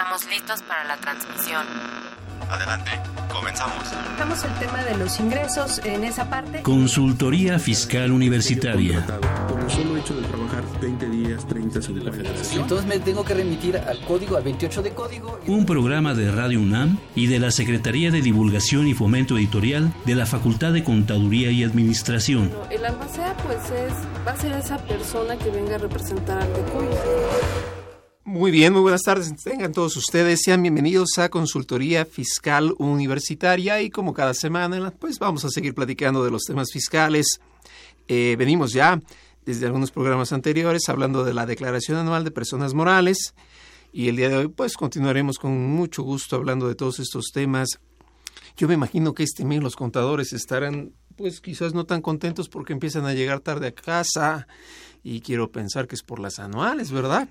estamos 0.00 0.26
listos 0.30 0.62
para 0.62 0.84
la 0.84 0.96
transmisión. 0.96 1.62
Adelante, 2.48 2.90
comenzamos. 3.30 3.84
Tocamos 4.12 4.44
el 4.44 4.54
tema 4.54 4.82
de 4.82 4.96
los 4.96 5.20
ingresos 5.20 5.78
en 5.84 6.04
esa 6.04 6.28
parte. 6.30 6.62
Consultoría 6.62 7.58
Fiscal 7.58 8.10
Universitaria. 8.10 9.04
Por 9.46 9.60
el 9.60 9.70
solo 9.70 9.98
hecho 9.98 10.14
de 10.18 10.26
trabajar 10.26 10.64
20 10.80 11.06
días, 11.10 11.46
30, 11.46 11.82
50. 11.82 12.10
Entonces 12.54 12.86
me 12.86 12.98
tengo 12.98 13.24
que 13.24 13.34
remitir 13.34 13.76
al 13.76 14.00
código, 14.06 14.38
al 14.38 14.42
28 14.42 14.82
de 14.82 14.94
código. 14.94 15.38
Un 15.46 15.66
programa 15.66 16.14
de 16.14 16.32
Radio 16.32 16.60
UNAM 16.60 16.96
y 17.14 17.26
de 17.26 17.38
la 17.38 17.50
Secretaría 17.50 18.10
de 18.10 18.22
Divulgación 18.22 18.88
y 18.88 18.94
Fomento 18.94 19.36
Editorial 19.36 19.92
de 20.06 20.14
la 20.14 20.24
Facultad 20.24 20.72
de 20.72 20.82
Contaduría 20.82 21.50
y 21.50 21.62
Administración. 21.62 22.50
El 22.70 22.86
albacea 22.86 23.36
pues 23.44 23.70
es, 23.70 23.92
va 24.26 24.32
a 24.32 24.36
ser 24.36 24.52
esa 24.52 24.78
persona 24.78 25.36
que 25.36 25.50
venga 25.50 25.74
a 25.74 25.78
representar 25.78 26.40
al 26.40 26.50
TECUY. 26.54 27.79
Muy 28.24 28.50
bien, 28.50 28.74
muy 28.74 28.82
buenas 28.82 29.02
tardes. 29.02 29.34
Tengan 29.42 29.72
todos 29.72 29.96
ustedes, 29.96 30.42
sean 30.44 30.60
bienvenidos 30.60 31.16
a 31.16 31.30
Consultoría 31.30 32.04
Fiscal 32.04 32.74
Universitaria 32.76 33.80
y 33.80 33.88
como 33.88 34.12
cada 34.12 34.34
semana, 34.34 34.90
pues 34.90 35.18
vamos 35.18 35.46
a 35.46 35.48
seguir 35.48 35.74
platicando 35.74 36.22
de 36.22 36.30
los 36.30 36.42
temas 36.44 36.70
fiscales. 36.70 37.40
Eh, 38.08 38.36
venimos 38.38 38.74
ya 38.74 39.00
desde 39.46 39.64
algunos 39.64 39.90
programas 39.90 40.34
anteriores 40.34 40.90
hablando 40.90 41.24
de 41.24 41.32
la 41.32 41.46
Declaración 41.46 41.96
Anual 41.96 42.22
de 42.22 42.30
Personas 42.30 42.74
Morales 42.74 43.34
y 43.90 44.08
el 44.08 44.16
día 44.16 44.28
de 44.28 44.36
hoy 44.36 44.48
pues 44.48 44.76
continuaremos 44.76 45.38
con 45.38 45.58
mucho 45.70 46.02
gusto 46.02 46.36
hablando 46.36 46.68
de 46.68 46.74
todos 46.74 47.00
estos 47.00 47.30
temas. 47.32 47.80
Yo 48.54 48.68
me 48.68 48.74
imagino 48.74 49.14
que 49.14 49.22
este 49.22 49.46
mes 49.46 49.62
los 49.62 49.76
contadores 49.76 50.34
estarán 50.34 50.92
pues 51.16 51.40
quizás 51.40 51.72
no 51.72 51.86
tan 51.86 52.02
contentos 52.02 52.50
porque 52.50 52.74
empiezan 52.74 53.06
a 53.06 53.14
llegar 53.14 53.40
tarde 53.40 53.68
a 53.68 53.72
casa 53.72 54.46
y 55.02 55.22
quiero 55.22 55.50
pensar 55.50 55.88
que 55.88 55.94
es 55.94 56.02
por 56.02 56.20
las 56.20 56.38
anuales, 56.38 56.92
¿verdad? 56.92 57.30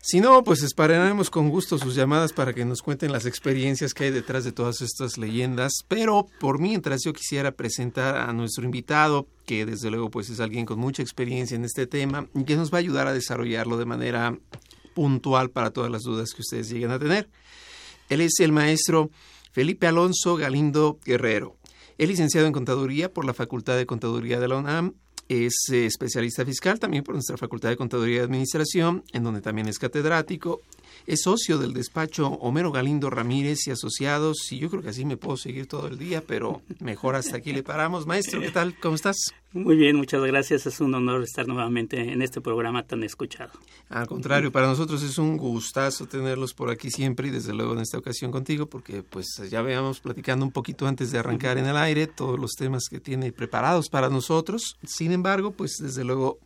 Si 0.00 0.20
no, 0.20 0.44
pues 0.44 0.62
esperaremos 0.62 1.28
con 1.28 1.50
gusto 1.50 1.76
sus 1.76 1.94
llamadas 1.94 2.32
para 2.32 2.54
que 2.54 2.64
nos 2.64 2.82
cuenten 2.82 3.12
las 3.12 3.26
experiencias 3.26 3.92
que 3.92 4.04
hay 4.04 4.10
detrás 4.10 4.44
de 4.44 4.52
todas 4.52 4.80
estas 4.80 5.18
leyendas. 5.18 5.72
Pero 5.88 6.26
por 6.38 6.60
mientras 6.60 7.02
yo 7.04 7.12
quisiera 7.12 7.50
presentar 7.50 8.16
a 8.16 8.32
nuestro 8.32 8.64
invitado, 8.64 9.26
que 9.44 9.66
desde 9.66 9.90
luego 9.90 10.10
pues 10.10 10.30
es 10.30 10.40
alguien 10.40 10.66
con 10.66 10.78
mucha 10.78 11.02
experiencia 11.02 11.56
en 11.56 11.64
este 11.64 11.86
tema 11.86 12.28
y 12.34 12.44
que 12.44 12.56
nos 12.56 12.72
va 12.72 12.78
a 12.78 12.80
ayudar 12.80 13.08
a 13.08 13.12
desarrollarlo 13.12 13.76
de 13.76 13.84
manera 13.86 14.38
puntual 14.94 15.50
para 15.50 15.72
todas 15.72 15.90
las 15.90 16.02
dudas 16.02 16.30
que 16.32 16.42
ustedes 16.42 16.70
lleguen 16.70 16.92
a 16.92 16.98
tener. 16.98 17.28
Él 18.08 18.20
es 18.20 18.38
el 18.40 18.52
maestro 18.52 19.10
Felipe 19.52 19.88
Alonso 19.88 20.36
Galindo 20.36 20.98
Guerrero. 21.04 21.56
Es 21.98 22.08
licenciado 22.08 22.46
en 22.46 22.52
Contaduría 22.52 23.12
por 23.12 23.24
la 23.24 23.34
Facultad 23.34 23.76
de 23.76 23.84
Contaduría 23.84 24.38
de 24.38 24.48
la 24.48 24.56
UNAM 24.56 24.94
es 25.28 25.54
eh, 25.72 25.86
especialista 25.86 26.44
fiscal 26.44 26.80
también 26.80 27.04
por 27.04 27.14
nuestra 27.14 27.36
Facultad 27.36 27.68
de 27.68 27.76
Contaduría 27.76 28.16
y 28.16 28.20
Administración, 28.20 29.04
en 29.12 29.24
donde 29.24 29.40
también 29.40 29.68
es 29.68 29.78
catedrático. 29.78 30.62
Es 31.08 31.22
socio 31.22 31.56
del 31.56 31.72
despacho 31.72 32.28
Homero 32.28 32.70
Galindo 32.70 33.08
Ramírez 33.08 33.66
y 33.66 33.70
Asociados, 33.70 34.52
y 34.52 34.58
yo 34.58 34.68
creo 34.68 34.82
que 34.82 34.90
así 34.90 35.06
me 35.06 35.16
puedo 35.16 35.38
seguir 35.38 35.66
todo 35.66 35.86
el 35.86 35.96
día, 35.96 36.22
pero 36.26 36.60
mejor 36.80 37.16
hasta 37.16 37.38
aquí 37.38 37.54
le 37.54 37.62
paramos. 37.62 38.06
Maestro, 38.06 38.42
¿qué 38.42 38.50
tal? 38.50 38.78
¿Cómo 38.78 38.94
estás? 38.94 39.16
Muy 39.54 39.76
bien, 39.76 39.96
muchas 39.96 40.22
gracias. 40.22 40.66
Es 40.66 40.82
un 40.82 40.94
honor 40.94 41.22
estar 41.22 41.48
nuevamente 41.48 42.12
en 42.12 42.20
este 42.20 42.42
programa 42.42 42.82
tan 42.82 43.02
escuchado. 43.04 43.52
Al 43.88 44.06
contrario, 44.06 44.52
para 44.52 44.66
nosotros 44.66 45.02
es 45.02 45.16
un 45.16 45.38
gustazo 45.38 46.04
tenerlos 46.04 46.52
por 46.52 46.68
aquí 46.68 46.90
siempre 46.90 47.28
y 47.28 47.30
desde 47.30 47.54
luego 47.54 47.72
en 47.72 47.78
esta 47.78 47.96
ocasión 47.96 48.30
contigo, 48.30 48.66
porque 48.66 49.02
pues 49.02 49.28
ya 49.48 49.62
veamos 49.62 50.00
platicando 50.00 50.44
un 50.44 50.52
poquito 50.52 50.86
antes 50.86 51.10
de 51.10 51.20
arrancar 51.20 51.56
en 51.56 51.64
el 51.64 51.78
aire 51.78 52.06
todos 52.06 52.38
los 52.38 52.52
temas 52.52 52.84
que 52.90 53.00
tiene 53.00 53.32
preparados 53.32 53.88
para 53.88 54.10
nosotros. 54.10 54.76
Sin 54.84 55.12
embargo, 55.12 55.52
pues 55.52 55.78
desde 55.80 56.04
luego 56.04 56.38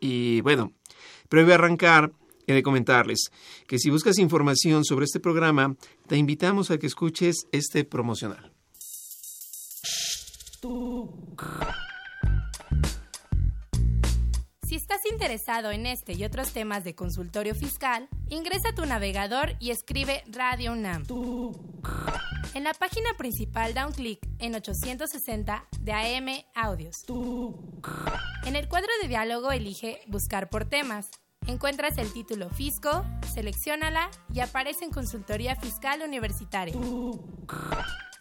Y 0.00 0.40
bueno, 0.42 0.72
previo 1.28 1.52
a 1.52 1.56
arrancar, 1.56 2.12
he 2.46 2.54
de 2.54 2.62
comentarles 2.62 3.30
que 3.66 3.78
si 3.78 3.90
buscas 3.90 4.18
información 4.18 4.84
sobre 4.84 5.04
este 5.04 5.20
programa, 5.20 5.76
te 6.06 6.16
invitamos 6.16 6.70
a 6.70 6.78
que 6.78 6.86
escuches 6.86 7.46
este 7.52 7.84
promocional. 7.84 8.52
Si 14.68 14.74
estás 14.74 15.00
interesado 15.10 15.70
en 15.70 15.86
este 15.86 16.14
y 16.14 16.24
otros 16.24 16.52
temas 16.52 16.82
de 16.82 16.96
consultorio 16.96 17.54
fiscal, 17.54 18.08
ingresa 18.28 18.70
a 18.70 18.74
tu 18.74 18.84
navegador 18.84 19.54
y 19.60 19.70
escribe 19.70 20.24
Radio 20.26 20.72
UNAM. 20.72 21.04
En 22.54 22.64
la 22.64 22.74
página 22.74 23.10
principal 23.16 23.74
da 23.74 23.86
un 23.86 23.92
clic 23.92 24.18
en 24.38 24.54
860 24.54 25.68
de 25.80 25.92
AM 25.92 26.28
Audios. 26.54 26.96
En 28.44 28.56
el 28.56 28.68
cuadro 28.68 28.88
de 29.02 29.08
diálogo 29.08 29.52
elige 29.52 30.00
Buscar 30.08 30.48
por 30.50 30.64
temas. 30.64 31.10
Encuentras 31.46 31.96
el 31.98 32.12
título 32.12 32.50
Fisco, 32.50 33.04
seleccionala 33.32 34.10
y 34.34 34.40
aparece 34.40 34.84
en 34.84 34.90
Consultoría 34.90 35.54
Fiscal 35.54 36.02
Universitaria. 36.02 36.74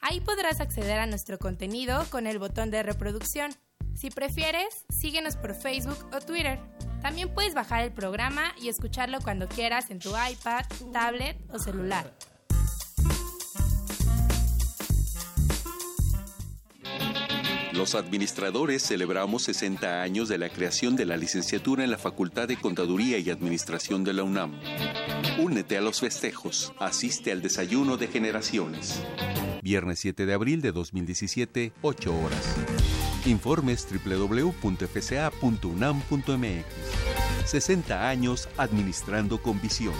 Ahí 0.01 0.21
podrás 0.21 0.61
acceder 0.61 0.99
a 0.99 1.07
nuestro 1.07 1.39
contenido 1.39 2.05
con 2.11 2.27
el 2.27 2.37
botón 2.37 2.69
de 2.69 2.83
reproducción. 2.83 3.51
Si 3.95 4.11
prefieres, 4.11 4.85
síguenos 4.89 5.37
por 5.37 5.55
Facebook 5.55 5.97
o 6.13 6.19
Twitter. 6.19 6.59
También 7.01 7.33
puedes 7.33 7.55
bajar 7.55 7.83
el 7.83 7.91
programa 7.91 8.53
y 8.61 8.69
escucharlo 8.69 9.19
cuando 9.21 9.47
quieras 9.47 9.89
en 9.89 9.99
tu 9.99 10.09
iPad, 10.09 10.65
tablet 10.93 11.37
o 11.51 11.57
celular. 11.57 12.13
Los 17.75 17.93
administradores 17.93 18.83
celebramos 18.83 19.43
60 19.43 20.01
años 20.01 20.29
de 20.29 20.37
la 20.37 20.47
creación 20.47 20.95
de 20.95 21.05
la 21.05 21.17
licenciatura 21.17 21.83
en 21.83 21.91
la 21.91 21.97
Facultad 21.97 22.47
de 22.47 22.55
Contaduría 22.55 23.17
y 23.17 23.29
Administración 23.29 24.05
de 24.05 24.13
la 24.13 24.23
UNAM. 24.23 24.53
Únete 25.39 25.77
a 25.77 25.81
los 25.81 25.99
festejos, 25.99 26.71
asiste 26.79 27.33
al 27.33 27.41
desayuno 27.41 27.97
de 27.97 28.07
generaciones. 28.07 29.03
Viernes 29.61 29.99
7 29.99 30.25
de 30.25 30.33
abril 30.33 30.61
de 30.61 30.71
2017, 30.71 31.73
8 31.81 32.17
horas. 32.17 32.55
Informes 33.25 33.85
www.fca.unam.mx. 33.91 34.55
60 37.45 38.07
años 38.07 38.47
administrando 38.57 39.41
con 39.41 39.61
visión. 39.61 39.93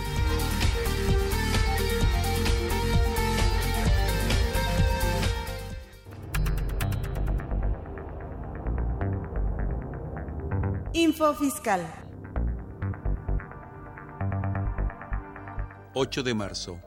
Info 10.98 11.34
Fiscal. 11.34 11.86
8 15.94 16.24
de 16.24 16.34
marzo. 16.34 16.80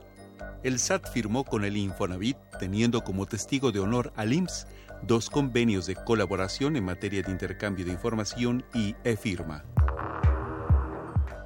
El 0.63 0.79
SAT 0.79 1.11
firmó 1.13 1.43
con 1.43 1.63
el 1.63 1.77
Infonavit, 1.77 2.35
teniendo 2.59 3.03
como 3.03 3.27
testigo 3.27 3.71
de 3.71 3.81
honor 3.81 4.11
al 4.15 4.33
IMSS, 4.33 4.65
dos 5.03 5.29
convenios 5.29 5.85
de 5.85 5.93
colaboración 5.93 6.75
en 6.75 6.85
materia 6.85 7.21
de 7.21 7.29
intercambio 7.29 7.85
de 7.85 7.91
información 7.91 8.65
y 8.73 8.95
e-firma. 9.03 9.63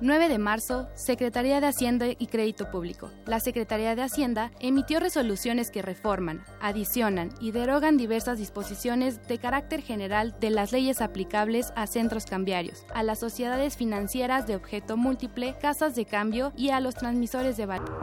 9 0.03 0.27
de 0.27 0.37
marzo, 0.37 0.89
Secretaría 0.95 1.61
de 1.61 1.67
Hacienda 1.67 2.07
y 2.09 2.27
Crédito 2.27 2.69
Público. 2.69 3.09
La 3.25 3.39
Secretaría 3.39 3.95
de 3.95 4.01
Hacienda 4.01 4.51
emitió 4.59 4.99
resoluciones 4.99 5.71
que 5.71 5.81
reforman, 5.81 6.43
adicionan 6.59 7.29
y 7.39 7.51
derogan 7.51 7.95
diversas 7.95 8.37
disposiciones 8.37 9.25
de 9.29 9.37
carácter 9.37 9.81
general 9.81 10.35
de 10.41 10.49
las 10.49 10.73
leyes 10.73 10.99
aplicables 10.99 11.71
a 11.77 11.87
centros 11.87 12.25
cambiarios, 12.25 12.85
a 12.93 13.01
las 13.01 13.21
sociedades 13.21 13.77
financieras 13.77 14.45
de 14.45 14.57
objeto 14.57 14.97
múltiple, 14.97 15.55
casas 15.61 15.95
de 15.95 16.03
cambio 16.03 16.51
y 16.57 16.71
a 16.71 16.81
los 16.81 16.95
transmisores 16.95 17.55
de 17.55 17.65
valor. 17.65 17.97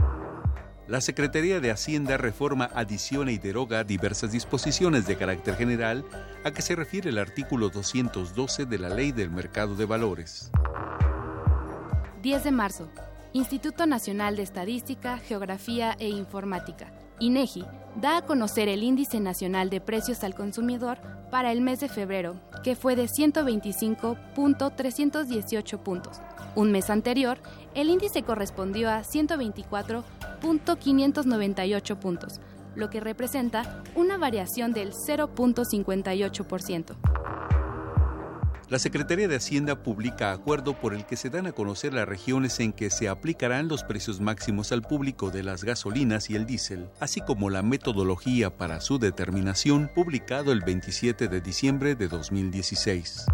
La 0.89 1.03
Secretaría 1.03 1.61
de 1.61 1.71
Hacienda 1.71 2.17
reforma, 2.17 2.71
adiciona 2.75 3.31
y 3.31 3.37
deroga 3.37 3.85
diversas 3.85 4.33
disposiciones 4.33 5.07
de 5.07 5.17
carácter 5.17 5.55
general 5.55 6.07
a 6.45 6.51
que 6.51 6.63
se 6.63 6.75
refiere 6.77 7.11
el 7.11 7.19
artículo 7.19 7.69
212 7.69 8.65
de 8.65 8.79
la 8.79 8.89
Ley 8.89 9.13
del 9.13 9.31
Mercado 9.31 9.75
de 9.75 9.85
Valores. 9.85 10.51
10 12.23 12.45
de 12.45 12.51
marzo. 12.51 12.89
Instituto 13.33 13.87
Nacional 13.87 14.37
de 14.37 14.43
Estadística, 14.43 15.17
Geografía 15.19 15.97
e 15.99 16.11
Informática, 16.11 16.93
INEGI, 17.19 17.65
da 17.97 18.19
a 18.19 18.27
conocer 18.27 18.69
el 18.69 18.83
Índice 18.83 19.21
Nacional 19.21 19.71
de 19.71 19.81
Precios 19.81 20.23
al 20.23 20.35
Consumidor 20.35 20.99
para 21.31 21.51
el 21.51 21.63
mes 21.63 21.81
de 21.81 21.89
febrero, 21.89 22.39
que 22.63 22.77
fue 22.77 22.95
de 22.95 23.05
125.318 23.05 25.79
puntos. 25.79 26.21
Un 26.57 26.73
mes 26.73 26.91
anterior, 26.91 27.39
el 27.75 27.89
índice 27.89 28.23
correspondió 28.23 28.91
a 28.91 29.03
124.598 29.03 31.97
puntos, 31.97 32.39
lo 32.75 32.91
que 32.91 33.01
representa 33.01 33.83
una 33.95 34.19
variación 34.19 34.73
del 34.73 34.93
0.58%. 34.93 36.97
La 38.71 38.79
Secretaría 38.79 39.27
de 39.27 39.35
Hacienda 39.35 39.83
publica 39.83 40.31
acuerdo 40.31 40.75
por 40.75 40.95
el 40.95 41.05
que 41.05 41.17
se 41.17 41.29
dan 41.29 41.49
a 41.49 41.53
conocer 41.53 41.93
las 41.93 42.07
regiones 42.07 42.61
en 42.61 42.73
que 42.73 42.89
se 42.91 43.09
aplicarán 43.09 43.67
los 43.67 43.83
precios 43.83 44.21
máximos 44.21 44.71
al 44.71 44.83
público 44.83 45.33
de 45.33 45.43
las 45.43 45.65
gasolinas 45.65 46.31
y 46.31 46.37
el 46.37 46.47
diésel, 46.47 46.89
así 47.01 47.21
como 47.21 47.51
la 47.51 47.63
metodología 47.63 48.57
para 48.57 48.81
su 48.81 49.01
determinación, 49.01 49.91
publicado 49.93 50.53
el 50.53 50.61
27 50.61 51.27
de 51.27 51.41
diciembre 51.41 51.97
de 51.97 52.07
2016. 52.07 53.27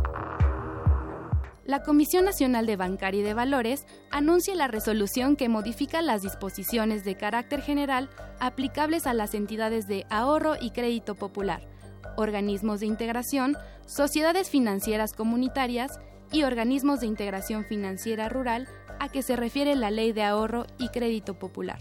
La 1.67 1.83
Comisión 1.83 2.25
Nacional 2.25 2.65
de 2.65 2.77
Bancaria 2.77 3.21
y 3.21 3.25
de 3.25 3.35
Valores 3.35 3.85
anuncia 4.11 4.55
la 4.55 4.69
resolución 4.69 5.37
que 5.37 5.51
modifica 5.51 6.01
las 6.01 6.23
disposiciones 6.23 7.05
de 7.05 7.15
carácter 7.15 7.61
general 7.61 8.09
aplicables 8.41 9.07
a 9.07 9.13
las 9.13 9.35
entidades 9.35 9.87
de 9.87 10.07
ahorro 10.09 10.55
y 10.59 10.71
crédito 10.71 11.15
popular 11.15 11.77
organismos 12.17 12.81
de 12.81 12.87
integración, 12.87 13.57
sociedades 13.87 14.51
financieras 14.51 15.13
comunitarias 15.13 16.01
y 16.33 16.43
organismos 16.43 17.01
de 17.01 17.07
integración 17.07 17.65
financiera 17.65 18.29
rural 18.29 18.69
a 18.99 19.09
que 19.09 19.23
se 19.23 19.37
refiere 19.37 19.77
la 19.77 19.91
Ley 19.91 20.13
de 20.13 20.25
Ahorro 20.25 20.67
y 20.79 20.89
Crédito 20.89 21.39
Popular. 21.39 21.79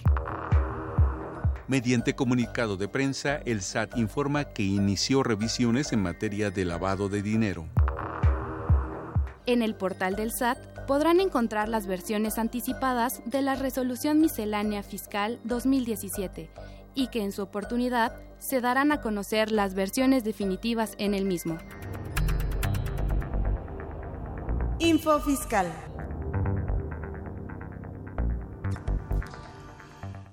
Mediante 1.67 2.13
comunicado 2.15 2.77
de 2.77 2.87
prensa, 2.87 3.37
el 3.37 3.63
SAT 3.63 3.97
informa 3.97 4.45
que 4.45 4.61
inició 4.61 5.23
revisiones 5.23 5.91
en 5.93 6.03
materia 6.03 6.51
de 6.51 6.63
lavado 6.63 7.09
de 7.09 7.23
dinero. 7.23 7.67
En 9.47 9.63
el 9.63 9.73
portal 9.73 10.15
del 10.15 10.31
SAT 10.31 10.85
podrán 10.85 11.19
encontrar 11.19 11.69
las 11.69 11.87
versiones 11.87 12.37
anticipadas 12.37 13.23
de 13.25 13.41
la 13.41 13.55
Resolución 13.55 14.21
Miscelánea 14.21 14.83
Fiscal 14.83 15.39
2017 15.43 16.51
y 16.93 17.07
que 17.07 17.23
en 17.23 17.31
su 17.31 17.41
oportunidad 17.41 18.13
se 18.37 18.61
darán 18.61 18.91
a 18.91 19.01
conocer 19.01 19.51
las 19.51 19.73
versiones 19.73 20.23
definitivas 20.23 20.93
en 20.99 21.15
el 21.15 21.25
mismo. 21.25 21.57
Info 24.79 25.19
Fiscal. 25.21 25.73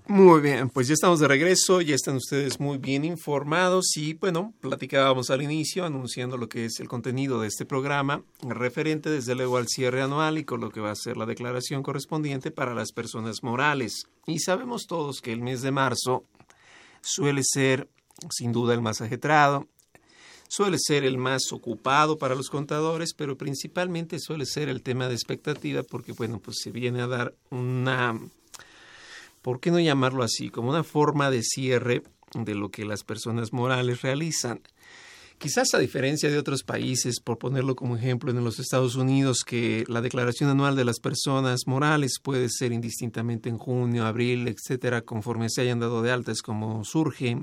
Muy 0.09 0.41
bien, 0.43 0.69
pues 0.69 0.89
ya 0.89 0.95
estamos 0.95 1.21
de 1.21 1.29
regreso, 1.29 1.81
ya 1.81 1.95
están 1.95 2.17
ustedes 2.17 2.61
muy 2.61 2.77
bien 2.77 3.05
informados 3.05 3.97
y 3.97 4.15
bueno, 4.15 4.53
platicábamos 4.61 5.31
al 5.31 5.41
inicio 5.41 5.87
anunciando 5.87 6.37
lo 6.37 6.49
que 6.49 6.67
es 6.67 6.81
el 6.81 6.89
contenido 6.89 7.41
de 7.41 7.49
este 7.49 7.65
programa, 7.65 8.23
referente 8.43 9.09
desde 9.09 9.35
luego 9.35 9.57
al 9.57 9.69
cierre 9.69 10.03
anual 10.03 10.37
y 10.37 10.45
con 10.45 10.61
lo 10.61 10.71
que 10.71 10.81
va 10.81 10.91
a 10.91 10.97
ser 10.97 11.17
la 11.17 11.25
declaración 11.25 11.83
correspondiente 11.83 12.51
para 12.51 12.75
las 12.75 12.93
personas 12.93 13.43
morales. 13.43 14.07
Y 14.27 14.41
sabemos 14.41 14.87
todos 14.87 15.23
que 15.23 15.33
el 15.33 15.41
mes 15.41 15.63
de 15.63 15.71
marzo 15.71 16.25
suele 17.01 17.43
ser 17.45 17.89
sin 18.29 18.53
duda 18.53 18.75
el 18.75 18.83
más 18.83 19.01
ajetrado, 19.01 19.67
suele 20.53 20.77
ser 20.79 21.05
el 21.05 21.17
más 21.17 21.51
ocupado 21.51 22.19
para 22.19 22.35
los 22.35 22.51
contadores, 22.51 23.15
pero 23.15 23.39
principalmente 23.39 24.19
suele 24.19 24.45
ser 24.45 24.69
el 24.69 24.83
tema 24.83 25.09
de 25.09 25.15
expectativa 25.15 25.83
porque, 25.83 26.13
bueno, 26.13 26.41
pues 26.41 26.59
se 26.63 26.71
viene 26.71 27.01
a 27.01 27.07
dar 27.07 27.35
una, 27.49 28.21
¿por 29.41 29.61
qué 29.61 29.71
no 29.71 29.81
llamarlo 29.81 30.23
así? 30.23 30.51
Como 30.51 30.69
una 30.69 30.85
forma 30.85 31.31
de 31.31 31.43
cierre 31.43 32.03
de 32.35 32.55
lo 32.55 32.69
que 32.69 32.85
las 32.85 33.03
personas 33.03 33.55
morales 33.55 34.03
realizan. 34.03 34.61
Quizás 35.39 35.73
a 35.73 35.79
diferencia 35.79 36.29
de 36.31 36.37
otros 36.37 36.65
países, 36.65 37.21
por 37.21 37.39
ponerlo 37.39 37.75
como 37.75 37.97
ejemplo 37.97 38.31
en 38.31 38.45
los 38.45 38.59
Estados 38.59 38.95
Unidos, 38.95 39.45
que 39.47 39.85
la 39.89 40.03
declaración 40.03 40.51
anual 40.51 40.77
de 40.77 40.85
las 40.85 41.01
personas 41.01 41.63
morales 41.67 42.19
puede 42.23 42.51
ser 42.51 42.73
indistintamente 42.73 43.49
en 43.49 43.57
junio, 43.57 44.05
abril, 44.05 44.49
etcétera, 44.49 45.01
conforme 45.01 45.49
se 45.49 45.63
hayan 45.63 45.81
dado 45.81 46.03
de 46.03 46.13
altas 46.13 46.43
como 46.43 46.85
surge, 46.85 47.39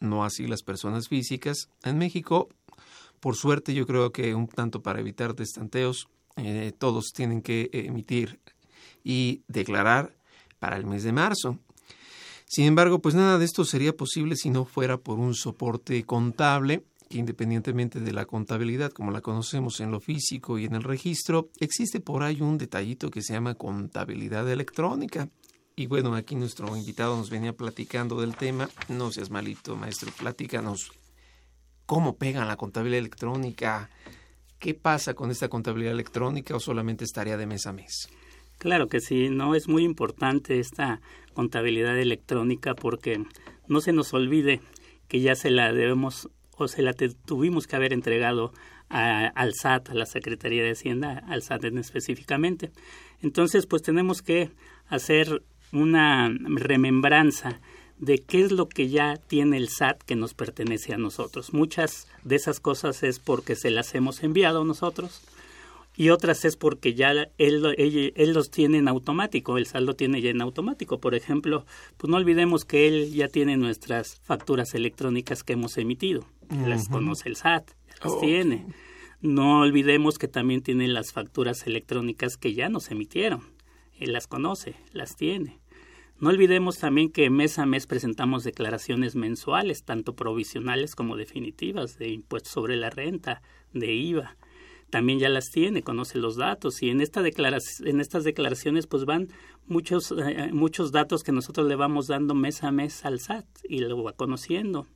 no 0.00 0.24
así 0.24 0.46
las 0.46 0.62
personas 0.62 1.08
físicas. 1.08 1.68
En 1.82 1.98
México, 1.98 2.48
por 3.20 3.36
suerte, 3.36 3.74
yo 3.74 3.86
creo 3.86 4.12
que 4.12 4.34
un 4.34 4.48
tanto 4.48 4.82
para 4.82 5.00
evitar 5.00 5.34
destanteos, 5.34 6.08
eh, 6.36 6.72
todos 6.76 7.12
tienen 7.12 7.42
que 7.42 7.68
emitir 7.72 8.40
y 9.02 9.42
declarar 9.48 10.16
para 10.58 10.76
el 10.76 10.86
mes 10.86 11.02
de 11.02 11.12
marzo. 11.12 11.58
Sin 12.46 12.64
embargo, 12.64 13.00
pues 13.00 13.14
nada 13.14 13.38
de 13.38 13.44
esto 13.44 13.64
sería 13.64 13.96
posible 13.96 14.36
si 14.36 14.50
no 14.50 14.64
fuera 14.64 14.96
por 14.98 15.18
un 15.18 15.34
soporte 15.34 16.04
contable 16.04 16.84
que 17.08 17.18
independientemente 17.18 18.00
de 18.00 18.12
la 18.12 18.26
contabilidad 18.26 18.92
como 18.92 19.10
la 19.10 19.20
conocemos 19.20 19.80
en 19.80 19.90
lo 19.90 20.00
físico 20.00 20.58
y 20.58 20.66
en 20.66 20.74
el 20.74 20.82
registro, 20.82 21.48
existe 21.58 22.00
por 22.00 22.22
ahí 22.22 22.40
un 22.40 22.58
detallito 22.58 23.10
que 23.10 23.22
se 23.22 23.32
llama 23.32 23.54
contabilidad 23.54 24.48
electrónica. 24.50 25.28
Y 25.78 25.86
bueno, 25.86 26.12
aquí 26.16 26.34
nuestro 26.34 26.76
invitado 26.76 27.16
nos 27.16 27.30
venía 27.30 27.52
platicando 27.52 28.20
del 28.20 28.34
tema. 28.34 28.68
No 28.88 29.12
seas 29.12 29.30
malito, 29.30 29.76
maestro, 29.76 30.10
platícanos 30.10 30.90
cómo 31.86 32.16
pegan 32.16 32.48
la 32.48 32.56
contabilidad 32.56 32.98
electrónica, 32.98 33.88
qué 34.58 34.74
pasa 34.74 35.14
con 35.14 35.30
esta 35.30 35.48
contabilidad 35.48 35.92
electrónica 35.92 36.56
o 36.56 36.58
solamente 36.58 37.04
es 37.04 37.12
tarea 37.12 37.36
de 37.36 37.46
mes 37.46 37.64
a 37.68 37.72
mes. 37.72 38.08
Claro 38.58 38.88
que 38.88 38.98
sí, 38.98 39.28
no 39.28 39.54
es 39.54 39.68
muy 39.68 39.84
importante 39.84 40.58
esta 40.58 41.00
contabilidad 41.32 41.96
electrónica 41.96 42.74
porque 42.74 43.22
no 43.68 43.80
se 43.80 43.92
nos 43.92 44.12
olvide 44.12 44.60
que 45.06 45.20
ya 45.20 45.36
se 45.36 45.52
la 45.52 45.72
debemos 45.72 46.28
o 46.56 46.66
se 46.66 46.82
la 46.82 46.92
tuvimos 46.92 47.68
que 47.68 47.76
haber 47.76 47.92
entregado 47.92 48.52
al 48.88 49.54
SAT, 49.54 49.90
a 49.90 49.94
la 49.94 50.06
Secretaría 50.06 50.64
de 50.64 50.72
Hacienda, 50.72 51.22
al 51.28 51.42
SAT 51.42 51.66
en 51.66 51.78
específicamente. 51.78 52.72
Entonces, 53.20 53.66
pues 53.66 53.82
tenemos 53.82 54.22
que 54.22 54.50
hacer 54.88 55.44
una 55.72 56.30
remembranza 56.42 57.60
de 57.98 58.18
qué 58.18 58.42
es 58.42 58.52
lo 58.52 58.68
que 58.68 58.88
ya 58.88 59.16
tiene 59.16 59.56
el 59.56 59.68
SAT 59.68 60.02
que 60.02 60.16
nos 60.16 60.34
pertenece 60.34 60.94
a 60.94 60.98
nosotros. 60.98 61.52
Muchas 61.52 62.06
de 62.22 62.36
esas 62.36 62.60
cosas 62.60 63.02
es 63.02 63.18
porque 63.18 63.56
se 63.56 63.70
las 63.70 63.94
hemos 63.94 64.22
enviado 64.22 64.64
nosotros 64.64 65.22
y 65.96 66.10
otras 66.10 66.44
es 66.44 66.56
porque 66.56 66.94
ya 66.94 67.10
él, 67.38 67.74
él, 67.76 68.32
los 68.32 68.50
tiene 68.50 68.78
en 68.78 68.86
automático, 68.86 69.58
el 69.58 69.66
SAT 69.66 69.82
lo 69.82 69.94
tiene 69.94 70.20
ya 70.22 70.30
en 70.30 70.40
automático. 70.40 71.00
Por 71.00 71.14
ejemplo, 71.14 71.66
pues 71.96 72.08
no 72.10 72.16
olvidemos 72.16 72.64
que 72.64 72.86
él 72.86 73.12
ya 73.12 73.28
tiene 73.28 73.56
nuestras 73.56 74.20
facturas 74.22 74.74
electrónicas 74.74 75.42
que 75.42 75.54
hemos 75.54 75.76
emitido 75.76 76.24
las 76.50 76.88
conoce 76.88 77.28
el 77.28 77.36
SAT, 77.36 77.70
las 78.02 78.20
tiene. 78.20 78.66
No 79.20 79.60
olvidemos 79.60 80.18
que 80.18 80.28
también 80.28 80.62
tiene 80.62 80.88
las 80.88 81.12
facturas 81.12 81.66
electrónicas 81.66 82.36
que 82.36 82.54
ya 82.54 82.68
nos 82.68 82.90
emitieron. 82.90 83.42
Las 84.00 84.26
conoce, 84.26 84.76
las 84.92 85.16
tiene. 85.16 85.60
No 86.20 86.30
olvidemos 86.30 86.78
también 86.78 87.10
que 87.10 87.30
mes 87.30 87.58
a 87.58 87.66
mes 87.66 87.86
presentamos 87.86 88.42
declaraciones 88.42 89.14
mensuales, 89.14 89.84
tanto 89.84 90.14
provisionales 90.14 90.96
como 90.96 91.16
definitivas, 91.16 91.96
de 91.96 92.08
impuestos 92.08 92.52
sobre 92.52 92.76
la 92.76 92.90
renta, 92.90 93.40
de 93.72 93.94
IVA. 93.94 94.36
También 94.90 95.18
ya 95.18 95.28
las 95.28 95.50
tiene, 95.50 95.82
conoce 95.82 96.18
los 96.18 96.36
datos 96.36 96.82
y 96.82 96.88
en, 96.88 97.00
esta 97.02 97.22
en 97.22 98.00
estas 98.00 98.24
declaraciones 98.24 98.86
pues 98.86 99.04
van 99.04 99.28
muchos, 99.66 100.12
eh, 100.12 100.50
muchos 100.52 100.92
datos 100.92 101.22
que 101.22 101.30
nosotros 101.30 101.68
le 101.68 101.76
vamos 101.76 102.06
dando 102.06 102.34
mes 102.34 102.64
a 102.64 102.72
mes 102.72 103.04
al 103.04 103.20
SAT 103.20 103.44
y 103.68 103.80
lo 103.80 104.02
va 104.02 104.12
conociendo. 104.12 104.86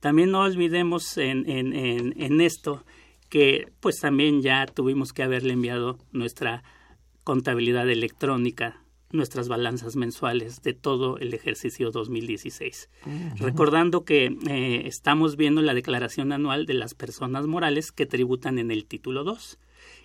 También 0.00 0.30
no 0.30 0.42
olvidemos 0.42 1.18
en, 1.18 1.48
en, 1.48 2.40
esto 2.40 2.84
que 3.28 3.72
pues 3.80 3.96
también 3.96 4.42
ya 4.42 4.64
tuvimos 4.66 5.12
que 5.12 5.24
haberle 5.24 5.54
enviado 5.54 5.98
nuestra 6.12 6.62
contabilidad 7.26 7.90
electrónica, 7.90 8.84
nuestras 9.10 9.48
balanzas 9.48 9.96
mensuales 9.96 10.62
de 10.62 10.74
todo 10.74 11.18
el 11.18 11.34
ejercicio 11.34 11.90
2016. 11.90 12.88
Recordando 13.40 14.04
que 14.04 14.26
eh, 14.48 14.82
estamos 14.86 15.34
viendo 15.34 15.60
la 15.60 15.74
declaración 15.74 16.30
anual 16.30 16.66
de 16.66 16.74
las 16.74 16.94
personas 16.94 17.48
morales 17.48 17.90
que 17.90 18.06
tributan 18.06 18.60
en 18.60 18.70
el 18.70 18.86
título 18.86 19.24
2 19.24 19.58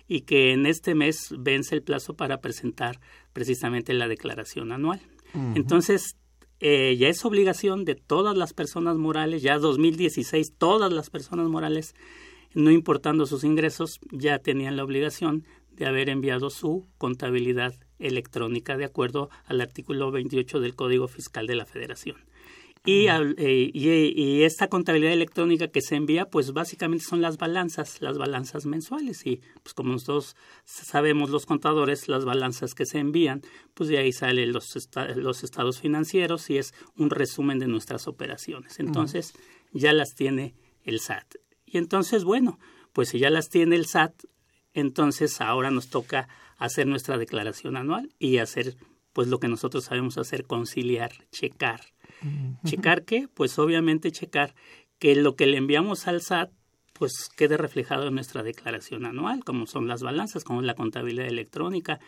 y 0.08 0.22
que 0.22 0.52
en 0.52 0.66
este 0.66 0.96
mes 0.96 1.32
vence 1.38 1.76
el 1.76 1.82
plazo 1.84 2.14
para 2.14 2.40
presentar 2.40 2.98
precisamente 3.32 3.94
la 3.94 4.08
declaración 4.08 4.72
anual. 4.72 5.00
Entonces, 5.54 6.16
eh, 6.58 6.96
ya 6.98 7.06
es 7.06 7.24
obligación 7.24 7.84
de 7.84 7.94
todas 7.94 8.36
las 8.36 8.52
personas 8.52 8.96
morales, 8.96 9.42
ya 9.42 9.58
2016 9.58 10.54
todas 10.58 10.92
las 10.92 11.08
personas 11.08 11.46
morales, 11.46 11.94
no 12.52 12.72
importando 12.72 13.26
sus 13.26 13.44
ingresos, 13.44 14.00
ya 14.10 14.40
tenían 14.40 14.76
la 14.76 14.82
obligación 14.82 15.44
de 15.76 15.86
haber 15.86 16.08
enviado 16.08 16.50
su 16.50 16.88
contabilidad 16.98 17.74
electrónica 17.98 18.76
de 18.76 18.84
acuerdo 18.84 19.30
al 19.46 19.60
artículo 19.60 20.10
28 20.10 20.60
del 20.60 20.74
Código 20.74 21.08
Fiscal 21.08 21.46
de 21.46 21.56
la 21.56 21.66
Federación. 21.66 22.16
Eh, 22.84 23.70
y, 23.72 23.88
y, 23.88 24.42
esta 24.42 24.66
contabilidad 24.66 25.12
electrónica 25.12 25.68
que 25.68 25.80
se 25.80 25.94
envía, 25.94 26.26
pues 26.26 26.52
básicamente 26.52 27.04
son 27.04 27.22
las 27.22 27.38
balanzas, 27.38 28.02
las 28.02 28.18
balanzas 28.18 28.66
mensuales. 28.66 29.24
Y 29.24 29.40
pues 29.62 29.72
como 29.72 29.92
nosotros 29.92 30.36
sabemos 30.64 31.30
los 31.30 31.46
contadores, 31.46 32.08
las 32.08 32.24
balanzas 32.24 32.74
que 32.74 32.84
se 32.84 32.98
envían, 32.98 33.42
pues 33.74 33.88
de 33.88 33.98
ahí 33.98 34.12
salen 34.12 34.52
los, 34.52 34.74
los 35.14 35.44
estados 35.44 35.80
financieros 35.80 36.50
y 36.50 36.58
es 36.58 36.74
un 36.96 37.10
resumen 37.10 37.60
de 37.60 37.68
nuestras 37.68 38.08
operaciones. 38.08 38.80
Entonces 38.80 39.34
ya 39.72 39.92
las 39.92 40.14
tiene 40.14 40.54
el 40.82 40.98
SAT. 40.98 41.36
Y 41.64 41.78
entonces, 41.78 42.24
bueno, 42.24 42.58
pues 42.92 43.10
si 43.10 43.20
ya 43.20 43.30
las 43.30 43.48
tiene 43.48 43.76
el 43.76 43.86
SAT, 43.86 44.24
entonces 44.74 45.40
ahora 45.40 45.70
nos 45.70 45.88
toca 45.88 46.28
hacer 46.56 46.86
nuestra 46.86 47.18
declaración 47.18 47.76
anual 47.76 48.14
y 48.18 48.38
hacer 48.38 48.76
pues 49.12 49.28
lo 49.28 49.38
que 49.40 49.48
nosotros 49.48 49.84
sabemos 49.84 50.16
hacer, 50.16 50.44
conciliar, 50.44 51.12
checar 51.30 51.80
¿Checar 52.64 53.04
qué? 53.04 53.28
Pues 53.32 53.58
obviamente 53.58 54.12
checar 54.12 54.54
que 54.98 55.16
lo 55.16 55.34
que 55.34 55.46
le 55.46 55.56
enviamos 55.56 56.06
al 56.06 56.22
SAT 56.22 56.50
pues 56.92 57.30
quede 57.36 57.56
reflejado 57.56 58.06
en 58.06 58.14
nuestra 58.14 58.42
declaración 58.44 59.06
anual, 59.06 59.44
como 59.44 59.66
son 59.66 59.88
las 59.88 60.02
balanzas, 60.02 60.44
como 60.44 60.60
es 60.60 60.66
la 60.66 60.74
contabilidad 60.74 61.26
electrónica. 61.26 61.98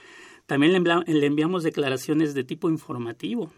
También 0.47 0.85
le, 1.07 1.27
enviamos 1.27 1.63
declaraciones 1.63 2.35
de 2.35 2.45
tipo 2.45 2.69
informativo, 2.69 3.51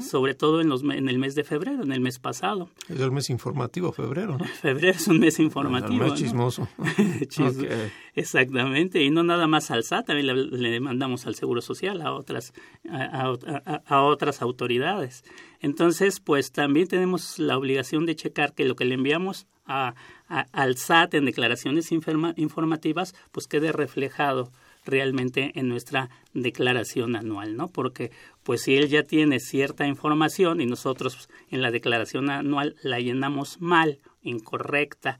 sobre 0.00 0.34
todo 0.34 0.62
en, 0.62 0.68
los, 0.70 0.82
en 0.82 1.10
el 1.10 1.18
mes 1.18 1.34
de 1.34 1.44
febrero, 1.44 1.82
en 1.82 1.92
el 1.92 2.00
mes 2.00 2.18
pasado. 2.18 2.70
Es 2.88 3.00
el 3.00 3.12
mes 3.12 3.28
informativo, 3.28 3.92
febrero, 3.92 4.38
¿no? 4.38 4.44
Febrero 4.62 4.96
es 4.96 5.06
un 5.08 5.18
mes 5.18 5.38
informativo. 5.38 6.04
El 6.04 6.10
mes 6.12 6.18
chismoso. 6.18 6.68
Exactamente, 8.14 9.02
y 9.02 9.10
no 9.10 9.24
nada 9.24 9.46
más 9.46 9.70
al 9.70 9.84
SAT, 9.84 10.06
también 10.06 10.50
le, 10.50 10.80
mandamos 10.80 11.26
al 11.26 11.34
Seguro 11.34 11.60
Social, 11.60 12.00
a 12.00 12.14
otras, 12.14 12.54
a, 12.88 14.02
otras 14.02 14.40
autoridades. 14.40 15.22
Entonces, 15.60 16.20
pues 16.20 16.50
también 16.50 16.88
tenemos 16.88 17.38
la 17.38 17.58
obligación 17.58 18.06
de 18.06 18.16
checar 18.16 18.54
que 18.54 18.64
lo 18.64 18.74
que 18.74 18.86
le 18.86 18.94
enviamos 18.94 19.46
a, 19.66 19.94
al 20.28 20.78
SAT 20.78 21.12
en 21.12 21.26
declaraciones 21.26 21.92
informativas, 21.92 23.14
pues 23.32 23.46
quede 23.46 23.70
reflejado 23.72 24.50
realmente 24.86 25.52
en 25.54 25.68
nuestra 25.68 26.08
declaración 26.32 27.16
anual, 27.16 27.56
¿no? 27.56 27.68
Porque 27.68 28.10
pues 28.42 28.62
si 28.62 28.76
él 28.76 28.88
ya 28.88 29.02
tiene 29.02 29.40
cierta 29.40 29.86
información 29.86 30.60
y 30.60 30.66
nosotros 30.66 31.28
en 31.50 31.62
la 31.62 31.70
declaración 31.70 32.30
anual 32.30 32.76
la 32.82 33.00
llenamos 33.00 33.60
mal, 33.60 33.98
incorrecta, 34.22 35.18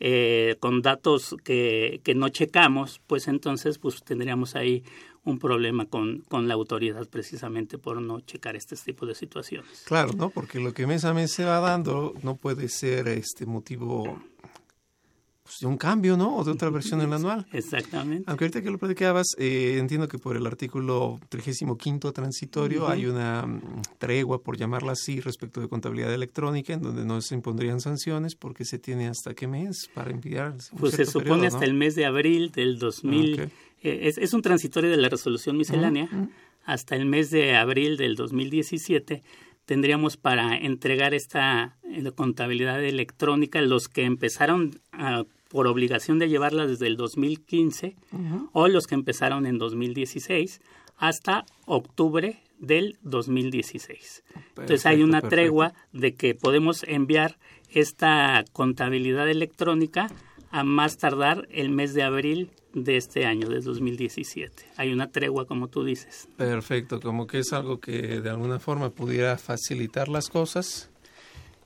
eh, 0.00 0.56
con 0.60 0.82
datos 0.82 1.36
que, 1.44 2.00
que 2.04 2.14
no 2.14 2.28
checamos, 2.28 3.00
pues 3.06 3.28
entonces 3.28 3.78
pues 3.78 4.02
tendríamos 4.02 4.56
ahí 4.56 4.82
un 5.24 5.38
problema 5.38 5.86
con, 5.86 6.20
con 6.28 6.48
la 6.48 6.54
autoridad 6.54 7.08
precisamente 7.08 7.78
por 7.78 8.00
no 8.00 8.20
checar 8.20 8.56
este 8.56 8.76
tipo 8.76 9.06
de 9.06 9.14
situaciones. 9.14 9.84
Claro, 9.86 10.12
¿no? 10.12 10.30
Porque 10.30 10.60
lo 10.60 10.74
que 10.74 10.86
mes 10.86 11.04
a 11.04 11.14
mes 11.14 11.32
se 11.32 11.44
va 11.44 11.60
dando 11.60 12.14
no 12.22 12.36
puede 12.36 12.68
ser 12.68 13.08
este 13.08 13.46
motivo 13.46 14.20
pues, 15.44 15.60
de 15.60 15.66
un 15.66 15.76
cambio, 15.76 16.16
¿no? 16.16 16.36
O 16.36 16.42
de 16.42 16.50
otra 16.50 16.70
versión 16.70 17.00
en 17.00 17.08
el 17.08 17.12
anual. 17.12 17.46
Exactamente. 17.52 18.24
Aunque 18.26 18.44
ahorita 18.44 18.62
que 18.62 18.70
lo 18.70 18.78
platicabas, 18.78 19.36
eh, 19.38 19.76
entiendo 19.78 20.08
que 20.08 20.18
por 20.18 20.36
el 20.36 20.46
artículo 20.46 21.20
35 21.28 22.12
transitorio 22.12 22.88
hay 22.88 23.06
una 23.06 23.46
mm, 23.46 23.82
tregua, 23.98 24.42
por 24.42 24.56
llamarla 24.56 24.92
así, 24.92 25.20
respecto 25.20 25.60
de 25.60 25.68
contabilidad 25.68 26.12
electrónica, 26.12 26.72
en 26.72 26.82
donde 26.82 27.04
no 27.04 27.20
se 27.20 27.34
impondrían 27.34 27.80
sanciones 27.80 28.34
porque 28.34 28.64
se 28.64 28.78
tiene 28.78 29.06
hasta 29.06 29.34
qué 29.34 29.46
mes 29.46 29.90
para 29.92 30.10
enviar. 30.10 30.54
Pues 30.78 30.94
se 30.94 31.04
supone 31.04 31.46
hasta 31.46 31.64
el 31.64 31.74
mes 31.74 31.94
de 31.94 32.06
abril 32.06 32.50
del 32.50 32.78
2000. 32.78 33.40
Eh, 33.40 33.50
es, 33.82 34.16
es, 34.16 34.32
un 34.32 34.40
transitorio 34.40 34.90
de 34.90 34.96
la 34.96 35.10
resolución 35.10 35.58
miscelánea. 35.58 36.08
Hasta 36.64 36.96
el 36.96 37.04
mes 37.04 37.30
de 37.30 37.54
abril 37.54 37.98
del 37.98 38.16
2017 38.16 39.22
tendríamos 39.64 40.16
para 40.16 40.56
entregar 40.56 41.14
esta 41.14 41.76
eh, 41.82 42.10
contabilidad 42.12 42.82
electrónica 42.82 43.60
los 43.62 43.88
que 43.88 44.04
empezaron 44.04 44.80
ah, 44.92 45.24
por 45.48 45.66
obligación 45.66 46.18
de 46.18 46.28
llevarla 46.28 46.66
desde 46.66 46.86
el 46.86 46.96
2015 46.96 47.94
o 48.52 48.66
los 48.66 48.86
que 48.86 48.96
empezaron 48.96 49.46
en 49.46 49.58
2016 49.58 50.60
hasta 50.96 51.44
octubre 51.66 52.40
del 52.58 52.98
2016. 53.02 54.24
Entonces 54.50 54.86
hay 54.86 55.02
una 55.02 55.22
tregua 55.22 55.74
de 55.92 56.14
que 56.14 56.34
podemos 56.34 56.82
enviar 56.84 57.38
esta 57.68 58.44
contabilidad 58.52 59.28
electrónica 59.28 60.08
a 60.50 60.64
más 60.64 60.98
tardar 60.98 61.46
el 61.50 61.70
mes 61.70 61.94
de 61.94 62.02
abril 62.02 62.50
de 62.74 62.96
este 62.96 63.24
año, 63.24 63.48
de 63.48 63.60
2017. 63.60 64.64
Hay 64.76 64.92
una 64.92 65.10
tregua, 65.10 65.46
como 65.46 65.68
tú 65.68 65.84
dices. 65.84 66.28
Perfecto, 66.36 67.00
como 67.00 67.26
que 67.26 67.38
es 67.38 67.52
algo 67.52 67.80
que 67.80 68.20
de 68.20 68.30
alguna 68.30 68.58
forma 68.58 68.90
pudiera 68.90 69.38
facilitar 69.38 70.08
las 70.08 70.28
cosas. 70.28 70.90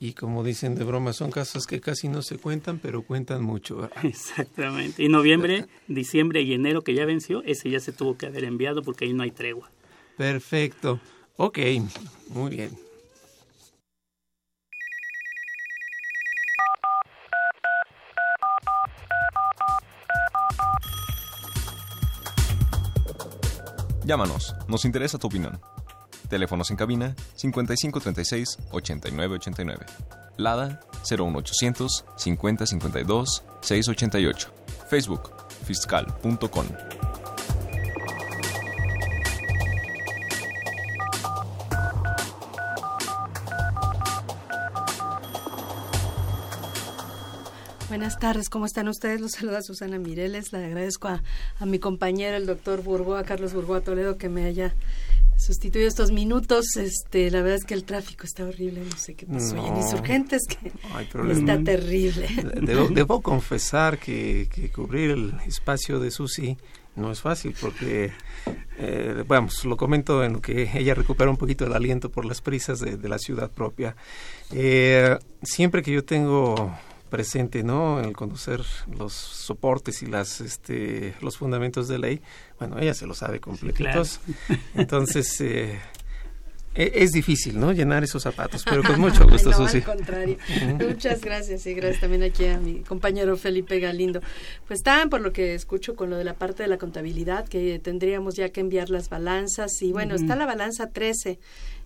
Y 0.01 0.13
como 0.13 0.43
dicen 0.45 0.75
de 0.75 0.85
broma, 0.85 1.11
son 1.11 1.29
casos 1.29 1.67
que 1.67 1.81
casi 1.81 2.07
no 2.07 2.21
se 2.21 2.37
cuentan, 2.37 2.79
pero 2.79 3.01
cuentan 3.01 3.43
mucho. 3.43 3.89
Exactamente. 4.03 5.03
Y 5.03 5.09
noviembre, 5.09 5.65
diciembre 5.87 6.41
y 6.41 6.53
enero 6.53 6.83
que 6.83 6.93
ya 6.93 7.05
venció, 7.05 7.43
ese 7.43 7.69
ya 7.69 7.81
se 7.81 7.91
tuvo 7.91 8.17
que 8.17 8.27
haber 8.27 8.45
enviado 8.45 8.81
porque 8.81 9.05
ahí 9.05 9.13
no 9.13 9.23
hay 9.23 9.31
tregua. 9.31 9.69
Perfecto. 10.15 11.01
Ok, 11.35 11.59
muy 12.29 12.51
bien. 12.51 12.88
Llámanos, 24.09 24.55
nos 24.67 24.85
interesa 24.85 25.19
tu 25.19 25.27
opinión. 25.27 25.61
Teléfonos 26.29 26.71
en 26.71 26.77
cabina 26.77 27.15
5536 27.35 28.57
8989. 28.71 29.85
Lada 30.35 30.79
01800 31.07 32.05
5052 32.17 33.43
688. 33.61 34.49
Facebook 34.89 35.29
fiscal.com. 35.63 37.08
Buenas 48.09 48.21
tardes, 48.21 48.49
¿cómo 48.49 48.65
están 48.65 48.87
ustedes? 48.87 49.21
Los 49.21 49.33
saluda 49.33 49.61
Susana 49.61 49.99
Mireles. 49.99 50.51
Le 50.51 50.65
agradezco 50.65 51.09
a, 51.09 51.21
mi 51.63 51.77
compañero, 51.77 52.37
el 52.37 52.47
doctor 52.47 52.81
Burgoa, 52.81 53.23
Carlos 53.23 53.53
Burgoa 53.53 53.81
Toledo, 53.81 54.17
que 54.17 54.29
me 54.29 54.45
haya 54.45 54.73
sustituido 55.37 55.87
estos 55.87 56.11
minutos. 56.11 56.75
Este, 56.75 57.29
la 57.29 57.43
verdad 57.43 57.57
es 57.57 57.65
que 57.65 57.75
el 57.75 57.83
tráfico 57.83 58.25
está 58.25 58.45
horrible, 58.45 58.81
no 58.83 58.97
sé 58.97 59.13
qué 59.13 59.27
pasó. 59.27 59.57
No, 59.57 59.67
en 59.67 59.77
Insurgentes, 59.77 60.41
que 60.47 60.71
está 61.33 61.63
terrible. 61.63 62.27
Debo, 62.89 63.21
confesar 63.21 63.99
que, 63.99 64.71
cubrir 64.73 65.11
el 65.11 65.35
espacio 65.45 65.99
de 65.99 66.09
Susi 66.09 66.57
no 66.95 67.11
es 67.11 67.21
fácil 67.21 67.53
porque, 67.61 68.11
eh, 68.79 69.23
vamos, 69.27 69.65
lo 69.65 69.77
comento 69.77 70.23
en 70.23 70.33
lo 70.33 70.41
que 70.41 70.71
ella 70.73 70.95
recupera 70.95 71.29
un 71.29 71.37
poquito 71.37 71.67
el 71.67 71.73
aliento 71.73 72.09
por 72.09 72.25
las 72.25 72.41
prisas 72.41 72.79
de, 72.79 73.07
la 73.07 73.19
ciudad 73.19 73.51
propia. 73.51 73.95
Eh, 74.51 75.15
siempre 75.43 75.83
que 75.83 75.91
yo 75.91 76.03
tengo 76.03 76.75
presente, 77.09 77.63
¿no? 77.63 77.99
El 77.99 78.13
conocer 78.15 78.61
los 78.97 79.13
soportes 79.13 80.01
y 80.03 80.05
las, 80.05 80.41
este, 80.41 81.15
los 81.21 81.37
fundamentos 81.37 81.87
de 81.87 81.99
ley. 81.99 82.21
Bueno, 82.59 82.79
ella 82.79 82.93
se 82.93 83.05
lo 83.05 83.13
sabe 83.13 83.39
completitos. 83.39 84.19
Entonces, 84.75 85.41
eh, 85.41 85.79
e, 86.75 86.91
es 86.95 87.11
difícil, 87.11 87.59
¿no? 87.59 87.71
Llenar 87.73 88.03
esos 88.03 88.23
zapatos, 88.23 88.63
pero 88.63 88.83
con 88.83 88.99
mucho 89.01 89.27
gusto, 89.27 89.49
no, 89.51 89.65
Al 89.65 89.83
contrario. 89.83 90.37
Muchas 90.79 91.21
gracias 91.21 91.65
y 91.65 91.73
gracias 91.73 92.01
también 92.01 92.23
aquí 92.23 92.45
a 92.45 92.59
mi 92.59 92.81
compañero 92.81 93.35
Felipe 93.37 93.79
Galindo. 93.79 94.21
Pues 94.67 94.79
están, 94.79 95.09
por 95.09 95.21
lo 95.21 95.33
que 95.33 95.55
escucho, 95.55 95.95
con 95.95 96.09
lo 96.09 96.17
de 96.17 96.23
la 96.23 96.35
parte 96.35 96.63
de 96.63 96.69
la 96.69 96.77
contabilidad, 96.77 97.47
que 97.47 97.79
tendríamos 97.79 98.35
ya 98.35 98.49
que 98.49 98.61
enviar 98.61 98.89
las 98.89 99.09
balanzas 99.09 99.81
y 99.81 99.91
bueno, 99.91 100.15
está 100.15 100.35
la 100.35 100.45
balanza 100.45 100.91
13 100.91 101.39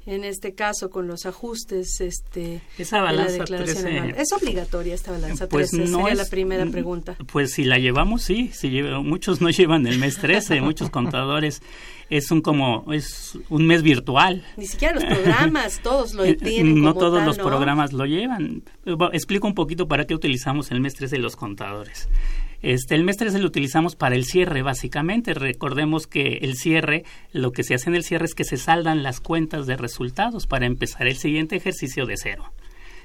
en 0.06 0.24
este 0.24 0.54
caso 0.54 0.90
con 0.90 1.08
los 1.08 1.26
ajustes 1.26 2.02
este 2.02 2.62
esa 2.78 3.02
balanza 3.02 3.46
13, 3.46 4.16
es 4.18 4.32
obligatoria 4.34 4.94
esta 4.94 5.12
balanza 5.12 5.48
pues 5.48 5.72
13 5.72 5.92
no 5.92 6.00
sería 6.00 6.16
la 6.16 6.26
primera 6.26 6.66
pregunta. 6.66 7.16
pues 7.32 7.54
si 7.54 7.64
la 7.64 7.78
llevamos 7.80 8.24
sí 8.24 8.50
si 8.54 8.70
muchos 8.82 9.42
no 9.42 9.50
llevan 9.50 9.88
el 9.88 9.98
mes 10.00 10.18
13 10.18 10.62
muchos 10.62 10.90
contadores. 10.90 11.62
Es 12.10 12.30
un 12.32 12.42
como 12.42 12.92
es 12.94 13.38
un 13.50 13.66
mes 13.66 13.82
virtual. 13.82 14.46
Ni 14.58 14.68
siquiera 14.68 14.94
los 14.96 15.06
programas 15.06 15.80
todos 15.82 16.14
lo 16.14 16.24
tienen 16.36 16.82
no 16.82 16.94
todos 16.94 17.24
los 17.24 17.38
programas 17.38 17.94
lo 17.94 18.06
llevan. 18.06 18.64
Explico 19.14 19.48
un 19.48 19.56
poquito 19.56 19.88
para 19.88 20.06
qué 20.06 20.14
utilizamos 20.14 20.72
el 20.72 20.80
mes 20.80 20.96
13 20.96 21.18
los 21.18 21.36
contadores 21.36 22.10
este, 22.64 22.96
el 22.96 23.04
mes 23.04 23.18
13 23.18 23.40
lo 23.40 23.48
utilizamos 23.48 23.98
para 23.98 24.16
el 24.16 24.24
cierre, 24.24 24.62
básicamente. 24.62 25.34
Recordemos 25.34 26.08
que 26.08 26.40
el 26.42 26.56
cierre, 26.56 27.04
lo 27.34 27.52
que 27.52 27.64
se 27.64 27.76
hace 27.76 27.90
en 27.90 27.96
el 27.96 28.06
cierre 28.06 28.26
es 28.26 28.36
que 28.36 28.46
se 28.46 28.56
saldan 28.56 29.04
las 29.04 29.20
cuentas 29.20 29.68
de 29.68 29.76
resultados 29.76 30.48
para 30.48 30.66
empezar 30.66 31.06
el 31.06 31.18
siguiente 31.18 31.58
ejercicio 31.58 32.06
de 32.06 32.16
cero. 32.16 32.54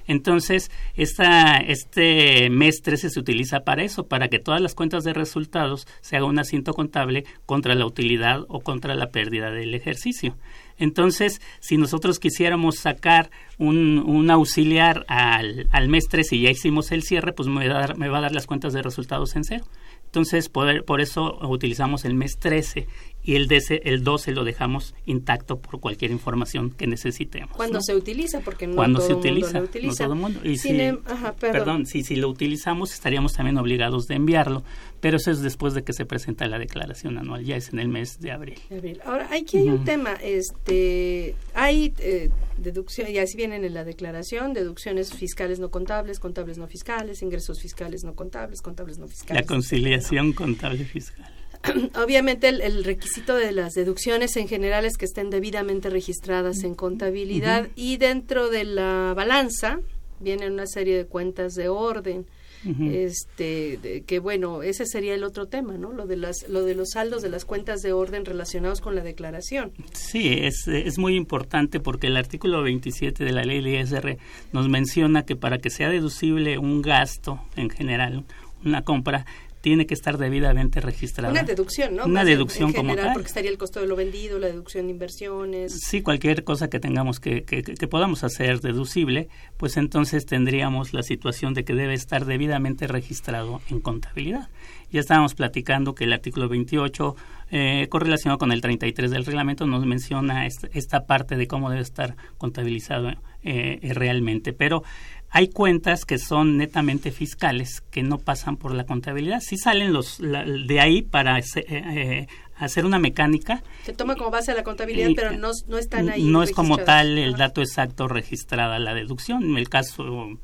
Entonces, 0.07 0.71
esta, 0.95 1.59
este 1.59 2.49
mes 2.51 2.83
13 2.83 3.11
se 3.11 3.21
utiliza 3.21 3.61
para 3.65 3.83
eso, 3.83 4.07
para 4.07 4.29
que 4.29 4.39
todas 4.39 4.61
las 4.61 4.77
cuentas 4.77 5.03
de 5.03 5.13
resultados 5.13 5.87
se 6.01 6.17
haga 6.17 6.27
un 6.27 6.39
asiento 6.39 6.73
contable 6.73 7.25
contra 7.45 7.75
la 7.75 7.85
utilidad 7.85 8.45
o 8.49 8.61
contra 8.61 8.95
la 8.95 9.11
pérdida 9.11 9.51
del 9.51 9.75
ejercicio. 9.75 10.37
Entonces, 10.79 11.41
si 11.61 11.77
nosotros 11.77 12.19
quisiéramos 12.19 12.77
sacar 12.77 13.31
un, 13.59 13.99
un 13.99 14.31
auxiliar 14.31 15.05
al, 15.09 15.69
al, 15.71 15.89
mes 15.89 16.09
13 16.09 16.37
y 16.37 16.43
ya 16.43 16.51
hicimos 16.51 16.93
el 16.93 17.03
cierre, 17.03 17.33
pues 17.33 17.49
me 17.49 17.69
va, 17.69 17.77
a 17.77 17.81
dar, 17.81 17.99
me 17.99 18.09
va 18.09 18.19
a 18.19 18.23
dar 18.23 18.33
las 18.33 18.47
cuentas 18.47 18.73
de 18.73 18.83
resultados 18.83 19.37
en 19.37 19.45
cero. 19.45 19.65
Entonces, 20.05 20.49
por, 20.49 20.85
por 20.85 21.03
eso 21.03 21.39
utilizamos 21.49 22.07
el 22.07 22.15
mes 22.15 22.39
13 22.39 22.87
y 23.23 23.35
el, 23.35 23.47
el 23.85 24.05
12 24.05 24.33
lo 24.33 24.43
dejamos 24.43 24.95
intacto 25.05 25.59
por 25.59 25.81
cualquier 25.81 26.13
información 26.13 26.71
que 26.71 26.87
necesitemos. 26.87 27.55
Cuando 27.55 27.83
se 27.83 27.95
utiliza, 27.95 28.41
porque 28.41 28.67
no 28.67 28.77
Cuando 28.77 29.01
todo 29.01 29.09
se 29.09 29.15
utiliza, 29.15 29.47
mundo 29.49 29.59
lo 29.61 29.65
utiliza. 29.67 30.05
No 30.05 30.09
todo 30.09 30.17
mundo. 30.17 30.41
Y 30.45 30.57
si, 30.57 30.81
em, 30.81 30.99
perdón. 31.39 31.85
si, 31.85 32.05
si 32.05 32.17
lo 32.17 32.31
utilizamos 32.31 32.95
estaríamos 32.95 33.35
también 33.35 33.59
obligados 33.59 34.07
de 34.07 34.15
enviarlo, 34.15 34.65
pero 35.01 35.17
eso 35.17 35.31
es 35.31 35.41
después 35.41 35.75
de 35.75 35.85
que 35.85 35.93
se 35.93 36.05
presenta 36.05 36.47
la 36.47 36.59
declaración 36.59 37.19
anual, 37.19 37.45
ya 37.45 37.57
es 37.57 37.73
en 37.73 37.79
el 37.79 37.89
mes 37.89 38.21
de 38.21 38.33
abril. 38.33 38.61
Ahora, 39.05 39.29
aquí 39.33 39.59
hay 39.59 39.69
un 39.69 39.85
tema, 39.85 40.15
este 40.15 41.35
hay 41.55 41.95
eh, 41.99 42.31
deducción, 42.59 43.11
y 43.11 43.19
así 43.19 43.37
vienen 43.37 43.65
en 43.65 43.75
la 43.75 43.85
declaración, 43.85 44.53
deducciones 44.53 45.13
fiscales 45.13 45.59
no 45.61 45.71
contables, 45.71 46.19
contables 46.19 46.59
no 46.59 46.67
fiscales, 46.67 47.23
ingresos 47.23 47.61
fiscales 47.61 48.05
no 48.05 48.15
contables, 48.15 48.61
contables 48.61 48.99
no 48.99 49.09
fiscales. 49.09 49.43
La 49.43 49.47
conciliación 49.47 50.33
contable 50.33 50.85
fiscal. 50.85 51.27
Obviamente 52.03 52.49
el, 52.49 52.85
requisito 52.85 53.37
de 53.37 53.53
las 53.53 53.75
deducciones 53.75 54.37
en 54.37 54.49
general 54.49 54.85
es 54.85 54.97
que 54.97 55.05
estén 55.05 55.31
debidamente 55.31 55.91
registradas 55.91 56.63
en 56.63 56.75
contabilidad 56.75 57.69
y 57.75 57.97
dentro 57.97 58.49
de 58.49 58.65
la 58.65 59.13
balanza 59.17 59.81
vienen 60.21 60.53
una 60.53 60.67
serie 60.67 60.97
de 60.97 61.07
cuentas 61.07 61.55
de 61.55 61.69
orden 61.69 62.27
este 62.65 64.03
que 64.07 64.19
bueno 64.19 64.65
ese 64.65 64.85
sería 64.85 65.15
el 65.15 65.23
otro 65.23 65.47
tema 65.47 65.79
no 65.79 65.93
lo 65.93 66.07
de 66.07 66.17
las 66.17 66.49
lo 66.49 66.65
de 66.65 66.75
los 66.75 66.91
saldos 66.91 67.23
de 67.23 67.29
las 67.29 67.45
cuentas 67.45 67.83
de 67.83 67.93
orden 67.93 68.25
relacionados 68.25 68.81
con 68.81 68.97
la 68.97 69.03
declaración. 69.03 69.73
Sí 69.93 70.29
es, 70.41 70.67
es 70.67 70.99
muy 70.99 71.15
importante 71.15 71.79
porque 71.79 72.09
el 72.09 72.17
artículo 72.17 72.63
27 72.63 73.25
de 73.25 73.33
la 73.33 73.45
ley 73.45 73.63
de 73.63 73.81
ISR 73.81 74.19
nos 74.53 74.69
menciona 74.69 75.25
que 75.25 75.37
para 75.37 75.59
que 75.59 75.71
sea 75.71 75.89
deducible 75.89 76.59
un 76.59 76.83
gasto 76.83 77.41
en 77.55 77.71
general 77.71 78.25
una 78.65 78.83
compra 78.83 79.25
tiene 79.61 79.87
que 79.87 79.95
estar 79.95 80.19
debidamente 80.19 80.81
registrada. 80.81 81.31
Una 81.31 81.43
deducción, 81.43 81.97
¿no? 81.97 82.05
Una 82.05 82.25
deducción 82.25 82.73
como 82.73 82.95
tal. 82.95 83.13
Porque 83.13 83.29
estaría 83.29 83.51
el 83.51 83.59
costo 83.59 83.81
de 83.81 83.87
lo 83.87 83.97
vendido, 83.97 84.39
la 84.39 84.47
deducción 84.47 84.87
de 84.87 84.93
inversiones. 84.93 85.81
Sí, 85.81 86.03
cualquier 86.03 86.45
cosa 86.45 86.69
que 86.69 86.81
tengamos 86.81 87.21
que, 87.21 87.43
que, 87.45 87.63
podamos 87.89 88.23
hacer 88.25 88.61
deducible, 88.61 89.29
pues 89.57 89.77
entonces 89.77 90.27
tendríamos 90.27 90.93
la 90.93 91.03
situación 91.03 91.55
de 91.55 91.65
que 91.65 91.75
debe 91.75 91.95
estar 91.95 92.25
debidamente 92.25 92.87
registrado 92.87 93.61
en 93.71 93.81
contabilidad. 93.81 94.49
Ya 94.91 95.01
estábamos 95.01 95.35
platicando 95.35 95.95
que 95.95 96.05
el 96.05 96.13
artículo 96.15 96.49
28, 96.49 97.17
eh, 97.51 97.87
correlacionado 97.91 98.39
con 98.39 98.53
el 98.53 98.63
33 98.63 99.11
del 99.11 99.27
reglamento, 99.27 99.67
nos 99.67 99.85
menciona 99.85 100.47
esta, 100.47 101.07
parte 101.07 101.37
de 101.37 101.47
cómo 101.47 101.69
debe 101.69 101.83
estar 101.83 102.17
contabilizado 102.39 103.11
eh, 103.43 103.81
realmente. 103.95 104.55
Pero 104.55 104.83
hay 105.31 105.49
cuentas 105.49 106.05
que 106.05 106.19
son 106.19 106.57
netamente 106.57 107.11
fiscales 107.11 107.83
que 107.91 108.03
no 108.03 108.19
pasan 108.19 108.57
por 108.57 108.75
la 108.75 108.85
contabilidad. 108.85 109.41
Sí 109.41 109.59
salen 109.59 109.93
los 109.93 110.19
de 110.19 110.81
ahí 110.81 111.03
para 111.03 111.39
eh, 111.39 111.45
eh, 111.57 112.27
hacer 112.57 112.87
una 112.87 112.99
mecánica. 112.99 113.63
Se 113.85 113.93
toma 113.93 114.17
como 114.17 114.31
base 114.31 114.55
la 114.55 114.65
contabilidad, 114.65 115.11
pero 115.15 115.33
no, 115.33 115.51
no 115.67 115.79
están 115.79 116.09
ahí. 116.09 116.25
No 116.25 116.43
es 116.43 116.53
como 116.53 116.79
tal 116.79 117.19
el 117.19 117.35
dato 117.35 117.61
exacto 117.61 118.09
registrada 118.09 118.79
la 118.79 118.95
deducción. 118.95 119.57
El 119.59 119.69
caso 119.69 120.39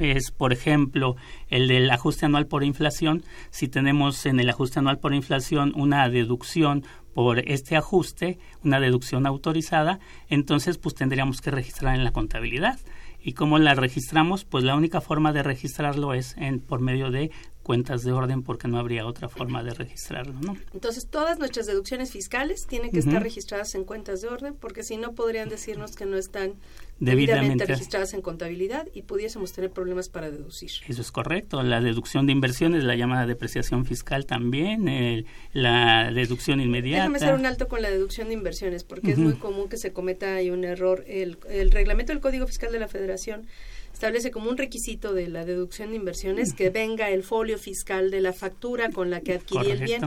es, 0.00 0.30
por 0.30 0.52
ejemplo, 0.52 1.16
el 1.48 1.68
del 1.68 1.90
ajuste 1.90 2.26
anual 2.26 2.46
por 2.46 2.64
inflación. 2.64 3.22
Si 3.50 3.68
tenemos 3.68 4.24
en 4.26 4.40
el 4.40 4.48
ajuste 4.48 4.78
anual 4.78 4.98
por 4.98 5.14
inflación 5.14 5.72
una 5.76 6.08
deducción 6.08 6.84
por 7.14 7.40
este 7.40 7.76
ajuste, 7.76 8.38
una 8.64 8.80
deducción 8.80 9.26
autorizada, 9.26 10.00
entonces 10.30 10.78
pues 10.78 10.94
tendríamos 10.94 11.42
que 11.42 11.50
registrar 11.50 11.94
en 11.94 12.04
la 12.04 12.12
contabilidad. 12.12 12.78
¿Y 13.22 13.34
cómo 13.34 13.58
la 13.58 13.74
registramos? 13.74 14.44
Pues 14.44 14.64
la 14.64 14.74
única 14.74 15.00
forma 15.00 15.32
de 15.32 15.42
registrarlo 15.42 16.12
es 16.14 16.36
en, 16.36 16.60
por 16.60 16.80
medio 16.80 17.10
de 17.10 17.30
cuentas 17.62 18.02
de 18.02 18.12
orden 18.12 18.42
porque 18.42 18.68
no 18.68 18.78
habría 18.78 19.06
otra 19.06 19.28
forma 19.28 19.62
de 19.62 19.72
registrarlo, 19.74 20.34
¿no? 20.40 20.56
Entonces, 20.74 21.06
todas 21.08 21.38
nuestras 21.38 21.66
deducciones 21.66 22.10
fiscales 22.10 22.66
tienen 22.66 22.90
que 22.90 22.98
estar 22.98 23.22
registradas 23.22 23.74
en 23.74 23.84
cuentas 23.84 24.20
de 24.20 24.28
orden 24.28 24.54
porque 24.54 24.82
si 24.82 24.96
no 24.96 25.12
podrían 25.12 25.48
decirnos 25.48 25.94
que 25.94 26.04
no 26.04 26.16
están 26.16 26.54
debidamente, 27.04 27.66
registradas 27.66 28.14
en 28.14 28.22
contabilidad 28.22 28.88
y 28.94 29.02
pudiésemos 29.02 29.52
tener 29.52 29.70
problemas 29.70 30.08
para 30.08 30.30
deducir. 30.30 30.70
Eso 30.86 31.00
es 31.00 31.10
correcto. 31.10 31.62
La 31.62 31.80
deducción 31.80 32.26
de 32.26 32.32
inversiones, 32.32 32.84
la 32.84 32.94
llamada 32.94 33.26
depreciación 33.26 33.84
fiscal 33.84 34.26
también, 34.26 35.26
la 35.52 36.12
deducción 36.12 36.60
inmediata. 36.60 37.02
Déjame 37.02 37.16
hacer 37.18 37.34
un 37.34 37.46
alto 37.46 37.68
con 37.68 37.82
la 37.82 37.90
deducción 37.90 38.28
de 38.28 38.34
inversiones 38.34 38.84
porque 38.84 39.12
es 39.12 39.18
muy 39.18 39.34
común 39.34 39.68
que 39.68 39.76
se 39.76 39.92
cometa 39.92 40.36
ahí 40.36 40.50
un 40.50 40.64
error. 40.64 41.04
El, 41.06 41.38
el 41.48 41.70
reglamento 41.70 42.12
del 42.12 42.20
Código 42.20 42.46
Fiscal 42.46 42.72
de 42.72 42.78
la 42.78 42.88
Federación 42.88 43.46
establece 43.92 44.30
como 44.30 44.50
un 44.50 44.56
requisito 44.56 45.12
de 45.12 45.28
la 45.28 45.44
deducción 45.44 45.90
de 45.90 45.96
inversiones 45.96 46.54
que 46.54 46.70
venga 46.70 47.10
el 47.10 47.22
folio 47.22 47.58
fiscal 47.58 48.10
de 48.10 48.20
la 48.20 48.32
factura 48.32 48.90
con 48.90 49.10
la 49.10 49.20
que 49.20 49.34
adquirí 49.34 49.70
el 49.70 49.80
bien. 49.80 50.02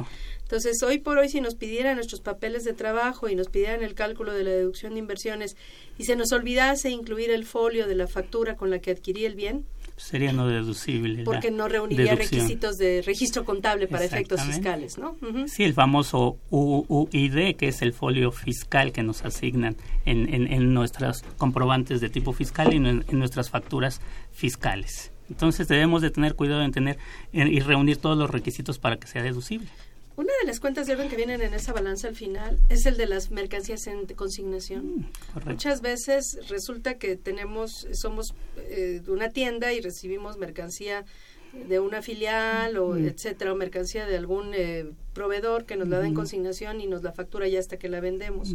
Entonces, 0.46 0.82
hoy 0.84 1.00
por 1.00 1.18
hoy, 1.18 1.28
si 1.28 1.42
nos 1.42 1.56
pidieran 1.56 1.96
nuestros 1.96 2.22
papeles 2.22 2.64
de 2.64 2.74
trabajo 2.74 3.28
y 3.30 3.36
nos 3.36 3.50
pidieran 3.50 3.82
el 3.84 3.96
cálculo 3.96 4.32
de 4.32 4.44
la 4.44 4.52
deducción 4.52 4.94
de 4.94 5.00
inversiones 5.00 5.58
y 5.98 6.06
se 6.06 6.16
nos 6.16 6.32
olvidase 6.32 6.92
incluir 6.92 7.32
el 7.32 7.46
folio 7.46 7.88
de 7.88 7.96
la 7.96 8.08
factura 8.08 8.56
con 8.56 8.70
la 8.70 8.78
que 8.78 8.92
adquirí 8.92 9.26
el 9.26 9.34
bien, 9.34 9.66
sería 9.98 10.34
no 10.34 10.48
deducible. 10.48 11.24
Porque 11.24 11.52
no 11.52 11.68
reuniría 11.68 12.16
requisitos 12.16 12.78
de 12.78 13.02
registro 13.02 13.46
contable 13.46 13.88
para 13.88 14.04
efectos 14.04 14.42
fiscales, 14.42 14.98
¿no? 14.98 15.16
Sí, 15.48 15.64
el 15.64 15.74
famoso 15.74 16.38
UID, 16.50 17.56
que 17.56 17.70
es 17.70 17.82
el 17.82 17.94
folio 17.94 18.32
fiscal 18.32 18.92
que 18.92 19.04
nos 19.04 19.24
asignan 19.24 19.78
en, 20.06 20.28
en, 20.32 20.74
nuestros 20.74 21.24
comprobantes 21.38 22.02
de 22.02 22.10
tipo 22.10 22.34
fiscal 22.34 22.74
y 22.74 22.78
en, 22.78 23.06
nuestras 23.12 23.50
facturas 23.50 24.02
fiscales. 24.32 25.12
Entonces 25.30 25.68
debemos 25.68 26.02
de 26.02 26.12
tener 26.12 26.36
cuidado 26.36 26.62
en 26.62 26.72
tener 26.72 26.98
y 27.32 27.60
reunir 27.62 27.98
todos 27.98 28.18
los 28.18 28.30
requisitos 28.30 28.78
para 28.78 28.98
que 28.98 29.08
sea 29.08 29.24
deducible. 29.24 29.68
Una 30.18 30.32
de 30.42 30.48
las 30.48 30.60
cuentas 30.62 30.88
de 30.88 30.94
orden 30.94 31.10
que 31.10 31.18
vienen 31.18 31.42
en 31.42 31.54
esa 31.54 31.74
balanza 31.74 32.08
al 32.08 32.16
final 32.16 32.58
es 32.70 32.86
el 32.86 32.96
de 32.96 33.06
las 33.06 33.32
mercancías 33.32 33.86
en 33.88 34.06
consignación. 34.08 34.86
Mm, 34.86 35.50
Muchas 35.50 35.82
veces 35.82 36.40
resulta 36.48 36.98
que 36.98 37.18
tenemos, 37.18 37.88
somos 37.94 38.34
eh, 38.58 39.02
una 39.08 39.30
tienda 39.30 39.74
y 39.74 39.82
recibimos 39.82 40.38
mercancía 40.38 41.06
de 41.68 41.80
una 41.80 42.02
filial 42.02 42.78
o 42.78 42.96
mm. 42.96 43.08
etcétera, 43.08 43.54
o 43.54 43.56
mercancía 43.56 44.06
de 44.06 44.18
algún 44.18 44.54
eh, 44.54 44.92
proveedor 45.14 45.66
que 45.66 45.76
nos 45.76 45.88
la 45.90 46.00
da 46.00 46.08
en 46.08 46.14
consignación 46.14 46.80
y 46.80 46.88
nos 46.88 47.04
la 47.04 47.12
factura 47.12 47.48
ya 47.48 47.60
hasta 47.60 47.78
que 47.78 47.90
la 47.90 48.00
vendemos. 48.00 48.54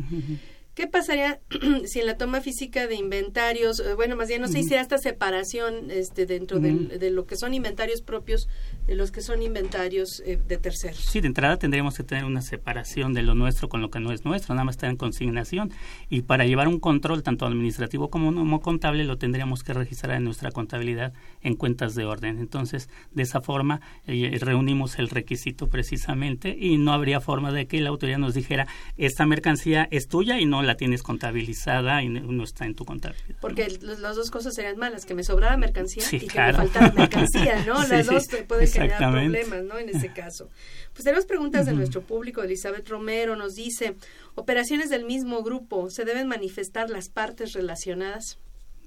¿Qué 0.74 0.86
pasaría 0.86 1.40
si 1.84 2.00
en 2.00 2.06
la 2.06 2.16
toma 2.16 2.40
física 2.40 2.86
de 2.86 2.94
inventarios, 2.94 3.80
eh, 3.80 3.94
bueno, 3.94 4.16
más 4.16 4.28
bien 4.28 4.40
no 4.40 4.48
se 4.48 4.60
hiciera 4.60 4.80
esta 4.80 4.98
separación 4.98 5.90
este, 5.90 6.26
dentro 6.26 6.60
de 6.60 7.10
lo 7.10 7.26
que 7.26 7.36
son 7.36 7.54
inventarios 7.54 8.02
propios 8.02 8.48
de 8.86 8.94
los 8.94 9.10
que 9.10 9.20
son 9.20 9.42
inventarios 9.42 10.22
eh, 10.24 10.38
de 10.46 10.58
terceros? 10.58 10.98
Sí, 10.98 11.20
de 11.20 11.26
entrada 11.26 11.56
tendríamos 11.58 11.96
que 11.96 12.04
tener 12.04 12.24
una 12.24 12.40
separación 12.40 13.14
de 13.14 13.22
lo 13.22 13.34
nuestro 13.34 13.68
con 13.68 13.82
lo 13.82 13.90
que 13.90 14.00
no 14.00 14.12
es 14.12 14.24
nuestro, 14.24 14.54
nada 14.54 14.64
más 14.64 14.76
está 14.76 14.88
en 14.88 14.96
consignación. 14.96 15.72
Y 16.08 16.22
para 16.22 16.44
llevar 16.44 16.68
un 16.68 16.78
control 16.78 17.22
tanto 17.22 17.46
administrativo 17.46 18.10
como, 18.10 18.60
contable 18.60 19.04
lo 19.04 19.18
tendríamos 19.18 19.64
que 19.64 19.72
registrar 19.72 20.16
en 20.16 20.24
nuestra 20.24 20.50
contabilidad 20.50 21.12
en 21.42 21.54
cuentas 21.56 21.94
de 21.94 22.04
orden. 22.04 22.38
Entonces, 22.38 22.88
de 23.12 23.22
esa 23.22 23.40
forma 23.40 23.80
eh, 24.06 24.38
reunimos 24.40 24.98
el 24.98 25.08
requisito 25.08 25.68
precisamente 25.68 26.56
y 26.58 26.78
no 26.78 26.92
habría 26.92 27.20
forma 27.20 27.52
de 27.52 27.66
que 27.66 27.80
la 27.80 27.90
autoridad 27.90 28.18
nos 28.18 28.34
dijera 28.34 28.66
esta 28.96 29.26
mercancía 29.26 29.88
es 29.90 30.08
tuya 30.08 30.38
y 30.38 30.46
no 30.46 30.59
la 30.62 30.76
tienes 30.76 31.02
contabilizada 31.02 32.02
y 32.02 32.08
no 32.08 32.44
está 32.44 32.66
en 32.66 32.74
tu 32.74 32.84
contabilidad. 32.84 33.36
Porque 33.40 33.68
las 33.80 34.16
dos 34.16 34.30
cosas 34.30 34.54
serían 34.54 34.76
malas, 34.76 35.06
que 35.06 35.14
me 35.14 35.24
sobrara 35.24 35.56
mercancía 35.56 36.04
y 36.12 36.26
que 36.26 36.40
me 36.40 36.52
faltara 36.52 36.92
mercancía, 36.92 37.64
¿no? 37.66 37.82
las 37.88 38.06
dos 38.06 38.28
pueden 38.46 38.68
generar 38.68 39.12
problemas, 39.12 39.62
¿no? 39.64 39.78
En 39.78 39.88
ese 39.88 40.12
caso. 40.12 40.48
Pues 40.92 41.04
tenemos 41.04 41.26
preguntas 41.26 41.66
de 41.66 41.72
nuestro 41.72 42.02
público. 42.02 42.42
Elizabeth 42.42 42.88
Romero 42.88 43.36
nos 43.36 43.54
dice, 43.54 43.96
operaciones 44.34 44.90
del 44.90 45.04
mismo 45.04 45.42
grupo, 45.42 45.90
¿se 45.90 46.04
deben 46.04 46.28
manifestar 46.28 46.90
las 46.90 47.08
partes 47.08 47.52
relacionadas? 47.52 48.38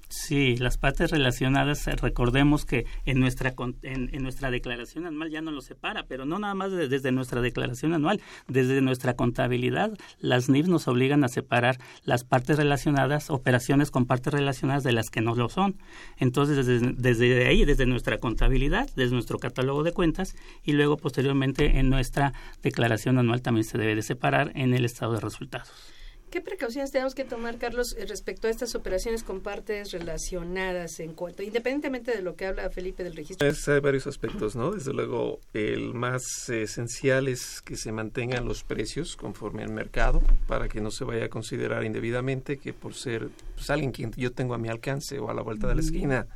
Sí, 0.08 0.56
las 0.56 0.78
partes 0.78 1.10
relacionadas, 1.10 1.86
eh, 1.88 1.96
recordemos 1.96 2.64
que 2.64 2.86
en 3.04 3.20
nuestra, 3.20 3.54
en, 3.82 4.22
nuestra 4.22 4.50
declaración 4.50 5.06
anual 5.06 5.30
ya 5.30 5.40
no 5.40 5.50
lo 5.50 5.60
separa, 5.60 6.04
pero 6.06 6.24
no 6.24 6.38
nada 6.38 6.54
más 6.54 6.72
desde 6.72 7.12
nuestra 7.12 7.40
declaración 7.40 7.94
anual, 7.94 8.20
desde 8.46 8.80
nuestra 8.80 9.14
contabilidad, 9.14 9.92
las 10.20 10.48
NIFs 10.48 10.68
nos 10.68 10.88
obligan 10.88 11.24
a 11.24 11.28
separar 11.28 11.78
las 12.04 12.24
partes 12.24 12.56
relacionadas, 12.56 13.30
operaciones 13.30 13.90
con 13.90 14.06
partes 14.06 14.32
relacionadas 14.32 14.84
de 14.84 14.92
las 14.92 15.10
que 15.10 15.20
no 15.20 15.34
lo 15.34 15.48
son. 15.48 15.76
Entonces, 16.18 16.66
desde, 16.66 16.92
desde 16.92 17.46
ahí, 17.46 17.64
desde 17.64 17.86
nuestra 17.86 18.18
contabilidad, 18.18 18.88
desde 18.94 19.14
nuestro 19.14 19.38
catálogo 19.38 19.82
de 19.82 19.92
cuentas 19.92 20.36
y 20.62 20.72
luego 20.72 20.96
posteriormente 20.96 21.78
en 21.78 21.90
nuestra 21.90 22.32
declaración 22.62 23.18
anual 23.18 23.42
también 23.42 23.64
se 23.64 23.78
debe 23.78 23.94
de 23.94 24.02
separar 24.02 24.52
en 24.54 24.74
el 24.74 24.84
estado 24.84 25.14
de 25.14 25.20
resultados. 25.20 26.03
¿Qué 26.34 26.40
precauciones 26.40 26.90
tenemos 26.90 27.14
que 27.14 27.24
tomar, 27.24 27.58
Carlos, 27.58 27.94
eh, 27.96 28.06
respecto 28.06 28.48
a 28.48 28.50
estas 28.50 28.74
operaciones 28.74 29.22
con 29.22 29.40
partes 29.40 29.92
relacionadas 29.92 30.98
en 30.98 31.12
cuanto, 31.12 31.44
independientemente 31.44 32.10
de 32.10 32.22
lo 32.22 32.34
que 32.34 32.46
habla 32.46 32.68
Felipe 32.70 33.04
del 33.04 33.14
registro? 33.14 33.46
hay 33.48 33.78
varios 33.78 34.08
aspectos, 34.08 34.56
¿no? 34.56 34.72
Desde 34.72 34.92
luego, 34.92 35.38
el 35.52 35.94
más 35.94 36.48
esencial 36.48 37.28
es 37.28 37.62
que 37.62 37.76
se 37.76 37.92
mantengan 37.92 38.46
los 38.46 38.64
precios 38.64 39.14
conforme 39.14 39.62
al 39.62 39.70
mercado, 39.70 40.24
para 40.48 40.66
que 40.68 40.80
no 40.80 40.90
se 40.90 41.04
vaya 41.04 41.26
a 41.26 41.28
considerar 41.28 41.84
indebidamente 41.84 42.56
que 42.56 42.72
por 42.72 42.94
ser 42.94 43.28
pues, 43.54 43.70
alguien 43.70 43.92
que 43.92 44.10
yo 44.16 44.32
tengo 44.32 44.54
a 44.54 44.58
mi 44.58 44.68
alcance 44.68 45.20
o 45.20 45.30
a 45.30 45.34
la 45.34 45.42
vuelta 45.42 45.68
de 45.68 45.76
la 45.76 45.82
esquina, 45.82 46.26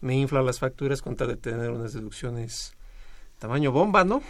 me 0.00 0.16
infla 0.16 0.42
las 0.42 0.60
facturas 0.60 1.02
con 1.02 1.16
tal 1.16 1.26
de 1.26 1.36
tener 1.36 1.72
unas 1.72 1.92
deducciones 1.92 2.76
tamaño 3.40 3.72
bomba, 3.72 4.04
¿no? 4.04 4.22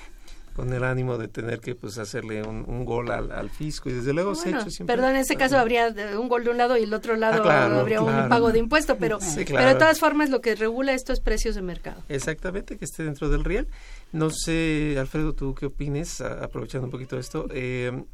Con 0.55 0.73
el 0.73 0.85
ánimo 0.85 1.19
de 1.19 1.29
tener 1.29 1.61
que 1.61 1.75
pues 1.75 1.99
hacerle 1.99 2.43
un, 2.43 2.85
gol 2.85 3.11
al, 3.11 3.51
fisco 3.51 3.91
y 3.91 3.93
desde 3.93 4.13
luego 4.13 4.35
se 4.35 4.49
ha 4.49 4.61
hecho 4.61 4.71
siempre. 4.71 4.95
Perdón, 4.95 5.11
en 5.11 5.17
ese 5.17 5.37
caso 5.37 5.59
habría 5.59 5.95
un 6.19 6.29
gol 6.29 6.45
de 6.45 6.51
un 6.51 6.59
lado 6.59 6.77
y 6.77 6.85
el 6.85 6.95
otro 6.95 7.17
lado 7.17 7.43
ah, 7.51 7.81
habría 7.81 8.01
un 8.01 8.29
pago 8.29 8.53
de 8.53 8.61
impuesto, 8.61 8.97
pero, 8.97 9.19
pero 9.47 9.69
de 9.69 9.75
todas 9.75 9.99
formas 9.99 10.31
lo 10.31 10.41
que 10.41 10.55
regula 10.55 10.93
esto 10.93 11.13
es 11.13 11.21
precios 11.21 11.55
de 11.57 11.63
mercado. 11.63 12.03
Exactamente, 12.09 12.79
que 12.79 12.85
esté 12.85 13.03
dentro 13.03 13.29
del 13.29 13.45
riel. 13.45 13.67
No 14.13 14.31
sé, 14.31 14.97
Alfredo, 14.99 15.33
tú 15.33 15.55
qué 15.55 15.67
opines, 15.67 16.21
aprovechando 16.21 16.87
un 16.87 16.91
poquito 16.93 17.19
esto. 17.19 17.49
Eh, 17.51 18.05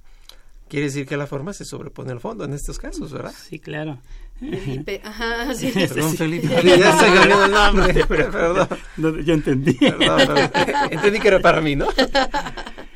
Quiere 0.70 0.86
decir 0.86 1.04
que 1.04 1.16
la 1.16 1.26
forma 1.26 1.52
se 1.52 1.64
sobrepone 1.64 2.12
al 2.12 2.20
fondo 2.20 2.44
en 2.44 2.52
estos 2.52 2.78
casos, 2.78 3.12
¿verdad? 3.12 3.34
Sí, 3.36 3.58
claro. 3.58 3.98
Felipe, 4.40 5.00
ajá, 5.04 5.54
sí. 5.54 5.70
Perdón, 5.72 6.16
Felipe. 6.16 6.48
Ya 6.64 6.92
se 6.98 7.12
cambió 7.12 7.44
el 7.44 7.52
nombre, 7.52 8.04
pero 8.08 8.30
perdón. 8.32 8.68
No, 8.96 9.20
yo 9.20 9.34
entendí. 9.34 9.74
Perdón, 9.74 10.16
perdón. 10.16 10.50
Entendí 10.90 11.20
que 11.20 11.28
era 11.28 11.40
para 11.40 11.60
mí, 11.60 11.76
¿no? 11.76 11.86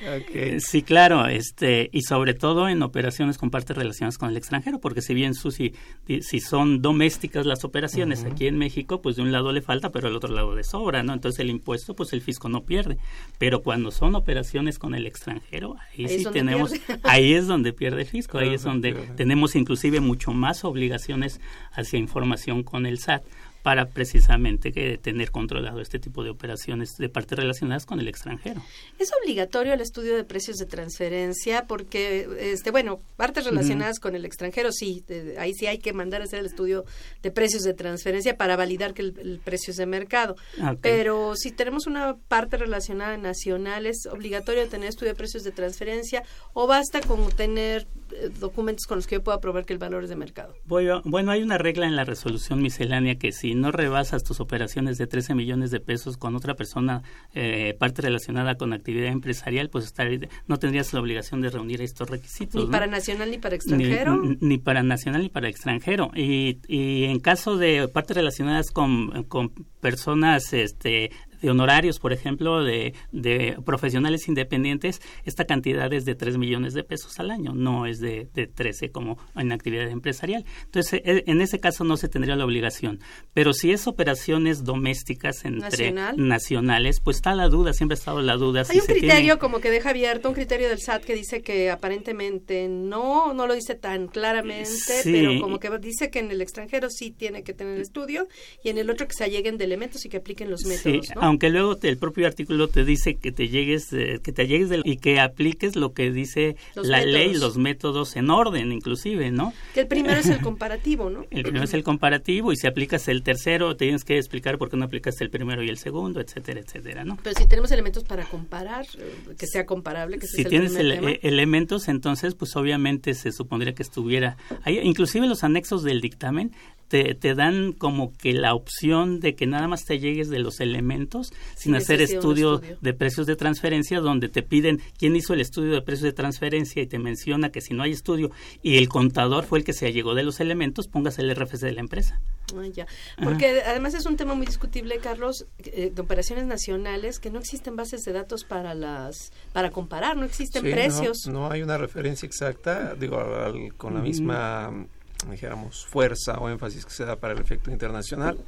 Okay. 0.04 0.60
Sí, 0.60 0.82
claro, 0.82 1.26
este, 1.26 1.88
y 1.92 2.02
sobre 2.02 2.34
todo 2.34 2.68
en 2.68 2.82
operaciones 2.82 3.38
con 3.38 3.50
partes 3.50 3.76
relacionadas 3.76 4.18
con 4.18 4.28
el 4.28 4.36
extranjero, 4.36 4.80
porque 4.80 5.02
si 5.02 5.14
bien 5.14 5.34
Susi, 5.34 5.74
si 6.20 6.40
son 6.40 6.82
domésticas 6.82 7.46
las 7.46 7.64
operaciones 7.64 8.20
uh 8.20 8.26
-huh. 8.26 8.32
aquí 8.32 8.46
en 8.46 8.58
México, 8.58 9.00
pues 9.00 9.16
de 9.16 9.22
un 9.22 9.32
lado 9.32 9.52
le 9.52 9.62
falta, 9.62 9.90
pero 9.90 10.08
al 10.08 10.16
otro 10.16 10.32
lado 10.34 10.54
le 10.54 10.64
sobra, 10.64 11.02
¿no? 11.02 11.12
Entonces 11.12 11.40
el 11.40 11.50
impuesto, 11.50 11.94
pues 11.94 12.12
el 12.12 12.20
fisco 12.20 12.48
no 12.48 12.64
pierde. 12.64 12.98
Pero 13.38 13.62
cuando 13.62 13.90
son 13.90 14.14
operaciones 14.14 14.78
con 14.78 14.94
el 14.94 15.06
extranjero, 15.06 15.76
ahí, 15.92 16.06
ahí 16.06 16.18
sí 16.18 16.26
tenemos, 16.32 16.72
ahí 17.02 17.32
es 17.32 17.46
donde 17.46 17.72
pierde 17.72 18.02
el 18.02 18.08
fisco, 18.08 18.38
ahí 18.38 18.54
es 18.54 18.62
donde 18.62 18.92
tenemos 19.16 19.56
inclusive 19.56 20.00
mucho 20.00 20.32
más 20.32 20.64
obligaciones 20.64 21.40
hacia 21.72 21.98
información 21.98 22.62
con 22.62 22.86
el 22.86 22.98
SAT 22.98 23.24
para 23.64 23.86
precisamente 23.86 24.72
que 24.72 24.98
tener 24.98 25.30
controlado 25.30 25.80
este 25.80 25.98
tipo 25.98 26.22
de 26.22 26.28
operaciones 26.28 26.98
de 26.98 27.08
partes 27.08 27.38
relacionadas 27.38 27.86
con 27.86 27.98
el 27.98 28.08
extranjero. 28.08 28.62
Es 28.98 29.08
obligatorio 29.22 29.72
el 29.72 29.80
estudio 29.80 30.14
de 30.16 30.22
precios 30.22 30.58
de 30.58 30.66
transferencia 30.66 31.64
porque, 31.66 32.28
este, 32.40 32.70
bueno, 32.70 33.00
partes 33.16 33.46
relacionadas 33.46 34.00
con 34.00 34.14
el 34.14 34.26
extranjero 34.26 34.70
sí, 34.70 35.02
de, 35.08 35.38
ahí 35.38 35.54
sí 35.54 35.66
hay 35.66 35.78
que 35.78 35.94
mandar 35.94 36.20
a 36.20 36.24
hacer 36.24 36.40
el 36.40 36.46
estudio 36.46 36.84
de 37.22 37.30
precios 37.30 37.62
de 37.62 37.72
transferencia 37.72 38.36
para 38.36 38.54
validar 38.56 38.92
que 38.92 39.00
el, 39.00 39.18
el 39.18 39.38
precio 39.38 39.70
es 39.70 39.78
de 39.78 39.86
mercado. 39.86 40.36
Okay. 40.58 40.76
Pero 40.82 41.34
si 41.34 41.50
tenemos 41.50 41.86
una 41.86 42.18
parte 42.28 42.58
relacionada 42.58 43.16
nacional, 43.16 43.86
es 43.86 44.04
obligatorio 44.12 44.68
tener 44.68 44.90
estudio 44.90 45.12
de 45.12 45.16
precios 45.16 45.42
de 45.42 45.52
transferencia 45.52 46.22
o 46.52 46.66
basta 46.66 47.00
con 47.00 47.30
tener 47.30 47.86
eh, 48.12 48.30
documentos 48.38 48.86
con 48.86 48.98
los 48.98 49.06
que 49.06 49.16
yo 49.16 49.22
pueda 49.22 49.40
probar 49.40 49.64
que 49.64 49.72
el 49.72 49.78
valor 49.78 50.04
es 50.04 50.10
de 50.10 50.16
mercado. 50.16 50.54
Bueno, 50.66 51.00
bueno, 51.04 51.32
hay 51.32 51.42
una 51.42 51.56
regla 51.56 51.86
en 51.86 51.96
la 51.96 52.04
resolución 52.04 52.60
miscelánea 52.60 53.16
que 53.16 53.32
si 53.54 53.60
no 53.60 53.70
rebasas 53.70 54.24
tus 54.24 54.40
operaciones 54.40 54.98
de 54.98 55.06
13 55.06 55.34
millones 55.34 55.70
de 55.70 55.78
pesos 55.78 56.16
con 56.16 56.34
otra 56.34 56.54
persona, 56.54 57.02
eh, 57.34 57.76
parte 57.78 58.02
relacionada 58.02 58.56
con 58.56 58.72
actividad 58.72 59.12
empresarial, 59.12 59.70
pues 59.70 59.84
estar, 59.84 60.08
no 60.48 60.58
tendrías 60.58 60.92
la 60.92 61.00
obligación 61.00 61.40
de 61.40 61.50
reunir 61.50 61.80
estos 61.80 62.10
requisitos. 62.10 62.56
Ni 62.56 62.64
¿no? 62.64 62.70
para 62.72 62.88
nacional 62.88 63.30
ni 63.30 63.38
para 63.38 63.54
extranjero. 63.54 64.16
Ni, 64.16 64.36
ni, 64.40 64.58
para 64.58 64.82
nacional 64.82 65.22
ni 65.22 65.28
para 65.28 65.48
extranjero. 65.48 66.10
Y, 66.16 66.58
y 66.66 67.04
en 67.04 67.20
caso 67.20 67.56
de 67.56 67.86
partes 67.86 68.16
relacionadas 68.16 68.72
con, 68.72 69.22
con 69.24 69.50
personas 69.80 70.52
este, 70.52 71.12
de 71.44 71.50
honorarios, 71.50 71.98
por 71.98 72.12
ejemplo, 72.12 72.64
de, 72.64 72.94
de, 73.12 73.58
profesionales 73.64 74.28
independientes, 74.28 75.00
esta 75.24 75.44
cantidad 75.44 75.92
es 75.92 76.04
de 76.04 76.14
3 76.14 76.38
millones 76.38 76.74
de 76.74 76.84
pesos 76.84 77.20
al 77.20 77.30
año, 77.30 77.52
no 77.54 77.86
es 77.86 78.00
de, 78.00 78.28
de 78.32 78.46
13 78.46 78.90
como 78.90 79.18
en 79.36 79.52
actividad 79.52 79.88
empresarial. 79.88 80.44
Entonces, 80.64 81.02
en 81.04 81.40
ese 81.40 81.60
caso 81.60 81.84
no 81.84 81.96
se 81.96 82.08
tendría 82.08 82.34
la 82.36 82.44
obligación. 82.44 83.00
Pero 83.34 83.52
si 83.52 83.72
es 83.72 83.86
operaciones 83.86 84.64
domésticas 84.64 85.44
entre 85.44 85.92
Nacional. 85.92 86.14
nacionales, 86.16 87.00
pues 87.00 87.16
está 87.16 87.34
la 87.34 87.48
duda, 87.48 87.72
siempre 87.72 87.94
ha 87.94 87.98
estado 87.98 88.22
la 88.22 88.36
duda. 88.36 88.60
Hay 88.60 88.66
si 88.66 88.80
un 88.80 88.86
criterio 88.86 89.10
tiene... 89.18 89.38
como 89.38 89.60
que 89.60 89.70
deja 89.70 89.90
abierto, 89.90 90.28
un 90.28 90.34
criterio 90.34 90.68
del 90.68 90.80
SAT 90.80 91.04
que 91.04 91.14
dice 91.14 91.42
que 91.42 91.70
aparentemente 91.70 92.68
no, 92.68 93.34
no 93.34 93.46
lo 93.46 93.54
dice 93.54 93.74
tan 93.74 94.08
claramente, 94.08 94.64
Sí. 94.64 95.12
pero 95.12 95.40
como 95.40 95.58
que 95.58 95.70
dice 95.78 96.10
que 96.10 96.20
en 96.20 96.30
el 96.30 96.40
extranjero 96.40 96.88
sí 96.90 97.10
tiene 97.10 97.42
que 97.42 97.52
tener 97.52 97.80
estudio 97.80 98.28
y 98.62 98.70
en 98.70 98.78
el 98.78 98.88
otro 98.90 99.06
que 99.06 99.14
se 99.14 99.24
alleguen 99.24 99.58
de 99.58 99.64
elementos 99.64 100.04
y 100.04 100.08
que 100.08 100.16
apliquen 100.18 100.50
los 100.50 100.64
métodos. 100.64 101.06
Sí, 101.06 101.12
¿no? 101.14 101.33
Aunque 101.34 101.50
luego 101.50 101.76
te- 101.76 101.88
el 101.88 101.96
propio 101.98 102.26
artículo 102.28 102.68
te 102.68 102.84
dice 102.84 103.16
que 103.16 103.32
te 103.32 103.48
llegues, 103.48 103.92
eh, 103.92 104.20
que 104.22 104.30
te 104.30 104.46
llegues 104.46 104.68
de- 104.68 104.82
y 104.84 104.98
que 104.98 105.18
apliques 105.18 105.74
lo 105.74 105.92
que 105.92 106.12
dice 106.12 106.56
Los 106.76 106.86
la 106.86 107.04
ley, 107.04 107.28
métodos. 107.30 107.40
los 107.42 107.56
métodos 107.58 108.16
en 108.16 108.30
orden, 108.30 108.70
inclusive, 108.70 109.32
¿no? 109.32 109.52
Que 109.74 109.80
el 109.80 109.86
primero 109.88 110.20
es 110.20 110.26
el 110.28 110.38
comparativo, 110.40 111.10
¿no? 111.10 111.26
El 111.30 111.42
primero 111.42 111.64
es 111.64 111.74
el 111.74 111.82
comparativo 111.82 112.52
y 112.52 112.56
si 112.56 112.66
aplicas 112.68 113.08
el 113.08 113.22
tercero 113.24 113.76
tienes 113.76 114.04
que 114.04 114.16
explicar 114.16 114.58
por 114.58 114.70
qué 114.70 114.76
no 114.76 114.84
aplicaste 114.84 115.24
el 115.24 115.30
primero 115.30 115.62
y 115.64 115.68
el 115.68 115.78
segundo, 115.78 116.20
etcétera, 116.20 116.60
etcétera, 116.60 117.04
¿no? 117.04 117.18
Pero 117.22 117.36
si 117.36 117.48
tenemos 117.48 117.72
elementos 117.72 118.04
para 118.04 118.24
comparar, 118.24 118.86
eh, 118.98 119.34
que 119.36 119.46
sea 119.48 119.66
comparable, 119.66 120.18
que 120.20 120.26
ese 120.26 120.36
si 120.36 120.40
es 120.42 120.46
el 120.46 120.50
tienes 120.50 120.76
ele- 120.76 120.94
tema. 120.96 121.10
eh, 121.10 121.20
elementos, 121.22 121.88
entonces, 121.88 122.36
pues 122.36 122.54
obviamente 122.54 123.14
se 123.14 123.32
supondría 123.32 123.74
que 123.74 123.82
estuviera 123.82 124.36
ahí. 124.62 124.78
Inclusive 124.84 125.26
los 125.26 125.42
anexos 125.42 125.82
del 125.82 126.00
dictamen 126.00 126.52
te, 126.88 127.14
te 127.14 127.34
dan 127.34 127.72
como 127.72 128.12
que 128.16 128.32
la 128.32 128.54
opción 128.54 129.20
de 129.20 129.34
que 129.34 129.46
nada 129.46 129.68
más 129.68 129.84
te 129.84 129.98
llegues 129.98 130.28
de 130.28 130.38
los 130.38 130.60
elementos 130.60 131.32
sin, 131.56 131.74
hacer 131.74 132.00
estudio, 132.02 132.56
estudio. 132.56 132.78
de 132.80 132.92
precios 132.94 133.26
de 133.26 133.36
transferencia, 133.36 134.00
donde 134.00 134.28
te 134.28 134.42
piden 134.42 134.80
quién 134.98 135.16
hizo 135.16 135.34
el 135.34 135.40
estudio 135.40 135.72
de 135.72 135.82
precios 135.82 136.04
de 136.04 136.12
transferencia 136.12 136.82
y 136.82 136.86
te 136.86 136.98
menciona 136.98 137.50
que 137.50 137.60
si 137.60 137.74
no 137.74 137.82
hay 137.82 137.92
estudio 137.92 138.30
y 138.62 138.76
el 138.78 138.88
contador 138.88 139.44
fue 139.44 139.58
el 139.58 139.64
que 139.64 139.72
se 139.72 139.92
llegó 139.92 140.14
de 140.14 140.22
los 140.22 140.40
elementos, 140.40 140.88
pongas 140.88 141.18
el 141.18 141.34
RFC 141.34 141.60
de 141.66 141.72
la 141.72 141.80
empresa. 141.80 142.20
Ah, 142.56 142.66
ya. 142.72 142.86
Porque 143.22 143.62
además 143.66 143.94
es 143.94 144.04
un 144.06 144.16
tema 144.16 144.34
muy 144.34 144.46
discutible, 144.46 144.98
Carlos, 144.98 145.46
eh, 145.58 145.90
de 145.94 146.02
operaciones 146.02 146.44
nacionales, 146.46 147.18
que 147.18 147.30
no 147.30 147.38
existen 147.38 147.74
bases 147.76 148.04
de 148.04 148.12
datos 148.12 148.44
para 148.44 148.74
las 148.74 149.32
para 149.52 149.70
comparar, 149.70 150.16
no 150.16 150.24
existen 150.24 150.62
Sí, 150.62 150.70
precios. 150.70 151.26
No, 151.26 151.50
hay 151.50 151.62
una 151.62 151.78
referencia 151.78 152.26
exacta, 152.26 152.94
digo, 152.94 153.18
al- 153.18 153.72
con 153.76 153.94
la 153.94 154.00
misma, 154.00 154.86
dijéramos, 155.32 155.86
fuerza 155.86 156.38
o 156.38 156.48
énfasis 156.48 156.84
que 156.84 156.92
se 156.92 157.04
da 157.04 157.16
para 157.16 157.34
el 157.34 157.40
efecto 157.40 157.70
internacional. 157.70 158.38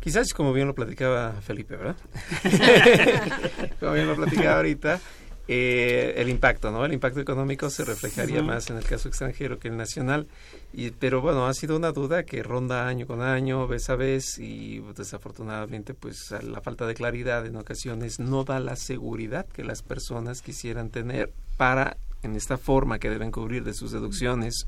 Quizás, 0.00 0.34
como 0.34 0.52
bien 0.52 0.66
lo 0.66 0.74
platicaba 0.74 1.32
Felipe, 1.40 1.76
¿verdad? 1.76 1.96
como 3.80 3.92
bien 3.92 4.06
lo 4.06 4.16
platicaba 4.16 4.56
ahorita, 4.56 5.00
eh, 5.46 6.14
el 6.16 6.30
impacto, 6.30 6.70
¿no? 6.70 6.84
El 6.86 6.94
impacto 6.94 7.20
económico 7.20 7.68
se 7.68 7.84
reflejaría 7.84 8.42
más 8.42 8.70
en 8.70 8.78
el 8.78 8.84
caso 8.84 9.08
extranjero 9.08 9.58
que 9.58 9.68
el 9.68 9.76
nacional. 9.76 10.26
Y, 10.72 10.90
pero 10.90 11.20
bueno, 11.20 11.46
ha 11.46 11.52
sido 11.52 11.76
una 11.76 11.92
duda 11.92 12.24
que 12.24 12.42
ronda 12.42 12.86
año 12.86 13.06
con 13.06 13.20
año, 13.20 13.66
vez 13.66 13.90
a 13.90 13.96
vez, 13.96 14.38
y 14.38 14.80
desafortunadamente, 14.96 15.92
pues 15.92 16.32
a 16.32 16.40
la 16.40 16.62
falta 16.62 16.86
de 16.86 16.94
claridad 16.94 17.44
en 17.46 17.56
ocasiones 17.56 18.18
no 18.20 18.44
da 18.44 18.58
la 18.58 18.76
seguridad 18.76 19.46
que 19.46 19.64
las 19.64 19.82
personas 19.82 20.40
quisieran 20.40 20.88
tener 20.88 21.32
para, 21.58 21.98
en 22.22 22.36
esta 22.36 22.56
forma 22.56 22.98
que 22.98 23.10
deben 23.10 23.30
cubrir 23.30 23.64
de 23.64 23.74
sus 23.74 23.92
deducciones, 23.92 24.66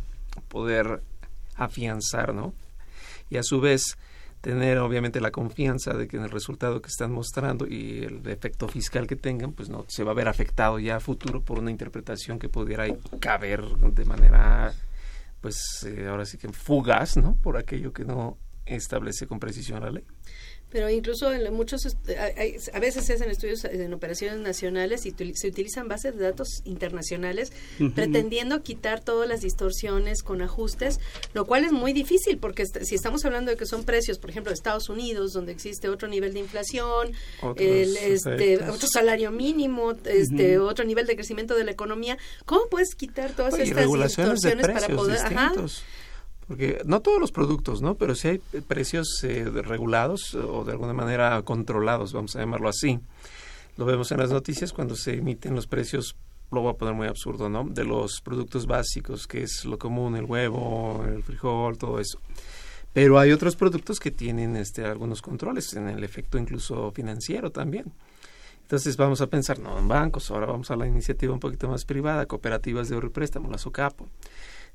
poder 0.48 1.02
afianzar, 1.56 2.34
¿no? 2.34 2.54
Y 3.30 3.38
a 3.38 3.42
su 3.42 3.60
vez 3.60 3.96
tener 4.40 4.78
obviamente 4.78 5.20
la 5.20 5.32
confianza 5.32 5.94
de 5.94 6.06
que 6.06 6.16
en 6.16 6.22
el 6.22 6.30
resultado 6.30 6.80
que 6.80 6.88
están 6.88 7.10
mostrando 7.10 7.66
y 7.66 8.04
el 8.04 8.26
efecto 8.28 8.68
fiscal 8.68 9.06
que 9.06 9.16
tengan, 9.16 9.52
pues 9.52 9.68
no 9.68 9.84
se 9.88 10.04
va 10.04 10.12
a 10.12 10.14
ver 10.14 10.28
afectado 10.28 10.78
ya 10.78 10.96
a 10.96 11.00
futuro 11.00 11.42
por 11.42 11.58
una 11.58 11.70
interpretación 11.70 12.38
que 12.38 12.48
pudiera 12.48 12.86
caber 13.18 13.64
de 13.64 14.04
manera, 14.04 14.72
pues 15.40 15.58
eh, 15.84 16.06
ahora 16.08 16.24
sí 16.24 16.38
que 16.38 16.48
fugaz, 16.52 17.16
¿no? 17.16 17.34
Por 17.42 17.56
aquello 17.56 17.92
que 17.92 18.04
no 18.04 18.38
establece 18.66 19.26
con 19.26 19.40
precisión 19.40 19.80
la 19.80 19.90
ley. 19.90 20.04
Pero 20.70 20.90
incluso 20.90 21.32
en 21.32 21.54
muchos, 21.54 21.86
a 21.86 22.80
veces 22.80 23.06
se 23.06 23.14
hacen 23.14 23.30
estudios 23.30 23.64
en 23.64 23.94
operaciones 23.94 24.40
nacionales 24.40 25.06
y 25.06 25.14
se 25.34 25.48
utilizan 25.48 25.86
bases 25.88 26.16
de 26.16 26.24
datos 26.24 26.62
internacionales 26.64 27.52
pretendiendo 27.94 28.62
quitar 28.62 29.00
todas 29.00 29.28
las 29.28 29.42
distorsiones 29.42 30.22
con 30.22 30.42
ajustes, 30.42 30.98
lo 31.34 31.46
cual 31.46 31.64
es 31.64 31.72
muy 31.72 31.92
difícil 31.92 32.38
porque 32.38 32.66
si 32.66 32.94
estamos 32.94 33.24
hablando 33.24 33.52
de 33.52 33.56
que 33.56 33.66
son 33.66 33.84
precios, 33.84 34.18
por 34.18 34.30
ejemplo, 34.30 34.50
de 34.50 34.54
Estados 34.54 34.88
Unidos, 34.88 35.32
donde 35.32 35.52
existe 35.52 35.88
otro 35.88 36.08
nivel 36.08 36.32
de 36.32 36.40
inflación, 36.40 37.12
Otros 37.40 37.66
el, 37.66 37.96
este, 37.96 38.56
otro 38.64 38.88
salario 38.92 39.30
mínimo, 39.30 39.92
este, 40.04 40.58
otro 40.58 40.84
nivel 40.84 41.06
de 41.06 41.14
crecimiento 41.14 41.54
de 41.54 41.64
la 41.64 41.70
economía, 41.70 42.18
¿cómo 42.44 42.66
puedes 42.68 42.94
quitar 42.94 43.32
todas 43.32 43.54
Oye, 43.54 43.64
estas 43.64 43.86
distorsiones 43.86 44.66
para 44.66 44.88
poder... 44.88 45.18
Ajá. 45.18 45.52
Porque 46.48 46.80
no 46.84 47.00
todos 47.00 47.20
los 47.20 47.32
productos, 47.32 47.82
¿no? 47.82 47.96
Pero 47.96 48.14
sí 48.14 48.28
hay 48.28 48.38
precios 48.38 49.22
eh, 49.24 49.44
regulados 49.44 50.34
o 50.34 50.64
de 50.64 50.72
alguna 50.72 50.92
manera 50.92 51.42
controlados, 51.42 52.12
vamos 52.12 52.36
a 52.36 52.40
llamarlo 52.40 52.68
así. 52.68 53.00
Lo 53.76 53.84
vemos 53.84 54.12
en 54.12 54.18
las 54.18 54.30
noticias 54.30 54.72
cuando 54.72 54.94
se 54.94 55.14
emiten 55.14 55.54
los 55.54 55.66
precios, 55.66 56.16
lo 56.52 56.62
voy 56.62 56.72
a 56.72 56.76
poner 56.76 56.94
muy 56.94 57.08
absurdo, 57.08 57.48
¿no? 57.48 57.64
De 57.64 57.84
los 57.84 58.20
productos 58.20 58.66
básicos, 58.66 59.26
que 59.26 59.42
es 59.42 59.64
lo 59.64 59.78
común, 59.78 60.16
el 60.16 60.24
huevo, 60.24 61.04
el 61.06 61.22
frijol, 61.22 61.76
todo 61.76 61.98
eso. 61.98 62.20
Pero 62.92 63.18
hay 63.18 63.32
otros 63.32 63.56
productos 63.56 64.00
que 64.00 64.10
tienen 64.10 64.56
este, 64.56 64.84
algunos 64.84 65.20
controles, 65.20 65.74
en 65.74 65.88
el 65.88 66.02
efecto 66.04 66.38
incluso 66.38 66.92
financiero 66.92 67.50
también. 67.50 67.92
Entonces 68.62 68.96
vamos 68.96 69.20
a 69.20 69.26
pensar, 69.26 69.58
no 69.58 69.78
en 69.78 69.86
bancos, 69.86 70.30
ahora 70.30 70.46
vamos 70.46 70.70
a 70.70 70.76
la 70.76 70.86
iniciativa 70.86 71.32
un 71.32 71.38
poquito 71.38 71.68
más 71.68 71.84
privada, 71.84 72.24
cooperativas 72.26 72.88
de 72.88 72.94
ahorro 72.94 73.08
y 73.08 73.10
préstamo, 73.10 73.50
la 73.50 73.58
SOCAPO. 73.58 74.08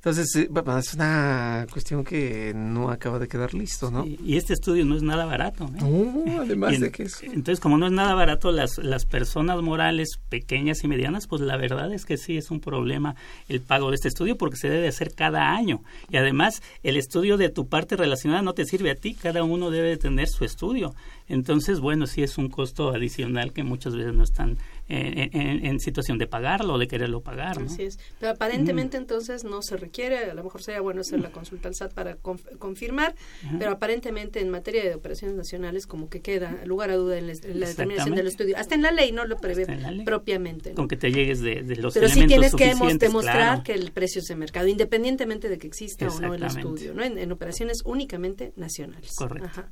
Entonces, 0.04 0.36
eh, 0.36 0.50
es 0.80 0.94
una 0.96 1.68
cuestión 1.72 2.04
que 2.04 2.54
no 2.56 2.90
acaba 2.90 3.20
de 3.20 3.28
quedar 3.28 3.54
listo, 3.54 3.92
¿no? 3.92 4.04
Y 4.04 4.36
este 4.36 4.54
estudio 4.54 4.84
no 4.84 4.96
es 4.96 5.04
nada 5.04 5.26
barato. 5.26 5.66
¿eh? 5.66 5.78
No, 5.80 6.42
además 6.42 6.74
en- 6.74 6.82
de 6.82 6.92
que 6.92 7.04
es... 7.04 7.22
Entonces, 7.22 7.60
como 7.60 7.78
no 7.78 7.86
es 7.86 7.92
nada 7.92 8.16
barato, 8.16 8.52
las, 8.52 8.80
las 8.80 9.06
personas 9.06 9.62
morales 9.62 10.18
pequeñas 10.28 10.84
y 10.84 10.88
medianas, 10.88 11.28
pues 11.28 11.44
la 11.44 11.56
verdad 11.56 11.94
es 11.94 12.06
que 12.06 12.18
sí 12.18 12.36
es 12.36 12.50
un 12.50 12.60
problema 12.62 13.16
el 13.48 13.62
pago 13.62 13.90
de 13.90 13.96
este 13.96 14.08
estudio 14.08 14.38
porque 14.40 14.58
se 14.58 14.70
debe 14.72 14.88
hacer 14.88 15.14
cada 15.14 15.52
año. 15.52 15.84
Y 16.10 16.18
además, 16.18 16.64
el 16.82 16.98
estudio 16.98 17.38
de 17.38 17.50
tu 17.50 17.68
parte 17.68 17.96
relacionada 17.96 18.42
no 18.42 18.54
te 18.54 18.66
sirve 18.66 18.90
a 18.90 18.96
ti, 18.96 19.14
cada 19.14 19.44
uno 19.44 19.70
debe 19.70 19.98
tener 19.98 20.30
su 20.30 20.46
estudio. 20.46 20.96
Entonces, 21.32 21.80
bueno, 21.80 22.08
sí 22.08 22.24
es 22.24 22.38
un 22.38 22.50
costo 22.50 22.90
adicional 22.90 23.54
que 23.54 23.64
muchas 23.64 23.96
veces 23.96 24.14
no 24.14 24.24
están 24.24 24.58
en, 24.90 25.80
situación 25.80 26.18
de 26.18 26.28
pagarlo 26.28 26.74
o 26.74 26.78
de 26.78 26.88
quererlo 26.88 27.22
pagar. 27.22 27.60
¿no? 27.60 27.68
Así 27.68 27.84
es. 27.84 28.00
Pero 28.20 28.34
aparentemente 28.34 28.98
entonces 28.98 29.46
no 29.46 29.62
se 29.62 29.78
requiere, 29.78 30.30
a 30.30 30.34
lo 30.34 30.44
mejor 30.44 30.62
sería 30.62 30.82
bueno 30.82 31.02
hacer 31.02 31.22
la 31.22 31.32
consulta 31.32 31.70
al 31.70 31.76
SAT 31.76 31.94
para 31.94 32.18
confirmar, 32.18 33.16
pero 33.58 33.72
aparentemente 33.72 34.42
en 34.42 34.50
materia 34.50 34.84
de 34.84 34.94
operaciones 34.94 35.38
nacionales 35.38 35.88
como 35.88 36.10
que 36.10 36.20
queda 36.20 36.66
lugar 36.66 36.90
a 36.92 36.96
duda 36.98 37.18
en, 37.18 37.28
la 37.28 37.68
determinación 37.68 38.16
del 38.16 38.28
estudio. 38.28 38.58
Hasta 38.58 38.76
en 38.76 38.82
la 38.82 38.92
ley 38.92 39.14
no 39.14 39.26
lo 39.26 39.38
prevé 39.38 39.66
propiamente. 40.04 40.74
Con 40.74 40.88
que 40.88 40.98
te 40.98 41.12
llegues 41.12 41.42
de, 41.42 41.64
los 41.78 41.94
Pero 41.94 42.10
sí 42.10 42.26
tienes 42.28 42.54
que 42.54 42.76
demostrar 43.00 43.64
que 43.64 43.74
el 43.74 43.92
precio 43.92 44.20
es 44.20 44.28
de 44.28 44.36
mercado, 44.36 44.68
independientemente 44.68 45.48
de 45.48 45.58
que 45.58 45.68
exista 45.68 46.10
o 46.10 46.20
no 46.20 46.34
el 46.34 46.44
estudio, 46.44 46.94
¿no? 46.94 47.04
En, 47.04 47.32
operaciones 47.32 47.84
únicamente 47.86 48.52
nacionales. 48.58 49.16
Correcto. 49.16 49.64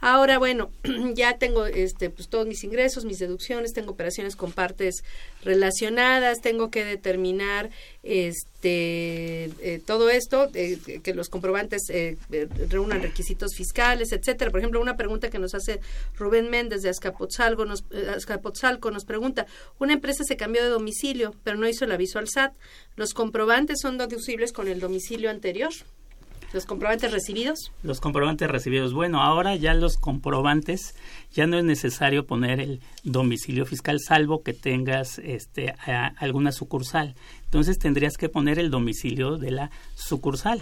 Ahora, 0.00 0.38
bueno, 0.38 0.70
ya 1.14 1.38
tengo 1.38 1.66
este 1.66 2.10
pues 2.10 2.28
todos 2.28 2.46
mis 2.46 2.64
ingresos, 2.64 3.04
mis 3.04 3.18
deducciones, 3.18 3.72
tengo 3.72 3.92
operaciones 3.92 4.36
con 4.36 4.52
partes 4.52 5.04
relacionadas, 5.42 6.40
tengo 6.40 6.70
que 6.70 6.84
determinar 6.84 7.70
este 8.02 9.44
eh, 9.44 9.82
todo 9.84 10.10
esto, 10.10 10.48
eh, 10.54 10.78
que 11.02 11.14
los 11.14 11.28
comprobantes 11.28 11.82
eh, 11.90 12.16
reúnan 12.68 13.02
requisitos 13.02 13.54
fiscales, 13.56 14.12
etcétera. 14.12 14.50
Por 14.50 14.60
ejemplo, 14.60 14.80
una 14.80 14.96
pregunta 14.96 15.30
que 15.30 15.38
nos 15.38 15.54
hace 15.54 15.80
Rubén 16.16 16.50
Méndez 16.50 16.82
de 16.82 16.90
Azcapotzalco 16.90 17.64
nos, 17.64 17.84
Azcapotzalco 18.14 18.90
nos 18.90 19.04
pregunta, 19.04 19.46
una 19.78 19.92
empresa 19.92 20.24
se 20.24 20.36
cambió 20.36 20.62
de 20.62 20.68
domicilio, 20.68 21.34
pero 21.44 21.56
no 21.56 21.68
hizo 21.68 21.84
el 21.84 21.92
aviso 21.92 22.18
al 22.18 22.28
SAT. 22.28 22.54
¿Los 22.96 23.14
comprobantes 23.14 23.80
son 23.80 23.98
deducibles 23.98 24.52
con 24.52 24.68
el 24.68 24.80
domicilio 24.80 25.30
anterior? 25.30 25.72
¿Los 26.52 26.66
comprobantes 26.66 27.10
recibidos? 27.10 27.72
Los 27.82 28.00
comprobantes 28.00 28.50
recibidos. 28.50 28.92
Bueno, 28.92 29.22
ahora 29.22 29.56
ya 29.56 29.72
los 29.72 29.96
comprobantes 29.96 30.94
ya 31.32 31.46
no 31.46 31.56
es 31.58 31.64
necesario 31.64 32.26
poner 32.26 32.60
el 32.60 32.80
domicilio 33.04 33.64
fiscal 33.64 33.98
salvo 34.00 34.42
que 34.42 34.52
tengas 34.52 35.18
este, 35.18 35.74
alguna 36.18 36.52
sucursal. 36.52 37.14
Entonces 37.44 37.78
tendrías 37.78 38.18
que 38.18 38.28
poner 38.28 38.58
el 38.58 38.70
domicilio 38.70 39.38
de 39.38 39.50
la 39.50 39.70
sucursal. 39.94 40.60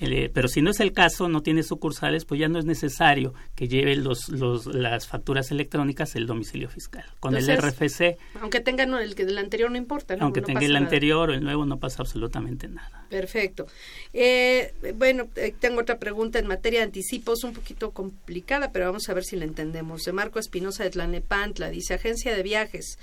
Eh, 0.00 0.30
pero 0.32 0.48
si 0.48 0.62
no 0.62 0.70
es 0.70 0.80
el 0.80 0.92
caso, 0.92 1.28
no 1.28 1.42
tiene 1.42 1.62
sucursales, 1.62 2.24
pues 2.24 2.40
ya 2.40 2.48
no 2.48 2.58
es 2.58 2.64
necesario 2.64 3.34
que 3.56 3.66
lleve 3.66 3.96
los, 3.96 4.28
los, 4.28 4.66
las 4.66 5.08
facturas 5.08 5.50
electrónicas 5.50 6.14
el 6.14 6.26
domicilio 6.26 6.68
fiscal. 6.68 7.04
Con 7.18 7.34
el 7.34 7.44
RFC. 7.44 8.16
Aunque 8.40 8.60
tenga 8.60 8.84
el 8.84 9.14
que 9.14 9.24
del 9.24 9.38
anterior 9.38 9.70
no 9.70 9.76
importa. 9.76 10.16
Aunque 10.20 10.40
tenga 10.40 10.64
el 10.64 10.76
anterior 10.76 11.30
o 11.30 11.34
el 11.34 11.42
nuevo, 11.42 11.66
no 11.66 11.78
pasa 11.78 12.02
absolutamente 12.02 12.68
nada. 12.68 13.06
Perfecto. 13.10 13.66
Eh, 14.12 14.72
bueno, 14.94 15.28
eh, 15.36 15.54
tengo 15.58 15.80
otra 15.80 15.98
pregunta 15.98 16.38
en 16.38 16.46
materia 16.46 16.80
de 16.80 16.86
anticipos, 16.86 17.42
un 17.42 17.52
poquito 17.52 17.90
complicada, 17.90 18.70
pero 18.70 18.86
vamos 18.86 19.08
a 19.08 19.14
ver 19.14 19.24
si 19.24 19.36
la 19.36 19.44
entendemos. 19.44 20.04
De 20.04 20.12
Marco 20.12 20.38
Espinosa 20.38 20.84
de 20.84 20.90
Tlanepantla, 20.90 21.70
dice 21.70 21.94
Agencia 21.94 22.34
de 22.34 22.42
Viajes 22.42 22.98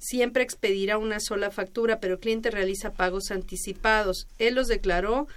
siempre 0.00 0.42
expedirá 0.42 0.96
una 0.96 1.20
sola 1.20 1.50
factura, 1.50 2.00
pero 2.00 2.14
el 2.14 2.20
cliente 2.20 2.50
realiza 2.50 2.94
pagos 2.94 3.30
anticipados. 3.30 4.26
Él 4.38 4.54
los 4.54 4.66
declaró 4.66 5.28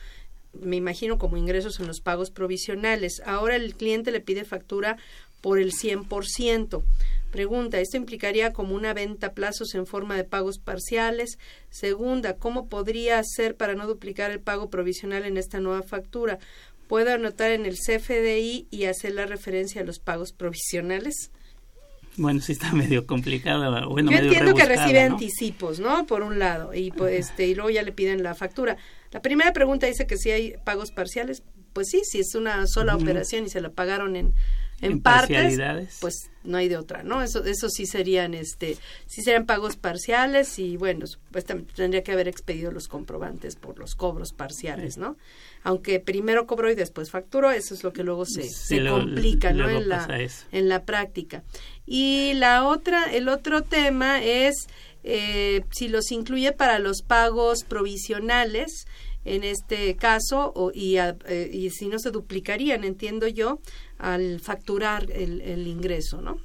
me 0.54 0.76
imagino 0.76 1.18
como 1.18 1.38
ingresos 1.38 1.80
en 1.80 1.88
los 1.88 2.00
pagos 2.00 2.32
provisionales. 2.32 3.22
Ahora 3.26 3.56
el 3.56 3.76
cliente 3.76 4.12
le 4.12 4.22
pide 4.22 4.46
factura 4.46 4.98
por 5.42 5.60
el 5.60 5.74
100%. 5.74 6.84
Pregunta, 7.32 7.80
¿esto 7.80 7.98
implicaría 7.98 8.54
como 8.54 8.76
una 8.76 8.94
venta 8.94 9.28
a 9.28 9.34
plazos 9.34 9.74
en 9.74 9.88
forma 9.88 10.16
de 10.16 10.24
pagos 10.24 10.60
parciales? 10.60 11.40
Segunda, 11.70 12.38
¿cómo 12.38 12.70
podría 12.70 13.20
hacer 13.20 13.56
para 13.56 13.74
no 13.74 13.88
duplicar 13.88 14.32
el 14.32 14.40
pago 14.40 14.70
provisional 14.70 15.26
en 15.26 15.38
esta 15.38 15.60
nueva 15.60 15.82
factura? 15.82 16.40
¿Puedo 16.88 17.12
anotar 17.12 17.52
en 17.52 17.66
el 17.66 17.78
CFDI 17.78 18.68
y 18.70 18.86
hacer 18.86 19.14
la 19.14 19.26
referencia 19.26 19.82
a 19.82 19.86
los 19.86 20.00
pagos 20.00 20.32
provisionales? 20.32 21.32
Bueno, 22.18 22.42
sí 22.42 22.52
está 22.52 22.72
medio 22.74 23.06
complicado. 23.06 23.90
Bueno, 23.90 24.12
Yo 24.12 24.18
entiendo 24.18 24.54
que 24.54 24.66
recibe 24.66 25.02
anticipos, 25.02 25.80
¿no? 25.80 26.06
Por 26.06 26.22
un 26.24 26.40
lado, 26.40 26.74
y, 26.74 26.92
pues, 26.92 27.28
este, 27.28 27.48
y 27.48 27.56
luego 27.56 27.70
ya 27.70 27.82
le 27.82 27.92
piden 27.92 28.24
la 28.24 28.36
factura. 28.36 28.78
La 29.12 29.22
primera 29.22 29.54
pregunta 29.54 29.88
dice 29.88 30.08
que 30.08 30.18
si 30.18 30.32
hay 30.32 30.56
pagos 30.64 30.92
parciales. 30.92 31.44
Pues 31.74 31.90
sí, 31.90 32.02
si 32.04 32.20
es 32.20 32.36
una 32.36 32.68
sola 32.68 32.96
operación 32.96 33.46
y 33.46 33.50
se 33.50 33.60
la 33.60 33.72
pagaron 33.72 34.16
en, 34.16 34.36
en, 34.84 35.02
partes, 35.02 35.60
pues 36.02 36.30
no 36.44 36.58
hay 36.58 36.68
de 36.70 36.78
otra, 36.78 37.04
¿no? 37.04 37.22
Eso, 37.22 37.44
eso 37.46 37.70
sí 37.70 37.86
serían, 37.86 38.34
este, 38.34 38.78
sí 39.06 39.22
serían 39.22 39.46
pagos 39.46 39.78
parciales 39.78 40.60
y 40.60 40.78
bueno, 40.78 41.06
pues 41.32 41.46
tendría 41.46 42.04
que 42.04 42.12
haber 42.12 42.28
expedido 42.28 42.72
los 42.72 42.88
comprobantes 42.88 43.56
por 43.56 43.80
los 43.80 43.96
cobros 43.96 44.34
parciales, 44.34 44.98
¿no? 44.98 45.18
Aunque 45.64 46.00
primero 46.00 46.46
cobro 46.46 46.70
y 46.70 46.76
después 46.76 47.10
facturo, 47.10 47.52
eso 47.52 47.74
es 47.74 47.84
lo 47.84 47.94
que 47.94 48.04
luego 48.04 48.26
se, 48.26 48.50
se 48.50 48.86
complica, 48.86 49.54
¿no? 49.54 49.70
En 49.70 49.88
la, 49.88 50.08
en 50.52 50.70
la 50.70 50.84
práctica. 50.84 51.44
Y 51.86 52.34
la 52.36 52.68
otra, 52.68 53.14
el 53.14 53.30
otro 53.30 53.64
tema 53.64 54.24
es 54.24 54.68
eh, 55.04 55.64
si 55.72 55.90
los 55.90 56.12
incluye 56.12 56.52
para 56.54 56.80
los 56.80 57.02
pagos 57.02 57.64
provisionales, 57.64 58.86
en 59.26 59.44
este 59.44 59.96
caso, 59.96 60.52
o, 60.56 60.72
y, 60.74 60.98
eh, 60.98 61.50
y 61.52 61.70
si 61.70 61.88
no 61.88 62.00
se 62.00 62.12
duplicarían, 62.12 62.84
entiendo 62.84 63.28
yo, 63.28 63.60
al 63.98 64.40
facturar 64.40 65.10
el, 65.12 65.42
el 65.42 65.68
ingreso, 65.68 66.22
¿no? 66.22 66.38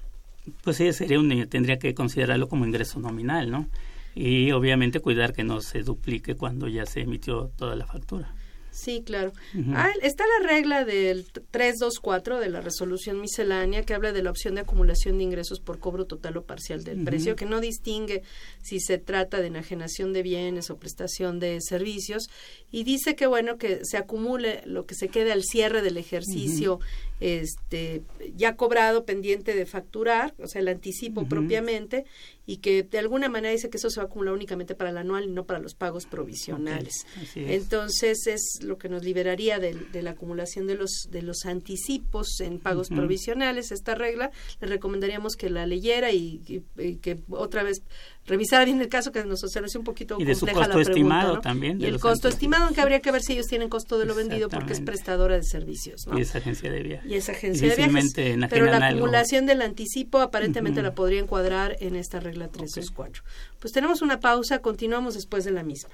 Pues 0.63 0.77
sí, 0.77 0.93
sería 0.93 1.19
un, 1.19 1.49
tendría 1.49 1.79
que 1.79 1.95
considerarlo 1.95 2.49
como 2.49 2.67
ingreso 2.67 3.01
nominal, 3.01 3.51
¿no? 3.51 3.69
Y 4.15 4.51
obviamente 4.53 5.01
cuidar 5.01 5.33
que 5.33 5.45
no 5.45 5.61
se 5.61 5.83
duplique 5.83 6.35
cuando 6.35 6.69
ya 6.69 6.87
se 6.87 7.01
emitió 7.01 7.51
toda 7.57 7.77
la 7.77 7.87
factura. 7.87 8.35
Sí, 8.79 9.03
claro. 9.05 9.33
ah, 9.75 9.91
está 10.03 10.25
la 10.39 10.47
regla 10.47 10.85
del 10.85 11.27
324 11.33 12.39
de 12.39 12.49
la 12.49 12.61
resolución 12.61 13.21
miscelánea 13.21 13.83
que 13.83 13.93
habla 13.93 14.13
de 14.13 14.23
la 14.23 14.31
opción 14.31 14.55
de 14.55 14.61
acumulación 14.61 15.19
de 15.19 15.25
ingresos 15.25 15.59
por 15.59 15.81
cobro 15.81 16.07
total 16.07 16.37
o 16.37 16.45
parcial 16.45 16.85
del 16.85 17.03
precio, 17.03 17.35
que 17.35 17.45
no 17.45 17.61
distingue 17.61 18.23
si 18.63 18.79
se 18.79 18.99
trata 18.99 19.41
de 19.41 19.49
enajenación 19.49 20.13
de 20.13 20.23
bienes 20.23 20.71
o 20.71 20.77
prestación 20.77 21.41
de 21.41 21.61
servicios 21.61 22.29
y 22.71 22.85
dice 22.85 23.15
que 23.17 23.27
bueno 23.27 23.59
que 23.59 23.81
se 23.85 23.97
acumule 23.97 24.63
lo 24.65 24.87
que 24.87 24.95
se 24.95 25.09
quede 25.09 25.33
al 25.33 25.43
cierre 25.43 25.83
del 25.83 25.97
ejercicio 25.97 26.81
este 27.21 28.03
ya 28.37 28.55
cobrado 28.57 29.05
pendiente 29.05 29.55
de 29.55 29.67
facturar, 29.67 30.35
o 30.39 30.47
sea, 30.47 30.61
el 30.61 30.69
anticipo 30.69 31.27
propiamente 31.27 32.05
y 32.47 32.59
que 32.59 32.83
de 32.83 32.99
alguna 32.99 33.29
manera 33.29 33.53
dice 33.53 33.69
que 33.71 33.77
eso 33.77 33.91
se 33.91 33.99
va 33.99 34.05
a 34.05 34.07
acumular 34.07 34.33
únicamente 34.33 34.75
para 34.75 34.91
el 34.91 34.99
anual 34.99 35.25
y 35.25 35.29
no 35.29 35.45
para 35.45 35.59
los 35.59 35.75
pagos 35.75 36.07
provisionales. 36.07 37.07
Entonces 37.35 38.27
es 38.27 38.61
lo 38.63 38.79
que 38.79 38.89
nos 38.89 39.05
liberaría 39.05 39.59
de, 39.59 39.77
la 40.01 40.11
acumulación 40.11 40.67
de 40.67 40.77
los 40.77 41.09
de 41.11 41.23
los 41.23 41.45
anticipos 41.45 42.41
en 42.41 42.59
pagos 42.61 42.89
provisionales. 42.89 43.73
Esta 43.73 43.95
regla 43.95 44.31
le 44.61 44.69
recomendaríamos 44.69 45.35
que 45.35 45.51
la 45.51 45.67
leyera 45.67 46.13
y, 46.13 46.63
que 47.03 47.19
otra 47.31 47.65
vez 47.65 47.83
revisara 48.29 48.65
bien 48.65 48.81
el 48.81 48.89
caso 48.89 49.11
que 49.11 49.25
nos 49.25 49.43
observe 49.43 49.69
un 49.77 49.85
poquito 49.85 50.17
y 50.19 50.25
de 50.25 50.35
su 50.35 50.47
costo 50.47 50.81
estimado 50.81 51.41
también 51.41 51.81
y 51.81 51.87
el 51.87 51.99
costo 51.99 52.29
estimado 52.29 52.65
aunque 52.65 52.81
habría 52.81 53.01
que 53.01 53.11
ver 53.11 53.23
si 53.23 53.33
ellos 53.33 53.47
tienen 53.47 53.69
costo 53.69 53.99
de 53.99 54.07
lo 54.07 54.15
vendido 54.15 54.49
porque 54.49 54.73
es 54.73 54.81
prestadora 54.81 55.37
de 55.37 55.43
servicios 55.43 56.07
y 56.17 56.21
esa 56.21 56.39
agencia 56.39 56.71
de 56.71 56.83
viajes. 56.83 57.11
Y 57.11 57.15
esa 57.15 57.33
agencia 57.33 57.69
de 57.69 57.77
viajes. 57.77 58.15
pero 58.51 58.67
la 58.67 58.89
acumulación 58.89 59.47
del 59.47 59.63
anticipo 59.63 60.21
aparentemente 60.21 60.83
la 60.83 60.95
podría 60.95 61.21
encuadrar 61.21 61.77
en 61.81 61.97
esta 61.97 62.21
regla 62.21 62.39
la 62.39 62.49
324. 62.49 63.25
Pues 63.59 63.73
tenemos 63.73 64.03
una 64.03 64.21
pausa, 64.21 64.61
continuamos 64.61 65.15
después 65.15 65.45
de 65.45 65.51
la 65.51 65.63
misma. 65.63 65.91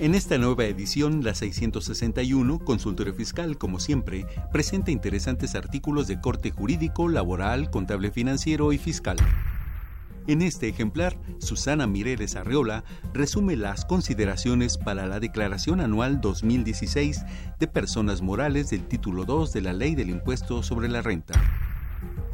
En 0.00 0.16
esta 0.16 0.38
nueva 0.38 0.64
edición, 0.64 1.22
la 1.22 1.36
661, 1.36 2.58
Consultorio 2.58 3.14
Fiscal, 3.14 3.56
como 3.56 3.78
siempre, 3.78 4.26
presenta 4.50 4.90
interesantes 4.90 5.54
artículos 5.54 6.08
de 6.08 6.20
corte 6.20 6.50
jurídico, 6.50 7.08
laboral, 7.08 7.70
contable 7.70 8.10
financiero 8.10 8.72
y 8.72 8.78
fiscal. 8.78 9.16
En 10.26 10.42
este 10.42 10.68
ejemplar, 10.68 11.16
Susana 11.38 11.86
Mireles 11.86 12.34
Arreola 12.34 12.82
resume 13.12 13.54
las 13.56 13.84
consideraciones 13.84 14.78
para 14.78 15.06
la 15.06 15.20
Declaración 15.20 15.80
Anual 15.80 16.20
2016 16.20 17.22
de 17.60 17.66
Personas 17.68 18.20
Morales 18.20 18.70
del 18.70 18.88
Título 18.88 19.24
2 19.24 19.52
de 19.52 19.60
la 19.60 19.74
Ley 19.74 19.94
del 19.94 20.10
Impuesto 20.10 20.64
sobre 20.64 20.88
la 20.88 21.02
Renta. 21.02 21.34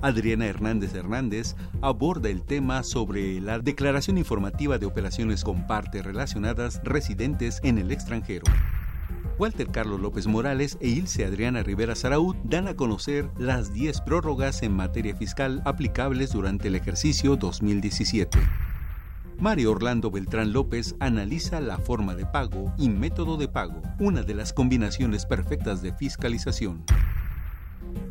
Adriana 0.02 0.46
Hernández 0.46 0.94
Hernández 0.94 1.56
aborda 1.82 2.30
el 2.30 2.42
tema 2.42 2.82
sobre 2.82 3.40
la 3.40 3.58
Declaración 3.58 4.18
Informativa 4.18 4.78
de 4.78 4.86
Operaciones 4.86 5.44
con 5.44 5.66
Partes 5.66 6.04
Relacionadas 6.04 6.80
Residentes 6.84 7.60
en 7.62 7.78
el 7.78 7.90
extranjero. 7.92 8.44
Walter 9.38 9.68
Carlos 9.70 10.00
López 10.00 10.26
Morales 10.26 10.76
e 10.80 10.88
Ilse 10.88 11.24
Adriana 11.24 11.62
Rivera 11.62 11.94
Saraud 11.94 12.36
dan 12.44 12.68
a 12.68 12.74
conocer 12.74 13.30
las 13.38 13.72
10 13.72 14.02
prórrogas 14.02 14.62
en 14.62 14.72
materia 14.72 15.16
fiscal 15.16 15.62
aplicables 15.64 16.32
durante 16.32 16.68
el 16.68 16.74
ejercicio 16.74 17.36
2017. 17.36 18.38
Mario 19.38 19.72
Orlando 19.72 20.10
Beltrán 20.10 20.52
López 20.52 20.94
analiza 21.00 21.60
la 21.60 21.78
forma 21.78 22.14
de 22.14 22.26
pago 22.26 22.74
y 22.76 22.90
método 22.90 23.38
de 23.38 23.48
pago, 23.48 23.80
una 23.98 24.22
de 24.22 24.34
las 24.34 24.52
combinaciones 24.52 25.24
perfectas 25.24 25.80
de 25.80 25.94
fiscalización. 25.94 26.84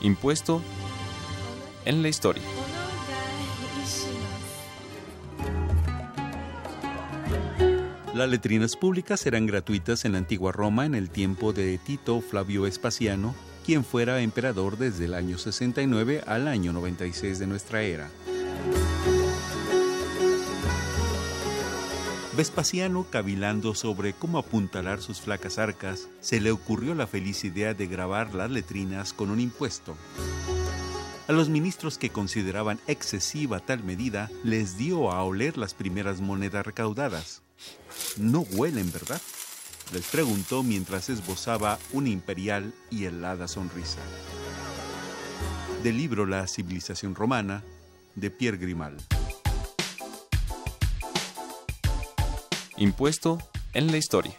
Impuesto 0.00 0.62
en 1.84 2.02
la 2.02 2.08
historia. 2.08 2.42
Las 8.16 8.30
letrinas 8.30 8.76
públicas 8.76 9.26
eran 9.26 9.44
gratuitas 9.44 10.06
en 10.06 10.12
la 10.12 10.18
antigua 10.18 10.50
Roma 10.50 10.86
en 10.86 10.94
el 10.94 11.10
tiempo 11.10 11.52
de 11.52 11.76
Tito 11.76 12.22
Flavio 12.22 12.62
Vespasiano, 12.62 13.34
quien 13.66 13.84
fuera 13.84 14.22
emperador 14.22 14.78
desde 14.78 15.04
el 15.04 15.12
año 15.12 15.36
69 15.36 16.22
al 16.26 16.48
año 16.48 16.72
96 16.72 17.38
de 17.38 17.46
nuestra 17.46 17.82
era. 17.82 18.08
Vespasiano, 22.36 23.06
cavilando 23.08 23.74
sobre 23.74 24.12
cómo 24.12 24.36
apuntalar 24.36 25.00
sus 25.00 25.22
flacas 25.22 25.56
arcas, 25.56 26.08
se 26.20 26.38
le 26.38 26.50
ocurrió 26.50 26.94
la 26.94 27.06
feliz 27.06 27.44
idea 27.44 27.72
de 27.72 27.86
grabar 27.86 28.34
las 28.34 28.50
letrinas 28.50 29.14
con 29.14 29.30
un 29.30 29.40
impuesto. 29.40 29.96
A 31.28 31.32
los 31.32 31.48
ministros 31.48 31.96
que 31.96 32.10
consideraban 32.10 32.78
excesiva 32.88 33.60
tal 33.60 33.82
medida, 33.84 34.30
les 34.44 34.76
dio 34.76 35.10
a 35.12 35.24
oler 35.24 35.56
las 35.56 35.72
primeras 35.72 36.20
monedas 36.20 36.66
recaudadas. 36.66 37.40
No 38.18 38.40
huelen, 38.40 38.92
¿verdad? 38.92 39.22
Les 39.94 40.04
preguntó 40.04 40.62
mientras 40.62 41.08
esbozaba 41.08 41.78
una 41.94 42.10
imperial 42.10 42.74
y 42.90 43.06
helada 43.06 43.48
sonrisa. 43.48 44.00
Del 45.82 45.96
libro 45.96 46.26
La 46.26 46.46
civilización 46.46 47.14
romana, 47.14 47.64
de 48.14 48.30
Pierre 48.30 48.58
Grimal. 48.58 48.98
Impuesto 52.78 53.38
en 53.72 53.90
la 53.90 53.96
historia. 53.96 54.36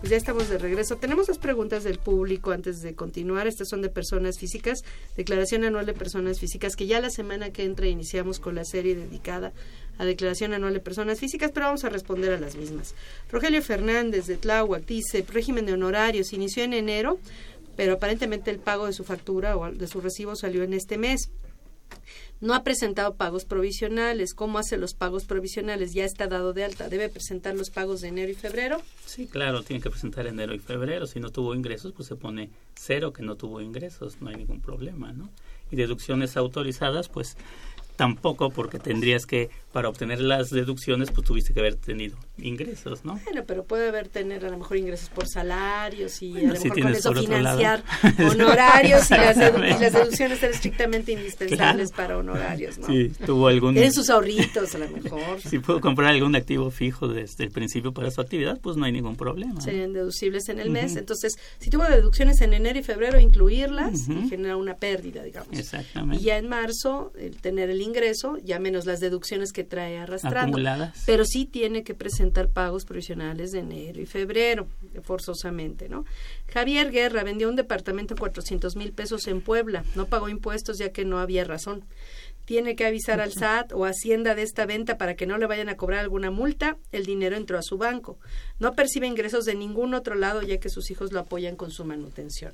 Pues 0.00 0.10
ya 0.10 0.16
estamos 0.16 0.50
de 0.50 0.58
regreso. 0.58 0.96
Tenemos 0.96 1.26
dos 1.26 1.38
preguntas 1.38 1.82
del 1.84 1.98
público 1.98 2.50
antes 2.50 2.82
de 2.82 2.94
continuar. 2.94 3.46
Estas 3.46 3.68
son 3.68 3.80
de 3.80 3.88
personas 3.88 4.38
físicas, 4.38 4.80
declaración 5.16 5.64
anual 5.64 5.86
de 5.86 5.94
personas 5.94 6.40
físicas, 6.40 6.76
que 6.76 6.86
ya 6.86 7.00
la 7.00 7.08
semana 7.08 7.50
que 7.50 7.64
entra 7.64 7.86
iniciamos 7.86 8.38
con 8.38 8.54
la 8.54 8.66
serie 8.66 8.94
dedicada 8.94 9.54
a 9.98 10.04
declaración 10.04 10.52
anual 10.52 10.74
de 10.74 10.80
personas 10.80 11.18
físicas, 11.18 11.50
pero 11.52 11.66
vamos 11.66 11.84
a 11.84 11.88
responder 11.88 12.32
a 12.32 12.40
las 12.40 12.54
mismas. 12.54 12.94
Rogelio 13.30 13.62
Fernández 13.62 14.26
de 14.26 14.36
Tláhuac 14.36 14.86
dice, 14.86 15.24
régimen 15.28 15.66
de 15.66 15.72
honorarios 15.72 16.32
inició 16.32 16.64
en 16.64 16.74
enero, 16.74 17.18
pero 17.78 17.92
aparentemente 17.92 18.50
el 18.50 18.58
pago 18.58 18.86
de 18.86 18.92
su 18.92 19.04
factura 19.04 19.56
o 19.56 19.70
de 19.70 19.86
su 19.86 20.00
recibo 20.00 20.34
salió 20.34 20.64
en 20.64 20.74
este 20.74 20.98
mes. 20.98 21.30
No 22.40 22.54
ha 22.54 22.64
presentado 22.64 23.14
pagos 23.14 23.44
provisionales. 23.44 24.34
¿Cómo 24.34 24.58
hace 24.58 24.76
los 24.78 24.94
pagos 24.94 25.26
provisionales? 25.26 25.94
Ya 25.94 26.04
está 26.04 26.26
dado 26.26 26.52
de 26.52 26.64
alta. 26.64 26.88
¿Debe 26.88 27.08
presentar 27.08 27.54
los 27.54 27.70
pagos 27.70 28.00
de 28.00 28.08
enero 28.08 28.32
y 28.32 28.34
febrero? 28.34 28.82
Sí, 29.06 29.28
claro, 29.28 29.62
tiene 29.62 29.80
que 29.80 29.90
presentar 29.90 30.26
enero 30.26 30.56
y 30.56 30.58
febrero. 30.58 31.06
Si 31.06 31.20
no 31.20 31.30
tuvo 31.30 31.54
ingresos, 31.54 31.92
pues 31.92 32.08
se 32.08 32.16
pone 32.16 32.50
cero 32.74 33.12
que 33.12 33.22
no 33.22 33.36
tuvo 33.36 33.60
ingresos. 33.60 34.20
No 34.20 34.30
hay 34.30 34.34
ningún 34.34 34.60
problema, 34.60 35.12
¿no? 35.12 35.30
Y 35.70 35.76
deducciones 35.76 36.36
autorizadas, 36.36 37.08
pues 37.08 37.36
tampoco 37.98 38.50
porque 38.50 38.78
tendrías 38.78 39.26
que, 39.26 39.50
para 39.72 39.88
obtener 39.88 40.20
las 40.20 40.50
deducciones, 40.50 41.10
pues 41.10 41.26
tuviste 41.26 41.52
que 41.52 41.58
haber 41.58 41.74
tenido 41.74 42.16
ingresos, 42.38 43.04
¿no? 43.04 43.18
Bueno, 43.24 43.42
pero 43.44 43.64
puede 43.64 43.88
haber 43.88 44.06
tener 44.06 44.46
a 44.46 44.50
lo 44.50 44.56
mejor 44.56 44.76
ingresos 44.76 45.10
por 45.10 45.26
salarios 45.26 46.22
y 46.22 46.38
a 46.38 46.42
lo 46.42 46.60
mejor 46.60 46.80
con 46.80 46.94
eso 46.94 47.12
financiar 47.12 47.82
honorarios 48.20 49.10
y 49.10 49.14
las, 49.14 49.36
deducciones 49.36 50.38
ser 50.38 50.52
estrictamente 50.52 51.10
indispensables 51.10 51.90
para 51.90 52.16
honorarios, 52.16 52.78
¿no? 52.78 52.86
Sí, 52.86 53.10
tuvo 53.26 53.48
algún... 53.48 53.74
Tienen 53.74 53.92
sus 53.92 54.08
ahorritos 54.10 54.76
a 54.76 54.78
lo 54.78 54.88
mejor. 54.90 55.40
si 55.44 55.58
pudo 55.58 55.80
comprar 55.80 56.10
algún 56.10 56.36
activo 56.36 56.70
fijo 56.70 57.08
desde 57.08 57.42
el 57.42 57.50
principio 57.50 57.92
para 57.92 58.12
su 58.12 58.20
actividad, 58.20 58.60
pues 58.60 58.76
no 58.76 58.84
hay 58.84 58.92
ningún 58.92 59.16
problema. 59.16 59.60
Serían 59.60 59.92
deducibles 59.92 60.48
en 60.48 60.60
el 60.60 60.70
mes. 60.70 60.94
Entonces, 60.94 61.36
si 61.58 61.68
tuvo 61.68 61.82
deducciones 61.82 62.40
en 62.42 62.54
enero 62.54 62.78
y 62.78 62.84
febrero, 62.84 63.18
incluirlas 63.18 64.08
y 64.08 64.28
genera 64.28 64.56
una 64.56 64.76
pérdida, 64.76 65.24
digamos. 65.24 65.58
Exactamente. 65.58 66.22
Y 66.22 66.26
ya 66.26 66.38
en 66.38 66.48
marzo, 66.48 67.12
el 67.18 67.40
tener 67.40 67.70
el 67.70 67.87
ingreso, 67.88 68.36
ya 68.44 68.58
menos 68.58 68.86
las 68.86 69.00
deducciones 69.00 69.52
que 69.52 69.64
trae 69.64 69.98
arrastrando. 69.98 70.40
Acumuladas. 70.40 71.02
Pero 71.06 71.24
sí 71.24 71.44
tiene 71.44 71.82
que 71.82 71.94
presentar 71.94 72.48
pagos 72.48 72.84
provisionales 72.84 73.50
de 73.50 73.60
enero 73.60 74.00
y 74.00 74.06
febrero, 74.06 74.68
forzosamente, 75.02 75.88
¿no? 75.88 76.04
Javier 76.52 76.90
Guerra 76.90 77.24
vendió 77.24 77.48
un 77.48 77.56
departamento 77.56 78.14
en 78.14 78.18
400 78.18 78.76
mil 78.76 78.92
pesos 78.92 79.26
en 79.26 79.40
Puebla. 79.40 79.84
No 79.94 80.06
pagó 80.06 80.28
impuestos 80.28 80.78
ya 80.78 80.90
que 80.90 81.04
no 81.04 81.18
había 81.18 81.44
razón. 81.44 81.84
Tiene 82.44 82.76
que 82.76 82.86
avisar 82.86 83.20
al 83.20 83.32
SAT 83.32 83.72
o 83.72 83.84
Hacienda 83.84 84.34
de 84.34 84.42
esta 84.42 84.64
venta 84.64 84.96
para 84.96 85.16
que 85.16 85.26
no 85.26 85.36
le 85.36 85.46
vayan 85.46 85.68
a 85.68 85.76
cobrar 85.76 86.00
alguna 86.00 86.30
multa. 86.30 86.78
El 86.92 87.04
dinero 87.04 87.36
entró 87.36 87.58
a 87.58 87.62
su 87.62 87.76
banco. 87.76 88.18
No 88.58 88.72
percibe 88.72 89.06
ingresos 89.06 89.44
de 89.44 89.54
ningún 89.54 89.92
otro 89.92 90.14
lado 90.14 90.40
ya 90.40 90.58
que 90.58 90.70
sus 90.70 90.90
hijos 90.90 91.12
lo 91.12 91.20
apoyan 91.20 91.56
con 91.56 91.70
su 91.70 91.84
manutención. 91.84 92.52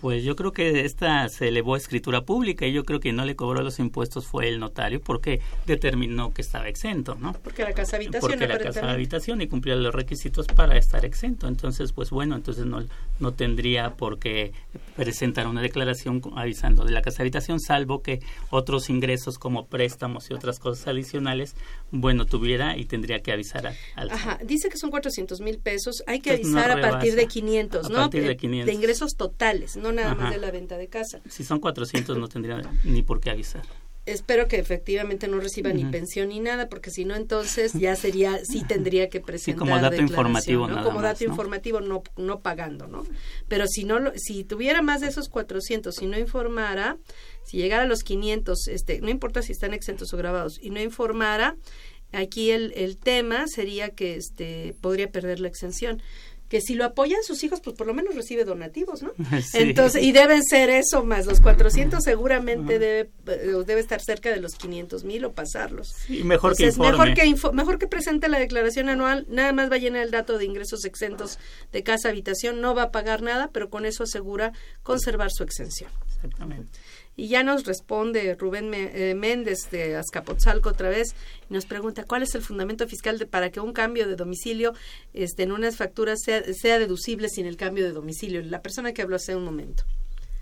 Pues 0.00 0.24
yo 0.24 0.36
creo 0.36 0.52
que 0.52 0.84
esta 0.84 1.28
se 1.28 1.48
elevó 1.48 1.74
a 1.74 1.78
escritura 1.78 2.22
pública 2.22 2.66
y 2.66 2.72
yo 2.72 2.84
creo 2.84 3.00
que 3.00 3.12
no 3.12 3.24
le 3.24 3.34
cobró 3.34 3.62
los 3.62 3.78
impuestos 3.78 4.26
fue 4.26 4.48
el 4.48 4.60
notario 4.60 5.00
porque 5.00 5.40
determinó 5.66 6.34
que 6.34 6.42
estaba 6.42 6.68
exento, 6.68 7.14
¿no? 7.14 7.32
Porque 7.32 7.62
la 7.62 7.72
casa 7.72 7.96
habitación. 7.96 8.20
Porque 8.20 8.46
la 8.46 8.58
casa 8.58 8.90
habitación 8.90 9.40
y 9.40 9.48
cumplía 9.48 9.76
los 9.76 9.94
requisitos 9.94 10.46
para 10.48 10.76
estar 10.76 11.04
exento. 11.04 11.48
Entonces, 11.48 11.92
pues 11.92 12.10
bueno, 12.10 12.36
entonces 12.36 12.66
no, 12.66 12.84
no 13.20 13.32
tendría 13.32 13.94
por 13.94 14.18
qué 14.18 14.52
presentar 14.96 15.46
una 15.46 15.62
declaración 15.62 16.20
avisando 16.36 16.84
de 16.84 16.92
la 16.92 17.00
casa 17.00 17.22
habitación, 17.22 17.58
salvo 17.58 18.02
que 18.02 18.20
otros 18.50 18.90
ingresos 18.90 19.38
como 19.38 19.66
préstamos 19.66 20.30
y 20.30 20.34
otras 20.34 20.58
cosas 20.58 20.88
adicionales, 20.88 21.56
bueno, 21.90 22.26
tuviera 22.26 22.76
y 22.76 22.84
tendría 22.84 23.20
que 23.20 23.32
avisar 23.32 23.74
al. 23.96 24.10
Ajá, 24.10 24.38
dice 24.44 24.68
que 24.68 24.76
son 24.76 24.90
400 24.90 25.40
mil 25.40 25.58
pesos. 25.58 26.02
Hay 26.06 26.20
que 26.20 26.32
avisar 26.32 26.70
a 26.70 26.80
partir 26.80 27.14
de 27.14 27.26
500, 27.26 27.88
¿no? 27.88 27.96
A 27.96 28.00
partir 28.02 28.26
de 28.26 28.36
500. 28.36 28.66
De 28.66 28.72
ingresos 28.72 29.16
totales 29.16 29.69
no 29.76 29.92
nada 29.92 30.14
más 30.14 30.32
de 30.32 30.38
la 30.38 30.50
venta 30.50 30.76
de 30.78 30.88
casa. 30.88 31.20
Si 31.28 31.44
son 31.44 31.60
400 31.60 32.18
no 32.18 32.28
tendría 32.28 32.62
ni 32.84 33.02
por 33.02 33.20
qué 33.20 33.30
avisar. 33.30 33.62
Espero 34.06 34.48
que 34.48 34.58
efectivamente 34.58 35.28
no 35.28 35.40
reciba 35.40 35.72
ni 35.72 35.84
pensión 35.84 36.30
ni 36.30 36.40
nada, 36.40 36.68
porque 36.68 36.90
si 36.90 37.04
no, 37.04 37.14
entonces 37.14 37.74
ya 37.74 37.94
sería, 37.96 38.44
sí 38.44 38.64
tendría 38.68 39.08
que 39.08 39.20
presentar. 39.20 39.58
como 39.58 39.78
dato 39.78 40.00
informativo, 40.00 40.66
¿no? 40.66 40.82
Como 40.82 41.02
dato 41.02 41.22
informativo, 41.22 41.80
no, 41.80 42.02
no 42.16 42.40
pagando, 42.40 42.88
¿no? 42.88 43.04
Pero 43.46 43.66
si 43.66 43.84
no, 43.84 43.98
si 44.16 44.42
tuviera 44.42 44.80
más 44.80 45.02
de 45.02 45.08
esos 45.08 45.28
400, 45.28 45.94
si 45.94 46.06
no 46.06 46.18
informara, 46.18 46.96
si 47.44 47.58
llegara 47.58 47.82
a 47.82 47.86
los 47.86 48.02
500, 48.02 48.68
este, 48.68 49.00
no 49.00 49.10
importa 49.10 49.42
si 49.42 49.52
están 49.52 49.74
exentos 49.74 50.12
o 50.14 50.16
grabados, 50.16 50.58
y 50.62 50.70
no 50.70 50.80
informara, 50.80 51.56
aquí 52.12 52.50
el, 52.50 52.72
el 52.76 52.96
tema 52.96 53.46
sería 53.48 53.90
que 53.90 54.16
este, 54.16 54.74
podría 54.80 55.10
perder 55.10 55.40
la 55.40 55.48
exención 55.48 56.02
que 56.50 56.60
si 56.60 56.74
lo 56.74 56.84
apoyan 56.84 57.22
sus 57.22 57.44
hijos, 57.44 57.60
pues 57.60 57.76
por 57.76 57.86
lo 57.86 57.94
menos 57.94 58.16
recibe 58.16 58.44
donativos, 58.44 59.02
¿no? 59.02 59.12
Entonces, 59.54 60.02
y 60.02 60.10
deben 60.10 60.42
ser 60.42 60.68
eso 60.68 61.04
más, 61.04 61.24
los 61.24 61.40
400 61.40 62.02
seguramente 62.02 62.80
debe, 62.80 63.08
eh, 63.28 63.52
debe 63.64 63.80
estar 63.80 64.02
cerca 64.02 64.30
de 64.30 64.40
los 64.40 64.56
500 64.56 65.04
mil 65.04 65.24
o 65.24 65.32
pasarlos. 65.32 65.94
Y 66.08 66.24
mejor 66.24 66.56
que 66.56 66.66
informe. 66.66 66.90
Mejor 66.90 67.14
que, 67.14 67.52
mejor 67.52 67.78
que 67.78 67.86
presente 67.86 68.28
la 68.28 68.40
declaración 68.40 68.88
anual, 68.88 69.26
nada 69.28 69.52
más 69.52 69.70
va 69.70 69.76
a 69.76 69.78
llenar 69.78 70.02
el 70.02 70.10
dato 70.10 70.38
de 70.38 70.44
ingresos 70.44 70.84
exentos 70.84 71.38
de 71.70 71.84
casa 71.84 72.08
habitación, 72.08 72.60
no 72.60 72.74
va 72.74 72.82
a 72.82 72.90
pagar 72.90 73.22
nada, 73.22 73.50
pero 73.52 73.70
con 73.70 73.86
eso 73.86 74.02
asegura 74.02 74.52
conservar 74.82 75.30
su 75.30 75.44
exención. 75.44 75.90
Exactamente. 76.16 76.80
Y 77.16 77.28
ya 77.28 77.42
nos 77.42 77.66
responde 77.66 78.34
Rubén 78.34 78.72
eh, 78.72 79.14
Méndez 79.14 79.70
de 79.70 79.96
Azcapotzalco 79.96 80.70
otra 80.70 80.88
vez 80.88 81.14
y 81.50 81.54
nos 81.54 81.66
pregunta 81.66 82.04
cuál 82.04 82.22
es 82.22 82.34
el 82.34 82.42
fundamento 82.42 82.86
fiscal 82.88 83.18
de, 83.18 83.26
para 83.26 83.50
que 83.50 83.60
un 83.60 83.72
cambio 83.72 84.08
de 84.08 84.16
domicilio 84.16 84.72
este, 85.12 85.42
en 85.42 85.52
unas 85.52 85.76
facturas 85.76 86.20
sea, 86.24 86.42
sea 86.54 86.78
deducible 86.78 87.28
sin 87.28 87.46
el 87.46 87.56
cambio 87.56 87.84
de 87.84 87.92
domicilio. 87.92 88.42
La 88.42 88.62
persona 88.62 88.92
que 88.92 89.02
habló 89.02 89.16
hace 89.16 89.36
un 89.36 89.44
momento. 89.44 89.84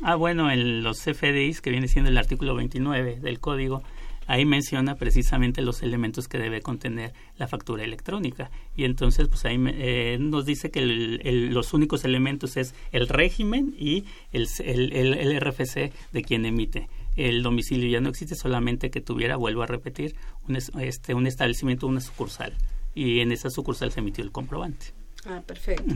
Ah, 0.01 0.15
bueno, 0.15 0.51
en 0.51 0.83
los 0.85 1.01
CFDIs, 1.03 1.61
que 1.61 1.71
viene 1.71 1.89
siendo 1.89 2.11
el 2.11 2.19
artículo 2.19 2.55
29 2.55 3.19
del 3.21 3.41
código, 3.41 3.83
ahí 4.29 4.45
menciona 4.45 4.95
precisamente 4.95 5.63
los 5.63 5.83
elementos 5.83 6.29
que 6.29 6.39
debe 6.39 6.61
contener 6.61 7.13
la 7.37 7.49
factura 7.49 7.83
electrónica. 7.83 8.51
Y 8.77 8.85
entonces, 8.85 9.27
pues 9.27 9.45
ahí 9.47 9.57
eh, 9.67 10.19
nos 10.21 10.45
dice 10.45 10.71
que 10.71 10.83
los 10.83 11.75
únicos 11.75 12.05
elementos 12.05 12.57
es 12.57 12.75
el 12.93 13.09
régimen 13.09 13.75
y 13.77 14.05
el, 14.31 14.47
el, 14.61 15.41
RFC 15.41 15.93
de 16.13 16.23
quien 16.23 16.45
emite 16.45 16.89
el 17.17 17.43
domicilio 17.43 17.89
ya 17.89 18.01
no 18.01 18.11
existe, 18.11 18.37
solamente 18.37 18.91
que 18.91 19.01
tuviera, 19.01 19.35
vuelvo 19.35 19.63
a 19.63 19.67
repetir, 19.67 20.15
un, 20.47 20.57
este, 20.81 21.15
un 21.15 21.27
establecimiento, 21.27 21.89
una 21.89 22.01
sucursal. 22.01 22.55
Y 22.95 23.21
en 23.21 23.33
esa 23.33 23.51
sucursal 23.51 23.91
se 23.91 23.99
emitió 23.99 24.23
el 24.23 24.31
comprobante. 24.31 24.93
Ah, 25.27 25.43
perfecto. 25.45 25.93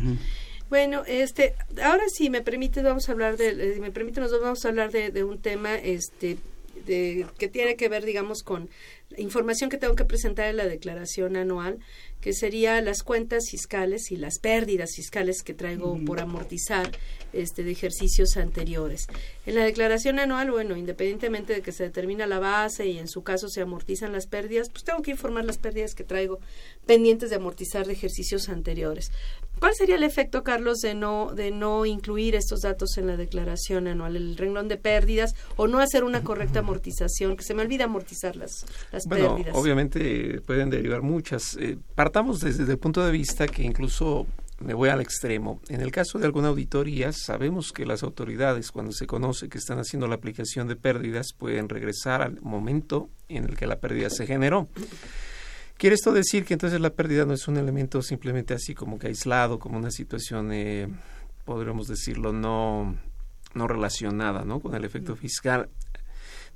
Bueno, 0.68 1.03
este, 1.07 1.55
ahora 1.85 2.03
sí, 2.09 2.28
me 2.28 2.43
permite, 2.43 2.83
vamos 2.83 3.09
a 3.09 3.12
hablar 3.12 3.37
de, 3.37 3.76
me 3.78 3.93
permite, 3.93 4.20
nos 4.20 4.33
vamos 4.41 4.64
a 4.64 4.68
hablar 4.68 4.91
de, 4.91 5.11
de 5.11 5.22
un 5.22 5.39
tema, 5.39 5.76
este, 5.76 6.39
de, 6.87 7.27
que 7.39 7.49
tiene 7.49 7.77
que 7.77 7.89
ver, 7.89 8.05
digamos, 8.05 8.43
con 8.43 8.68
información 9.18 9.70
que 9.70 9.79
tengo 9.79 9.95
que 9.95 10.05
presentar 10.05 10.49
en 10.49 10.57
la 10.57 10.66
declaración 10.66 11.37
anual 11.37 11.79
que 12.23 12.33
sería 12.33 12.81
las 12.81 13.03
cuentas 13.03 13.51
fiscales 13.51 14.12
y 14.12 14.16
las 14.16 14.39
pérdidas 14.39 14.95
fiscales 14.95 15.43
que 15.43 15.55
traigo 15.55 15.99
por 16.07 16.20
amortizar 16.20 16.89
este 17.33 17.64
de 17.64 17.73
ejercicios 17.73 18.37
anteriores. 18.37 19.09
En 19.45 19.57
la 19.57 19.64
declaración 19.64 20.20
anual, 20.20 20.53
bueno, 20.53 20.77
independientemente 20.77 21.53
de 21.53 21.62
que 21.62 21.73
se 21.73 21.83
determina 21.83 22.29
la 22.29 22.39
base 22.39 22.87
y 22.87 22.99
en 22.99 23.09
su 23.09 23.25
caso 23.25 23.49
se 23.49 23.61
amortizan 23.61 24.12
las 24.12 24.29
pérdidas, 24.29 24.70
pues 24.70 24.85
tengo 24.85 25.03
que 25.03 25.11
informar 25.11 25.45
las 25.45 25.59
pérdidas 25.59 25.97
que 25.97 26.05
traigo 26.05 26.39
pendientes 26.87 27.29
de 27.31 27.37
amortizar 27.37 27.87
de 27.87 27.95
ejercicios 27.95 28.49
anteriores. 28.49 29.11
¿Cuál 29.62 29.76
sería 29.76 29.94
el 29.94 30.02
efecto, 30.02 30.42
Carlos, 30.42 30.78
de 30.78 30.92
no 30.92 31.32
de 31.36 31.52
no 31.52 31.86
incluir 31.86 32.34
estos 32.34 32.62
datos 32.62 32.98
en 32.98 33.06
la 33.06 33.16
declaración 33.16 33.86
anual, 33.86 34.16
el 34.16 34.36
renglón 34.36 34.66
de 34.66 34.76
pérdidas 34.76 35.36
o 35.54 35.68
no 35.68 35.78
hacer 35.78 36.02
una 36.02 36.24
correcta 36.24 36.58
amortización, 36.58 37.36
que 37.36 37.44
se 37.44 37.54
me 37.54 37.62
olvida 37.62 37.84
amortizar 37.84 38.34
las, 38.34 38.66
las 38.90 39.04
bueno, 39.06 39.36
pérdidas? 39.36 39.54
Obviamente 39.56 40.40
pueden 40.40 40.68
derivar 40.68 41.02
muchas. 41.02 41.56
Eh, 41.60 41.78
partamos 41.94 42.40
desde 42.40 42.72
el 42.72 42.78
punto 42.78 43.06
de 43.06 43.12
vista 43.12 43.46
que 43.46 43.62
incluso 43.62 44.26
me 44.58 44.74
voy 44.74 44.88
al 44.88 45.00
extremo. 45.00 45.60
En 45.68 45.80
el 45.80 45.92
caso 45.92 46.18
de 46.18 46.26
alguna 46.26 46.48
auditoría, 46.48 47.12
sabemos 47.12 47.70
que 47.70 47.86
las 47.86 48.02
autoridades, 48.02 48.72
cuando 48.72 48.90
se 48.90 49.06
conoce 49.06 49.48
que 49.48 49.58
están 49.58 49.78
haciendo 49.78 50.08
la 50.08 50.16
aplicación 50.16 50.66
de 50.66 50.74
pérdidas, 50.74 51.34
pueden 51.38 51.68
regresar 51.68 52.20
al 52.20 52.40
momento 52.40 53.10
en 53.28 53.44
el 53.44 53.56
que 53.56 53.68
la 53.68 53.78
pérdida 53.78 54.10
se 54.10 54.26
generó. 54.26 54.66
¿Quiere 55.83 55.97
esto 55.97 56.12
decir 56.12 56.45
que 56.45 56.55
entonces 56.55 56.80
la 56.80 56.91
pérdida 56.91 57.24
no 57.24 57.35
es 57.35 57.49
un 57.49 57.57
elemento 57.57 58.03
simplemente 58.03 58.55
así 58.55 58.72
como 58.72 59.01
que 59.01 59.09
aislado, 59.09 59.59
como 59.59 59.78
una 59.78 59.91
situación, 59.91 60.53
eh, 60.53 60.87
podríamos 61.45 61.89
decirlo, 61.89 62.33
no, 62.33 62.97
no 63.55 63.66
relacionada 63.66 64.45
¿no? 64.45 64.61
con 64.61 64.76
el 64.76 64.85
efecto 64.85 65.16
fiscal? 65.16 65.70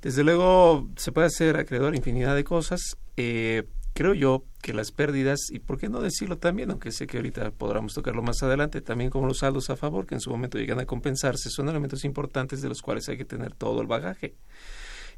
Desde 0.01 0.23
luego 0.23 0.87
se 0.95 1.11
puede 1.11 1.27
hacer 1.27 1.57
acreedor 1.57 1.91
a 1.91 1.97
infinidad 1.97 2.35
de 2.35 2.45
cosas. 2.45 2.95
Eh, 3.17 3.63
creo 3.93 4.13
yo 4.13 4.45
que 4.61 4.73
las 4.73 4.93
pérdidas, 4.93 5.51
y 5.51 5.59
por 5.59 5.77
qué 5.77 5.89
no 5.89 5.99
decirlo 5.99 6.37
también, 6.37 6.71
aunque 6.71 6.93
sé 6.93 7.05
que 7.05 7.17
ahorita 7.17 7.51
podremos 7.51 7.93
tocarlo 7.93 8.23
más 8.23 8.41
adelante, 8.43 8.79
también 8.79 9.09
como 9.09 9.27
los 9.27 9.39
saldos 9.39 9.69
a 9.69 9.75
favor, 9.75 10.05
que 10.05 10.15
en 10.15 10.21
su 10.21 10.29
momento 10.29 10.57
llegan 10.57 10.79
a 10.79 10.85
compensarse, 10.85 11.49
son 11.49 11.67
elementos 11.67 12.05
importantes 12.05 12.61
de 12.61 12.69
los 12.69 12.81
cuales 12.81 13.09
hay 13.09 13.17
que 13.17 13.25
tener 13.25 13.53
todo 13.53 13.81
el 13.81 13.87
bagaje. 13.87 14.35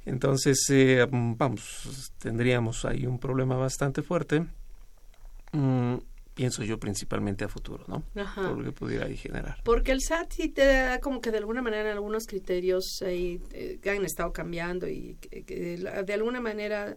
Entonces, 0.06 0.58
eh, 0.70 1.06
vamos, 1.12 2.14
tendríamos 2.20 2.86
ahí 2.86 3.06
un 3.06 3.20
problema 3.20 3.56
bastante 3.58 4.02
fuerte. 4.02 4.46
Mm, 5.52 5.96
pienso 6.34 6.64
yo 6.64 6.80
principalmente 6.80 7.44
a 7.44 7.50
futuro, 7.50 7.84
¿no? 7.88 8.04
Ajá. 8.16 8.48
Por 8.48 8.60
lo 8.60 8.64
que 8.64 8.72
pudiera 8.72 9.06
ahí 9.06 9.18
generar. 9.18 9.58
Porque 9.64 9.92
el 9.92 10.02
SAT 10.02 10.32
sí 10.32 10.50
te 10.50 10.66
da 10.66 11.00
como 11.00 11.20
que 11.22 11.32
de 11.32 11.38
alguna 11.38 11.62
manera 11.62 11.92
algunos 11.92 12.28
criterios 12.28 13.02
ahí 13.06 13.42
eh, 13.52 13.80
que 13.82 13.90
han 13.90 14.06
estado 14.06 14.32
cambiando 14.32 14.88
y 14.88 15.18
que, 15.20 15.44
que 15.44 15.78
de 15.78 16.14
alguna 16.14 16.40
manera 16.40 16.96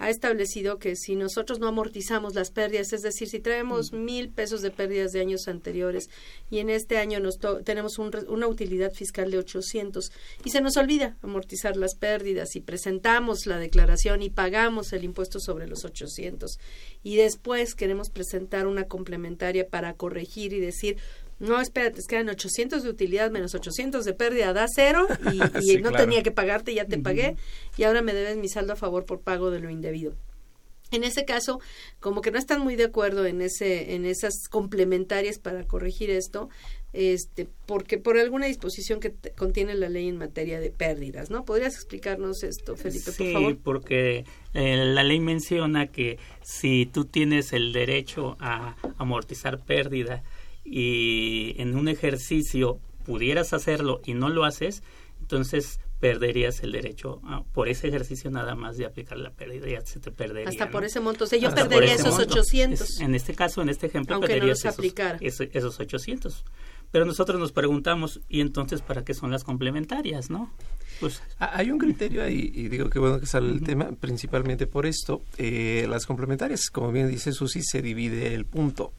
ha 0.00 0.08
establecido 0.08 0.78
que 0.78 0.96
si 0.96 1.14
nosotros 1.14 1.60
no 1.60 1.68
amortizamos 1.68 2.34
las 2.34 2.50
pérdidas, 2.50 2.94
es 2.94 3.02
decir, 3.02 3.28
si 3.28 3.38
traemos 3.38 3.92
mil 3.92 4.30
pesos 4.30 4.62
de 4.62 4.70
pérdidas 4.70 5.12
de 5.12 5.20
años 5.20 5.46
anteriores 5.46 6.08
y 6.50 6.58
en 6.58 6.70
este 6.70 6.96
año 6.96 7.20
nos 7.20 7.38
tenemos 7.64 7.98
un, 7.98 8.10
una 8.28 8.48
utilidad 8.48 8.92
fiscal 8.92 9.30
de 9.30 9.36
800 9.36 10.10
y 10.42 10.50
se 10.50 10.62
nos 10.62 10.78
olvida 10.78 11.18
amortizar 11.20 11.76
las 11.76 11.94
pérdidas 11.94 12.56
y 12.56 12.60
presentamos 12.60 13.44
la 13.44 13.58
declaración 13.58 14.22
y 14.22 14.30
pagamos 14.30 14.94
el 14.94 15.04
impuesto 15.04 15.38
sobre 15.38 15.68
los 15.68 15.84
800 15.84 16.58
y 17.02 17.16
después 17.16 17.74
queremos 17.74 18.08
presentar 18.08 18.66
una 18.66 18.84
complementaria 18.84 19.68
para 19.68 19.92
corregir 19.92 20.54
y 20.54 20.60
decir 20.60 20.96
no, 21.40 21.60
espérate, 21.60 22.00
quedan 22.06 22.28
800 22.28 22.82
de 22.84 22.90
utilidad 22.90 23.30
menos 23.30 23.54
800 23.54 24.04
de 24.04 24.12
pérdida, 24.14 24.52
da 24.52 24.66
cero 24.72 25.06
y, 25.32 25.40
y 25.58 25.62
Sí, 25.62 25.76
no 25.78 25.88
claro. 25.90 26.04
tenía 26.04 26.22
que 26.22 26.30
pagarte, 26.30 26.72
ya 26.74 26.84
te 26.84 26.98
pagué 26.98 27.34
y 27.76 27.82
ahora 27.84 28.02
me 28.02 28.14
debes 28.14 28.36
mi 28.36 28.48
saldo 28.48 28.74
a 28.74 28.76
favor 28.76 29.04
por 29.06 29.20
pago 29.20 29.50
de 29.50 29.58
lo 29.60 29.70
indebido. 29.70 30.14
En 30.92 31.04
ese 31.04 31.24
caso, 31.24 31.60
como 32.00 32.20
que 32.20 32.32
no 32.32 32.38
están 32.38 32.62
muy 32.62 32.74
de 32.74 32.82
acuerdo 32.84 33.24
en 33.24 33.42
ese 33.42 33.94
en 33.94 34.04
esas 34.04 34.48
complementarias 34.50 35.38
para 35.38 35.62
corregir 35.62 36.10
esto, 36.10 36.48
este, 36.92 37.46
porque 37.66 37.96
por 37.98 38.18
alguna 38.18 38.46
disposición 38.46 38.98
que 38.98 39.10
te- 39.10 39.30
contiene 39.30 39.74
la 39.76 39.88
ley 39.88 40.08
en 40.08 40.16
materia 40.18 40.58
de 40.58 40.70
pérdidas, 40.70 41.30
¿no? 41.30 41.44
¿Podrías 41.44 41.74
explicarnos 41.76 42.42
esto, 42.42 42.74
Felipe, 42.74 43.12
Sí, 43.12 43.22
por 43.22 43.32
favor? 43.32 43.58
porque 43.62 44.24
eh, 44.52 44.76
la 44.84 45.04
ley 45.04 45.20
menciona 45.20 45.86
que 45.86 46.18
si 46.42 46.86
tú 46.86 47.04
tienes 47.04 47.52
el 47.52 47.72
derecho 47.72 48.36
a 48.40 48.74
amortizar 48.98 49.60
pérdida 49.60 50.24
y 50.70 51.54
en 51.60 51.76
un 51.76 51.88
ejercicio 51.88 52.78
pudieras 53.04 53.52
hacerlo 53.52 54.00
y 54.04 54.14
no 54.14 54.28
lo 54.28 54.44
haces, 54.44 54.82
entonces 55.20 55.80
perderías 55.98 56.62
el 56.62 56.72
derecho 56.72 57.20
a- 57.24 57.42
por 57.42 57.68
ese 57.68 57.88
ejercicio 57.88 58.30
nada 58.30 58.54
más 58.54 58.78
de 58.78 58.86
aplicar 58.86 59.18
la 59.18 59.30
pérdida, 59.32 59.80
se 59.84 60.00
te 60.00 60.10
perdería. 60.10 60.48
Hasta 60.48 60.66
¿no? 60.66 60.70
por 60.70 60.84
ese 60.84 61.00
monto, 61.00 61.24
o 61.24 61.26
sea, 61.26 61.38
yo 61.38 61.48
Hasta 61.48 61.68
perdería 61.68 61.94
esos 61.96 62.16
monto. 62.16 62.32
800. 62.34 62.80
Es- 62.88 63.00
en 63.00 63.14
este 63.14 63.34
caso, 63.34 63.60
en 63.60 63.68
este 63.68 63.86
ejemplo, 63.88 64.14
Aunque 64.14 64.28
no 64.28 64.46
perderías 64.46 64.64
esos, 64.64 64.84
ese- 65.20 65.50
esos 65.52 65.78
800. 65.78 66.44
Pero 66.90 67.04
nosotros 67.04 67.38
nos 67.38 67.52
preguntamos, 67.52 68.20
¿y 68.28 68.40
entonces 68.40 68.80
para 68.80 69.04
qué 69.04 69.12
son 69.14 69.30
las 69.30 69.44
complementarias, 69.44 70.30
no? 70.30 70.52
Pues 71.00 71.22
Ah, 71.38 71.50
Hay 71.54 71.70
un 71.70 71.78
criterio 71.78 72.22
ahí, 72.24 72.50
y 72.54 72.68
digo 72.68 72.88
que 72.90 72.98
bueno 72.98 73.20
que 73.20 73.26
sale 73.26 73.50
el 73.50 73.62
tema, 73.62 73.90
principalmente 73.92 74.66
por 74.66 74.86
esto. 74.86 75.22
Eh, 75.36 75.86
las 75.88 76.06
complementarias, 76.06 76.70
como 76.70 76.90
bien 76.92 77.08
dice 77.08 77.32
Susi, 77.32 77.60
se 77.62 77.82
divide 77.82 78.34
el 78.34 78.44
punto. 78.46 78.92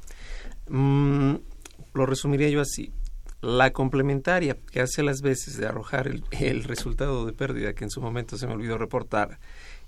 Mm, 0.69 1.35
lo 1.93 2.05
resumiría 2.05 2.49
yo 2.49 2.61
así. 2.61 2.91
La 3.41 3.71
complementaria 3.71 4.55
que 4.71 4.81
hace 4.81 5.01
las 5.01 5.21
veces 5.21 5.57
de 5.57 5.65
arrojar 5.65 6.07
el, 6.07 6.23
el 6.31 6.63
resultado 6.63 7.25
de 7.25 7.33
pérdida 7.33 7.73
que 7.73 7.83
en 7.83 7.89
su 7.89 8.01
momento 8.01 8.37
se 8.37 8.45
me 8.45 8.53
olvidó 8.53 8.77
reportar 8.77 9.39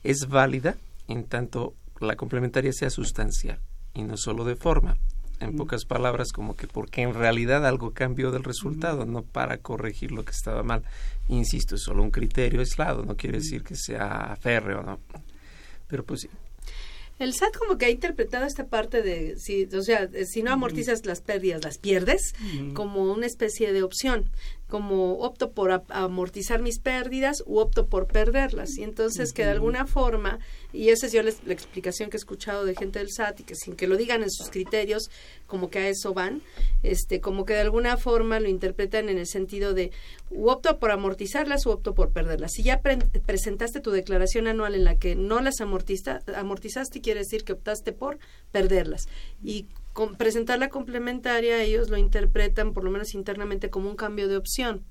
es 0.04 0.28
válida 0.28 0.76
en 1.08 1.26
tanto 1.26 1.76
la 2.00 2.16
complementaria 2.16 2.74
sea 2.74 2.90
sustancial 2.90 3.60
y 3.94 4.04
no 4.04 4.18
solo 4.18 4.44
de 4.44 4.56
forma. 4.56 4.98
En 5.40 5.58
pocas 5.58 5.84
palabras, 5.84 6.32
como 6.32 6.56
que 6.56 6.68
porque 6.68 7.02
en 7.02 7.14
realidad 7.14 7.66
algo 7.66 7.92
cambió 7.92 8.32
del 8.32 8.44
resultado, 8.44 9.06
no 9.06 9.24
para 9.24 9.58
corregir 9.58 10.12
lo 10.12 10.24
que 10.24 10.32
estaba 10.32 10.64
mal. 10.64 10.84
Insisto, 11.28 11.76
es 11.76 11.82
solo 11.82 12.02
un 12.02 12.12
criterio 12.12 12.62
aislado, 12.62 13.04
no 13.04 13.18
quiere 13.18 13.40
decir 13.40 13.62
que 13.62 13.76
sea 13.76 14.38
férreo, 14.40 14.84
¿no? 14.84 15.00
Pero 15.88 16.06
pues 16.06 16.22
sí. 16.22 16.30
El 17.24 17.34
SAT 17.34 17.56
como 17.58 17.78
que 17.78 17.86
ha 17.86 17.90
interpretado 17.90 18.46
esta 18.46 18.68
parte 18.68 19.02
de, 19.02 19.36
si, 19.38 19.64
o 19.76 19.82
sea, 19.82 20.10
si 20.26 20.44
no 20.44 20.52
amortizas 20.52 21.06
las 21.06 21.22
pérdidas, 21.22 21.64
las 21.64 21.78
pierdes, 21.78 22.34
como 22.74 23.12
una 23.12 23.26
especie 23.26 23.72
de 23.74 23.84
opción, 23.84 24.30
como 24.68 25.20
opto 25.20 25.52
por 25.52 25.72
a- 25.72 25.84
amortizar 25.90 26.62
mis 26.62 26.80
pérdidas 26.80 27.44
u 27.46 27.60
opto 27.60 27.88
por 27.88 28.08
perderlas. 28.08 28.78
Y 28.78 28.84
entonces 28.84 29.32
que 29.34 29.44
de 29.46 29.52
alguna 29.52 29.86
forma, 29.86 30.40
y 30.72 30.90
esa 30.90 31.06
es 31.06 31.14
yo 31.14 31.22
les- 31.22 31.44
la 31.46 31.54
explicación 31.54 32.10
que 32.10 32.18
he 32.18 32.20
escuchado 32.20 32.66
de 32.66 32.76
gente 32.76 32.98
del 33.00 33.12
SAT 33.12 33.42
y 33.42 33.44
que 33.44 33.56
sin 33.56 33.76
que 33.76 33.86
lo 33.88 33.98
digan 33.98 34.24
en 34.24 34.32
sus 34.32 34.50
criterios, 34.50 35.10
como 35.46 35.70
que 35.70 35.80
a 35.80 35.88
eso 35.90 36.14
van, 36.16 36.42
este, 36.82 37.22
como 37.22 37.46
que 37.46 37.54
de 37.54 37.62
alguna 37.62 37.98
forma 37.98 38.40
lo 38.40 38.50
interpretan 38.50 39.10
en 39.10 39.20
el 39.20 39.28
sentido 39.28 39.74
de 39.76 39.92
u 40.32 40.50
opto 40.50 40.80
por 40.80 40.90
amortizarlas 40.90 41.66
u 41.68 41.70
opto 41.70 41.94
por 41.94 42.10
perderlas. 42.12 42.52
Si 42.54 42.64
ya 42.64 42.82
pre- 42.82 42.98
presentaste 43.28 43.80
tu 43.80 43.92
declaración 43.92 44.48
anual 44.48 44.74
en 44.74 44.84
la 44.86 44.98
que 44.98 45.16
no 45.16 45.40
las 45.42 45.62
amortista, 45.62 46.22
amortizaste, 46.36 47.02
quiere 47.14 47.26
decir 47.26 47.44
que 47.44 47.54
optaste 47.54 47.94
por 47.94 48.18
perderlas. 48.52 49.08
Y 49.44 49.68
con 49.94 50.16
presentar 50.16 50.58
la 50.58 50.70
complementaria, 50.70 51.62
ellos 51.62 51.90
lo 51.90 51.98
interpretan, 51.98 52.74
por 52.74 52.84
lo 52.84 52.90
menos 52.90 53.14
internamente, 53.14 53.70
como 53.70 53.88
un 53.88 53.96
cambio 53.96 54.28
de 54.28 54.38
opción. 54.38 54.84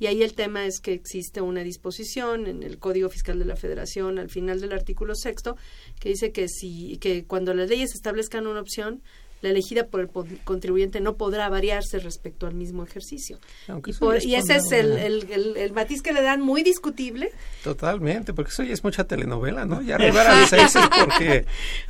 Y 0.00 0.06
ahí 0.06 0.22
el 0.22 0.32
tema 0.32 0.64
es 0.64 0.80
que 0.80 0.94
existe 0.94 1.42
una 1.42 1.62
disposición 1.62 2.46
en 2.46 2.62
el 2.62 2.78
Código 2.78 3.10
Fiscal 3.10 3.38
de 3.38 3.44
la 3.44 3.56
Federación, 3.56 4.18
al 4.18 4.30
final 4.30 4.60
del 4.62 4.72
artículo 4.72 5.14
sexto, 5.14 5.56
que 6.00 6.08
dice 6.08 6.32
que 6.32 6.48
si 6.48 6.96
que 6.98 7.26
cuando 7.26 7.52
las 7.52 7.68
leyes 7.68 7.94
establezcan 7.94 8.46
una 8.46 8.60
opción, 8.60 9.02
la 9.40 9.50
elegida 9.50 9.86
por 9.86 10.00
el 10.00 10.08
contribuyente 10.44 11.00
no 11.00 11.16
podrá 11.16 11.48
variarse 11.48 11.98
respecto 11.98 12.46
al 12.46 12.54
mismo 12.54 12.82
ejercicio. 12.84 13.38
Aunque 13.68 13.92
Y, 13.92 13.94
por- 13.94 14.22
y 14.22 14.34
ese 14.34 14.56
es 14.56 14.72
el, 14.72 14.92
el, 14.98 15.30
el- 15.30 15.56
el 15.56 15.72
matiz 15.72 16.02
que 16.02 16.12
le 16.12 16.22
dan 16.22 16.40
muy 16.40 16.62
discutible. 16.62 17.30
Totalmente, 17.64 18.32
porque 18.34 18.50
eso 18.50 18.62
ya 18.62 18.72
es 18.72 18.82
mucha 18.84 19.04
telenovela, 19.04 19.64
¿no? 19.64 19.82
Ya 19.82 19.96
arribar 19.96 20.26
al 20.26 20.46
6 20.46 20.62
es 20.76 20.88
porque, 21.04 21.44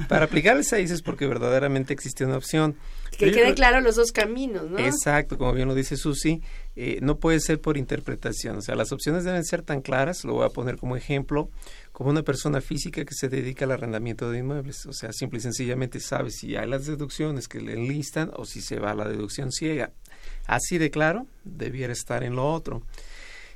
para 0.08 0.24
aplicar 0.26 0.56
el 0.56 0.64
6 0.64 0.90
es 0.90 1.02
porque 1.02 1.26
verdaderamente 1.26 1.92
existe 1.94 2.24
una 2.24 2.36
opción. 2.36 2.76
Que 3.16 3.26
Yo 3.26 3.32
quede 3.32 3.42
creo- 3.44 3.54
claro 3.54 3.80
los 3.80 3.96
dos 3.96 4.12
caminos, 4.12 4.70
¿no? 4.70 4.78
Exacto, 4.78 5.38
como 5.38 5.52
bien 5.52 5.66
lo 5.66 5.74
dice 5.74 5.96
Susi, 5.96 6.40
eh, 6.76 6.98
no 7.02 7.18
puede 7.18 7.40
ser 7.40 7.60
por 7.60 7.76
interpretación, 7.76 8.56
o 8.58 8.60
sea, 8.62 8.76
las 8.76 8.92
opciones 8.92 9.24
deben 9.24 9.44
ser 9.44 9.62
tan 9.62 9.80
claras, 9.80 10.24
lo 10.24 10.34
voy 10.34 10.44
a 10.46 10.50
poner 10.50 10.76
como 10.76 10.96
ejemplo, 10.96 11.48
como 11.98 12.10
una 12.10 12.22
persona 12.22 12.60
física 12.60 13.04
que 13.04 13.12
se 13.12 13.28
dedica 13.28 13.64
al 13.64 13.72
arrendamiento 13.72 14.30
de 14.30 14.38
inmuebles, 14.38 14.86
o 14.86 14.92
sea, 14.92 15.12
simple 15.12 15.40
y 15.40 15.42
sencillamente 15.42 15.98
sabe 15.98 16.30
si 16.30 16.54
hay 16.54 16.68
las 16.68 16.86
deducciones 16.86 17.48
que 17.48 17.60
le 17.60 17.72
enlistan 17.72 18.30
o 18.36 18.44
si 18.44 18.60
se 18.60 18.78
va 18.78 18.92
a 18.92 18.94
la 18.94 19.08
deducción 19.08 19.50
ciega. 19.50 19.90
Así 20.46 20.78
de 20.78 20.92
claro, 20.92 21.26
debiera 21.42 21.92
estar 21.92 22.22
en 22.22 22.36
lo 22.36 22.52
otro. 22.52 22.84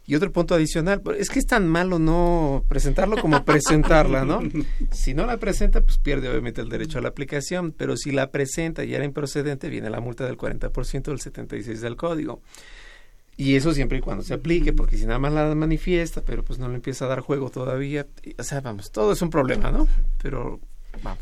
Y 0.06 0.16
otro 0.16 0.32
punto 0.32 0.56
adicional, 0.56 1.00
es 1.16 1.30
que 1.30 1.38
es 1.38 1.46
tan 1.46 1.68
malo 1.68 2.00
no 2.00 2.64
presentarlo 2.68 3.16
como 3.18 3.44
presentarla, 3.44 4.24
¿no? 4.24 4.40
Si 4.90 5.14
no 5.14 5.24
la 5.24 5.36
presenta, 5.36 5.80
pues 5.82 5.98
pierde 5.98 6.28
obviamente 6.28 6.62
el 6.62 6.68
derecho 6.68 6.98
a 6.98 7.02
la 7.02 7.10
aplicación, 7.10 7.70
pero 7.70 7.96
si 7.96 8.10
la 8.10 8.32
presenta 8.32 8.82
y 8.82 8.92
era 8.92 9.04
improcedente, 9.04 9.68
viene 9.68 9.88
la 9.88 10.00
multa 10.00 10.24
del 10.24 10.36
40% 10.36 11.02
del 11.04 11.20
76 11.20 11.80
del 11.80 11.94
código. 11.94 12.42
Y 13.36 13.56
eso 13.56 13.72
siempre 13.72 13.98
y 13.98 14.00
cuando 14.00 14.22
se 14.22 14.34
aplique, 14.34 14.72
porque 14.72 14.96
si 14.96 15.06
nada 15.06 15.18
más 15.18 15.32
la 15.32 15.54
manifiesta, 15.54 16.22
pero 16.24 16.44
pues 16.44 16.58
no 16.58 16.68
le 16.68 16.74
empieza 16.74 17.06
a 17.06 17.08
dar 17.08 17.20
juego 17.20 17.50
todavía, 17.50 18.06
o 18.38 18.42
sea, 18.42 18.60
vamos, 18.60 18.92
todo 18.92 19.12
es 19.12 19.22
un 19.22 19.30
problema, 19.30 19.70
¿no? 19.72 19.88
Pero 20.22 20.60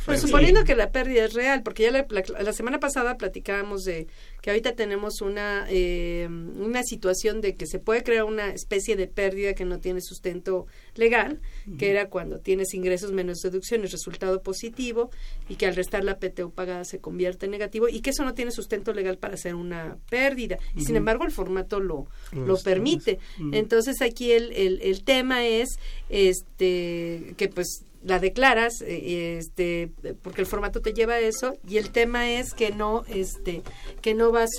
pues 0.05 0.21
suponiendo 0.21 0.65
que 0.65 0.75
la 0.75 0.91
pérdida 0.91 1.25
es 1.25 1.35
real, 1.35 1.63
porque 1.63 1.85
ya 1.85 1.91
la, 1.91 2.53
semana 2.53 2.81
pasada 2.81 3.17
platicábamos 3.17 3.85
de 3.85 4.07
que 4.43 4.51
ahorita 4.51 4.75
tenemos 4.75 5.21
una, 5.21 5.67
eh, 5.69 6.29
una 6.29 6.83
situación 6.83 7.41
de 7.41 7.55
que 7.55 7.67
se 7.67 7.79
puede 7.79 8.03
crear 8.03 8.25
una 8.25 8.49
especie 8.49 8.97
de 8.97 9.07
pérdida 9.07 9.55
que 9.55 9.65
no 9.65 9.79
tiene 9.79 10.01
sustento 10.01 10.67
legal, 10.95 11.41
que 11.79 11.91
era 11.91 12.09
cuando 12.09 12.41
tienes 12.41 12.75
ingresos 12.75 13.13
menos 13.13 13.39
deducciones, 13.41 13.93
resultado 13.93 14.43
positivo, 14.43 15.11
y 15.49 15.57
que 15.57 15.67
al 15.67 15.77
restar 15.77 16.05
la 16.05 16.19
PTU 16.19 16.53
pagada 16.53 16.85
se 16.85 17.01
convierte 17.01 17.47
en 17.47 17.53
negativo, 17.53 17.89
y 17.89 18.01
que 18.01 18.11
eso 18.11 18.25
no 18.25 18.35
tiene 18.35 18.51
sustento 18.51 18.93
legal 18.93 19.19
para 19.19 19.35
hacer 19.35 19.55
una 19.55 19.99
pérdida. 20.09 20.59
Y 20.75 20.85
sin 20.85 20.97
embargo 20.97 21.25
el 21.25 21.33
formato 21.33 21.81
lo, 21.81 22.07
lo, 22.33 22.57
permite. 22.59 23.19
Entonces 23.53 24.03
aquí 24.03 24.33
el, 24.33 24.53
el, 24.53 24.81
el 24.83 25.05
tema 25.05 25.47
es 25.47 25.79
este 26.09 27.35
que 27.37 27.49
pues 27.49 27.85
la 28.03 28.19
declaras 28.19 28.83
eh, 28.83 29.39
este 29.39 29.93
porque 30.23 30.41
el 30.41 30.47
formato 30.47 30.81
te 30.81 30.93
lleva 30.93 31.15
a 31.15 31.21
eso 31.21 31.57
y 31.69 31.77
el 31.77 31.91
tema 31.91 32.31
es 32.31 32.55
que 32.55 32.71
no 32.71 33.05
este 33.09 33.63
que 34.01 34.15
no 34.15 34.33
vas 34.33 34.51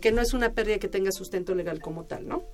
que 0.00 0.12
no 0.12 0.22
es 0.22 0.32
una 0.32 0.52
pérdida 0.52 0.78
que 0.78 0.88
tenga 0.88 1.12
sustento 1.12 1.54
legal 1.54 1.80
como 1.80 2.04
tal 2.04 2.26
no 2.26 2.44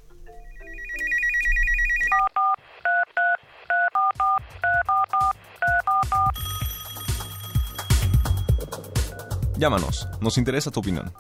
Llámanos, 9.63 10.09
nos 10.21 10.39
interesa 10.39 10.73
tu 10.73 10.81
opinión. 10.81 11.13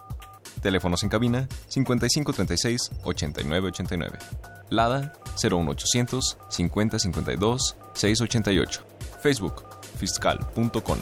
Teléfonos 0.62 1.04
en 1.04 1.10
cabina 1.10 1.46
5536 1.68 2.90
8989. 3.04 4.18
Lada 4.68 5.12
01800 5.40 6.38
5052 6.48 7.76
688. 7.94 8.91
Facebook, 9.22 9.64
fiscal.com. 9.98 10.98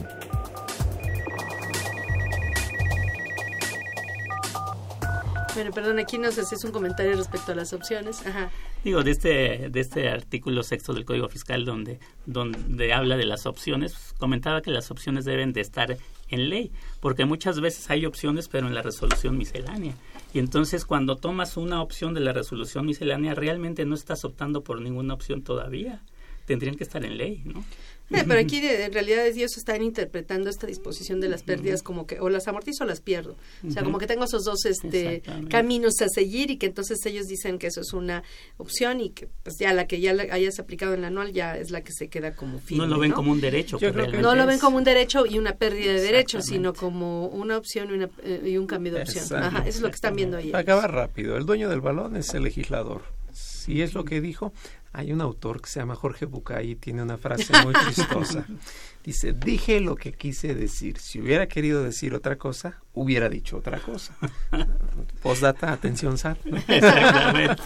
Bueno, 5.54 5.72
perdón, 5.72 5.98
aquí 5.98 6.16
nos 6.16 6.38
haces 6.38 6.64
un 6.64 6.70
comentario 6.70 7.16
respecto 7.16 7.52
a 7.52 7.54
las 7.54 7.72
opciones. 7.72 8.24
Ajá. 8.26 8.50
Digo, 8.84 9.02
de 9.02 9.10
este, 9.10 9.68
de 9.68 9.80
este 9.80 10.08
artículo 10.08 10.62
sexto 10.62 10.94
del 10.94 11.04
Código 11.04 11.28
Fiscal 11.28 11.64
donde, 11.64 11.98
donde 12.24 12.92
habla 12.92 13.16
de 13.16 13.26
las 13.26 13.46
opciones, 13.46 14.14
comentaba 14.18 14.62
que 14.62 14.70
las 14.70 14.90
opciones 14.90 15.24
deben 15.24 15.52
de 15.52 15.60
estar 15.60 15.96
en 16.28 16.48
ley, 16.48 16.72
porque 17.00 17.24
muchas 17.24 17.60
veces 17.60 17.90
hay 17.90 18.06
opciones, 18.06 18.48
pero 18.48 18.68
en 18.68 18.74
la 18.74 18.82
resolución 18.82 19.36
miscelánea. 19.36 19.94
Y 20.32 20.38
entonces 20.38 20.84
cuando 20.84 21.16
tomas 21.16 21.56
una 21.56 21.82
opción 21.82 22.14
de 22.14 22.20
la 22.20 22.32
resolución 22.32 22.86
miscelánea, 22.86 23.34
realmente 23.34 23.84
no 23.84 23.94
estás 23.94 24.24
optando 24.24 24.62
por 24.62 24.80
ninguna 24.80 25.14
opción 25.14 25.42
todavía. 25.42 26.02
Tendrían 26.46 26.76
que 26.76 26.84
estar 26.84 27.04
en 27.04 27.18
ley, 27.18 27.42
¿no? 27.44 27.64
Eh, 28.10 28.24
pero 28.26 28.40
aquí 28.40 28.58
en 28.58 28.92
realidad 28.92 29.26
ellos 29.26 29.56
están 29.56 29.82
interpretando 29.82 30.50
esta 30.50 30.66
disposición 30.66 31.20
de 31.20 31.28
las 31.28 31.42
pérdidas 31.42 31.82
como 31.82 32.06
que 32.06 32.18
o 32.20 32.28
las 32.28 32.48
amortizo 32.48 32.84
o 32.84 32.86
las 32.86 33.00
pierdo. 33.00 33.36
O 33.66 33.70
sea, 33.70 33.82
como 33.82 33.98
que 33.98 34.06
tengo 34.06 34.24
esos 34.24 34.44
dos 34.44 34.64
este 34.64 35.22
caminos 35.48 36.00
a 36.00 36.08
seguir 36.08 36.50
y 36.50 36.56
que 36.56 36.66
entonces 36.66 36.98
ellos 37.06 37.26
dicen 37.26 37.58
que 37.58 37.68
eso 37.68 37.80
es 37.80 37.92
una 37.92 38.22
opción 38.56 39.00
y 39.00 39.10
que 39.10 39.28
pues 39.42 39.58
ya 39.58 39.72
la 39.72 39.86
que 39.86 40.00
ya 40.00 40.12
hayas 40.30 40.58
aplicado 40.58 40.94
en 40.94 41.02
la 41.02 41.06
anual 41.08 41.32
ya 41.32 41.56
es 41.56 41.70
la 41.70 41.82
que 41.82 41.92
se 41.92 42.08
queda 42.08 42.34
como 42.34 42.58
firme. 42.58 42.84
No 42.84 42.94
lo 42.94 42.98
ven 42.98 43.12
como 43.12 43.30
un 43.30 43.40
derecho. 43.40 43.78
no 44.20 44.34
lo 44.34 44.46
ven 44.46 44.58
como 44.58 44.76
un 44.76 44.84
derecho 44.84 45.24
y 45.26 45.38
una 45.38 45.56
pérdida 45.56 45.92
de 45.92 46.00
derechos, 46.00 46.46
sino 46.46 46.74
como 46.74 47.26
una 47.28 47.56
opción 47.56 47.90
y, 47.90 47.94
una, 47.94 48.10
eh, 48.24 48.42
y 48.44 48.56
un 48.56 48.66
cambio 48.66 48.92
de 48.92 49.02
opción. 49.02 49.42
Ajá, 49.42 49.60
eso 49.60 49.78
es 49.78 49.80
lo 49.80 49.88
que 49.88 49.94
están 49.94 50.16
viendo 50.16 50.36
ahí. 50.36 50.52
Acaba 50.52 50.86
rápido. 50.86 51.36
El 51.36 51.46
dueño 51.46 51.68
del 51.68 51.80
balón 51.80 52.16
es 52.16 52.34
el 52.34 52.42
legislador. 52.42 53.02
Si 53.32 53.82
es 53.82 53.94
lo 53.94 54.04
que 54.04 54.20
dijo, 54.20 54.52
hay 54.92 55.12
un 55.12 55.20
autor 55.20 55.60
que 55.60 55.68
se 55.68 55.80
llama 55.80 55.94
Jorge 55.94 56.26
Bucay 56.26 56.72
y 56.72 56.76
tiene 56.76 57.02
una 57.02 57.16
frase 57.16 57.52
muy 57.64 57.74
chistosa. 57.88 58.44
Dice, 59.04 59.32
dije 59.32 59.80
lo 59.80 59.96
que 59.96 60.12
quise 60.12 60.54
decir. 60.54 60.98
Si 60.98 61.20
hubiera 61.20 61.46
querido 61.46 61.82
decir 61.82 62.12
otra 62.12 62.36
cosa, 62.36 62.82
hubiera 62.92 63.28
dicho 63.28 63.56
otra 63.56 63.78
cosa. 63.78 64.14
Postdata, 65.22 65.72
atención, 65.72 66.18
SAT. 66.18 66.38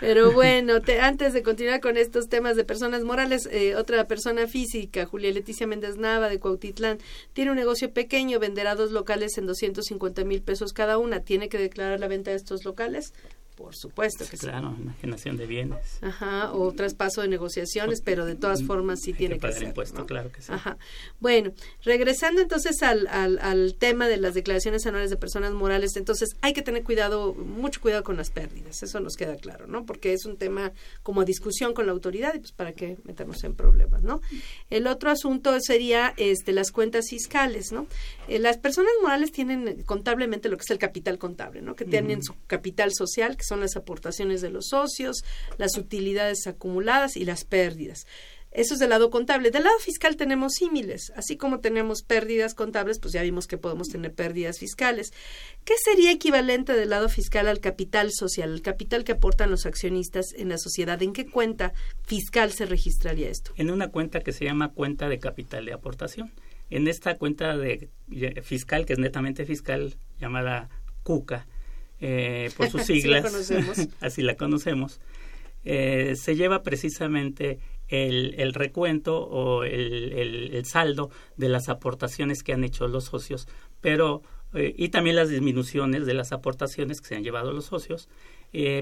Pero 0.00 0.32
bueno, 0.32 0.74
antes 1.00 1.32
de 1.32 1.42
continuar 1.42 1.80
con 1.80 1.96
estos 1.96 2.28
temas 2.28 2.54
de 2.54 2.64
personas 2.64 3.02
morales, 3.02 3.48
eh, 3.50 3.74
otra 3.74 4.06
persona 4.06 4.46
física, 4.46 5.06
Julia 5.06 5.32
Leticia 5.32 5.66
Méndez 5.66 5.96
Nava 5.96 6.28
de 6.28 6.38
Cuautitlán, 6.38 6.98
tiene 7.32 7.50
un 7.50 7.56
negocio 7.56 7.92
pequeño, 7.92 8.38
venderá 8.38 8.76
dos 8.76 8.92
locales 8.92 9.38
en 9.38 9.46
250 9.46 10.24
mil 10.24 10.42
pesos 10.42 10.72
cada 10.72 10.98
una. 10.98 11.20
¿Tiene 11.20 11.48
que 11.48 11.58
declarar 11.58 11.98
la 11.98 12.08
venta 12.08 12.30
de 12.30 12.36
estos 12.36 12.64
locales? 12.64 13.14
Por 13.56 13.76
supuesto 13.76 14.24
que 14.28 14.36
claro, 14.36 14.74
sí. 14.76 14.82
enajenación 14.82 15.36
de 15.36 15.46
bienes. 15.46 15.98
Ajá, 16.00 16.52
o 16.52 16.72
traspaso 16.72 17.20
de 17.20 17.28
negociaciones, 17.28 18.00
pero 18.00 18.24
de 18.24 18.34
todas 18.34 18.62
formas 18.64 19.00
sí 19.00 19.12
tiene 19.12 19.38
que, 19.38 19.52
ser. 19.52 19.62
impuesto, 19.64 20.06
claro 20.06 20.32
que 20.32 20.40
sí. 20.40 20.52
Ajá. 20.52 20.78
Bueno, 21.20 21.52
regresando 21.82 22.40
entonces 22.40 22.82
al, 22.82 23.06
al, 23.08 23.38
al, 23.40 23.74
tema 23.74 24.08
de 24.08 24.16
las 24.16 24.34
declaraciones 24.34 24.86
anuales 24.86 25.10
de 25.10 25.16
personas 25.16 25.52
morales, 25.52 25.96
entonces 25.96 26.30
hay 26.40 26.54
que 26.54 26.62
tener 26.62 26.82
cuidado, 26.82 27.34
mucho 27.34 27.80
cuidado 27.80 28.02
con 28.02 28.16
las 28.16 28.30
pérdidas, 28.30 28.82
eso 28.82 29.00
nos 29.00 29.16
queda 29.16 29.36
claro, 29.36 29.66
¿no? 29.66 29.84
Porque 29.84 30.12
es 30.12 30.24
un 30.24 30.36
tema 30.36 30.72
como 31.02 31.24
discusión 31.24 31.74
con 31.74 31.86
la 31.86 31.92
autoridad 31.92 32.34
y 32.34 32.38
pues 32.38 32.52
para 32.52 32.72
qué 32.72 32.98
meternos 33.04 33.44
en 33.44 33.54
problemas, 33.54 34.02
¿no? 34.02 34.20
El 34.70 34.86
otro 34.86 35.10
asunto 35.10 35.58
sería 35.60 36.14
este 36.16 36.52
las 36.52 36.72
cuentas 36.72 37.10
fiscales, 37.10 37.72
¿no? 37.72 37.86
Eh, 38.28 38.38
las 38.38 38.56
personas 38.56 38.92
morales 39.02 39.32
tienen 39.32 39.82
contablemente 39.82 40.48
lo 40.48 40.56
que 40.56 40.62
es 40.62 40.70
el 40.70 40.78
capital 40.78 41.18
contable, 41.18 41.62
¿no? 41.62 41.76
Que 41.76 41.84
tienen 41.84 42.22
su 42.22 42.34
capital 42.46 42.92
social, 42.94 43.36
que 43.42 43.48
son 43.48 43.60
las 43.60 43.76
aportaciones 43.76 44.40
de 44.40 44.50
los 44.50 44.68
socios, 44.68 45.24
las 45.58 45.76
utilidades 45.76 46.46
acumuladas 46.46 47.16
y 47.16 47.24
las 47.24 47.44
pérdidas. 47.44 48.06
Eso 48.52 48.74
es 48.74 48.80
del 48.80 48.90
lado 48.90 49.10
contable. 49.10 49.50
Del 49.50 49.64
lado 49.64 49.78
fiscal 49.80 50.16
tenemos 50.16 50.52
símiles. 50.52 51.10
Así 51.16 51.36
como 51.36 51.58
tenemos 51.58 52.02
pérdidas 52.02 52.54
contables, 52.54 53.00
pues 53.00 53.14
ya 53.14 53.22
vimos 53.22 53.46
que 53.46 53.58
podemos 53.58 53.88
tener 53.88 54.12
pérdidas 54.12 54.58
fiscales. 54.58 55.12
¿Qué 55.64 55.74
sería 55.82 56.12
equivalente 56.12 56.74
del 56.74 56.90
lado 56.90 57.08
fiscal 57.08 57.48
al 57.48 57.60
capital 57.60 58.12
social, 58.12 58.52
el 58.52 58.62
capital 58.62 59.02
que 59.04 59.12
aportan 59.12 59.50
los 59.50 59.66
accionistas 59.66 60.34
en 60.36 60.50
la 60.50 60.58
sociedad? 60.58 61.02
¿En 61.02 61.12
qué 61.12 61.26
cuenta 61.26 61.72
fiscal 62.04 62.52
se 62.52 62.66
registraría 62.66 63.28
esto? 63.28 63.52
En 63.56 63.70
una 63.70 63.88
cuenta 63.88 64.20
que 64.20 64.32
se 64.32 64.44
llama 64.44 64.72
cuenta 64.72 65.08
de 65.08 65.18
capital 65.18 65.64
de 65.64 65.72
aportación. 65.72 66.30
En 66.70 66.86
esta 66.86 67.16
cuenta 67.16 67.56
de 67.56 67.88
fiscal, 68.42 68.86
que 68.86 68.92
es 68.92 68.98
netamente 68.98 69.46
fiscal, 69.46 69.96
llamada 70.20 70.68
CUCA, 71.02 71.46
eh, 72.04 72.50
por 72.56 72.68
sus 72.70 72.82
siglas, 72.82 73.24
así 74.00 74.22
la 74.22 74.34
conocemos, 74.34 75.00
eh, 75.64 76.14
se 76.16 76.34
lleva 76.34 76.64
precisamente 76.64 77.60
el, 77.86 78.34
el 78.38 78.54
recuento 78.54 79.22
o 79.22 79.62
el, 79.62 80.50
el, 80.52 80.64
saldo 80.64 81.10
de 81.36 81.48
las 81.48 81.68
aportaciones 81.68 82.42
que 82.42 82.54
han 82.54 82.64
hecho 82.64 82.88
los 82.88 83.04
socios, 83.04 83.46
pero 83.80 84.22
eh, 84.52 84.74
y 84.76 84.88
también 84.88 85.14
las 85.14 85.28
disminuciones 85.28 86.04
de 86.04 86.14
las 86.14 86.32
aportaciones 86.32 87.00
que 87.00 87.06
se 87.06 87.14
han 87.14 87.22
llevado 87.22 87.52
los 87.52 87.66
socios, 87.66 88.08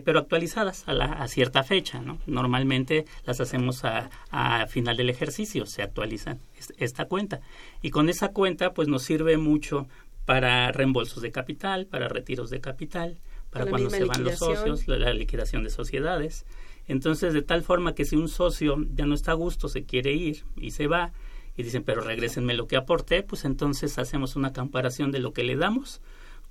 pero 0.05 0.19
actualizadas 0.19 0.89
a, 0.89 0.95
la, 0.95 1.05
a 1.05 1.29
cierta 1.29 1.63
fecha. 1.63 2.01
¿no? 2.01 2.19
Normalmente 2.27 3.05
las 3.25 3.41
hacemos 3.41 3.85
a, 3.85 4.11
a, 4.31 4.67
final 4.67 4.97
del 4.97 5.11
ejercicio, 5.11 5.65
se 5.65 5.83
actualizan 5.83 6.41
esta 6.79 7.05
cuenta. 7.05 7.41
Y 7.81 7.91
con 7.91 8.09
esa 8.09 8.31
cuenta 8.31 8.73
pues 8.73 8.89
nos 8.89 9.05
sirve 9.05 9.37
mucho 9.37 9.87
para 10.31 10.71
reembolsos 10.71 11.23
de 11.23 11.33
capital, 11.33 11.87
para 11.87 12.07
retiros 12.07 12.51
de 12.51 12.61
capital, 12.61 13.19
para 13.51 13.67
cuando 13.67 13.91
se 13.91 14.05
van 14.05 14.23
los 14.23 14.39
socios, 14.39 14.87
la, 14.87 15.13
liquidación 15.13 15.65
de 15.65 15.71
sociedades. 15.71 16.47
Entonces, 16.87 17.35
de 17.35 17.43
tal 17.43 17.65
forma 17.65 17.97
que 17.97 18.05
si 18.05 18.15
un 18.15 18.29
socio 18.29 18.77
ya 18.95 19.07
no 19.07 19.17
está 19.17 19.33
a 19.33 19.35
gusto, 19.35 19.67
se 19.67 19.83
quiere 19.87 20.13
ir 20.13 20.45
y 20.55 20.71
se 20.71 20.87
va, 20.87 21.13
y 21.57 21.65
dicen, 21.65 21.83
pero 21.83 22.01
regrésenme 22.03 22.55
lo 22.55 22.69
que 22.69 22.77
aporté, 22.77 23.25
pues 23.25 23.45
entonces 23.45 23.99
hacemos 23.99 24.37
una 24.37 24.53
comparación 24.53 25.11
de 25.11 25.19
lo 25.19 25.33
que 25.33 25.43
le 25.43 25.57
damos 25.57 26.01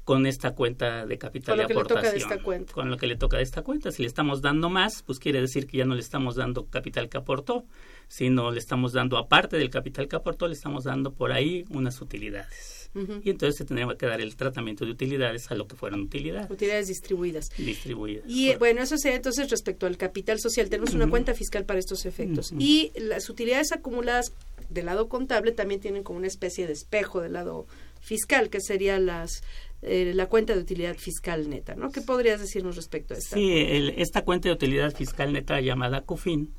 con 0.03 0.25
esta 0.25 0.55
cuenta 0.55 1.05
de 1.05 1.17
capital 1.17 1.55
de 1.55 1.63
aportación. 1.63 2.65
Con 2.73 2.89
lo 2.89 2.97
que 2.97 3.07
le 3.07 3.15
toca 3.15 3.37
de 3.37 3.43
esta 3.43 3.61
cuenta. 3.61 3.93
Si 3.93 4.01
le 4.01 4.09
estamos 4.09 4.41
dando 4.41 4.69
más, 4.69 5.03
pues 5.03 5.19
quiere 5.19 5.39
decir 5.39 5.67
que 5.67 5.77
ya 5.77 5.85
no 5.85 5.95
le 5.95 6.01
estamos 6.01 6.35
dando 6.35 6.65
capital 6.65 7.07
que 7.07 7.17
aportó, 7.17 7.63
sino 8.09 8.51
le 8.51 8.59
estamos 8.59 8.91
dando 8.91 9.17
aparte 9.17 9.55
del 9.55 9.69
capital 9.69 10.09
que 10.09 10.17
aportó, 10.17 10.47
le 10.49 10.53
estamos 10.53 10.83
dando 10.83 11.13
por 11.13 11.31
ahí 11.31 11.63
unas 11.69 12.01
utilidades 12.01 12.78
y 12.95 13.29
entonces 13.29 13.57
se 13.57 13.65
tendría 13.65 13.87
que 13.95 14.05
dar 14.07 14.19
el 14.19 14.35
tratamiento 14.35 14.83
de 14.83 14.91
utilidades 14.91 15.51
a 15.51 15.55
lo 15.55 15.67
que 15.67 15.75
fueron 15.75 16.01
utilidades. 16.01 16.49
Utilidades 16.49 16.87
distribuidas. 16.87 17.51
Distribuidas. 17.57 18.25
Y 18.27 18.55
bueno, 18.55 18.81
eso 18.81 18.97
sería 18.97 19.17
entonces 19.17 19.49
respecto 19.49 19.85
al 19.85 19.97
capital 19.97 20.39
social. 20.39 20.69
Tenemos 20.69 20.93
una 20.95 21.09
cuenta 21.09 21.33
fiscal 21.33 21.65
para 21.65 21.79
estos 21.79 22.05
efectos. 22.05 22.51
Y 22.57 22.91
las 22.95 23.29
utilidades 23.29 23.71
acumuladas 23.71 24.33
del 24.69 24.87
lado 24.87 25.07
contable 25.07 25.51
también 25.51 25.81
tienen 25.81 26.03
como 26.03 26.17
una 26.17 26.27
especie 26.27 26.67
de 26.67 26.73
espejo 26.73 27.21
del 27.21 27.33
lado 27.33 27.67
fiscal, 28.01 28.49
que 28.49 28.61
serían 28.61 29.05
las 29.05 29.43
eh, 29.81 30.11
la 30.13 30.27
cuenta 30.27 30.53
de 30.53 30.59
utilidad 30.59 30.97
fiscal 30.97 31.49
neta, 31.49 31.73
¿no? 31.75 31.89
¿Qué 31.91 32.01
podrías 32.01 32.41
decirnos 32.41 32.75
respecto 32.75 33.13
a 33.13 33.17
esta? 33.17 33.37
Sí, 33.37 33.93
esta 33.95 34.25
cuenta 34.25 34.49
de 34.49 34.55
utilidad 34.55 34.93
fiscal 34.93 35.31
neta 35.31 35.61
llamada 35.61 36.01
CUFIN, 36.01 36.53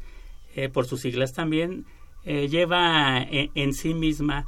eh, 0.56 0.70
por 0.70 0.86
sus 0.86 1.02
siglas 1.02 1.34
también, 1.34 1.84
eh, 2.24 2.48
lleva 2.48 3.26
en, 3.30 3.74
sí 3.74 3.92
misma 3.92 4.46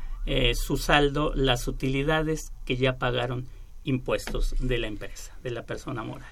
su 0.55 0.77
saldo 0.77 1.33
las 1.35 1.69
utilidades 1.69 2.53
que 2.65 2.77
ya 2.77 2.97
pagaron 2.99 3.49
impuestos 3.85 4.55
de 4.61 4.79
la 4.79 4.87
empresa, 4.87 5.37
de 5.43 5.51
la 5.51 5.65
persona 5.65 6.03
moral. 6.05 6.31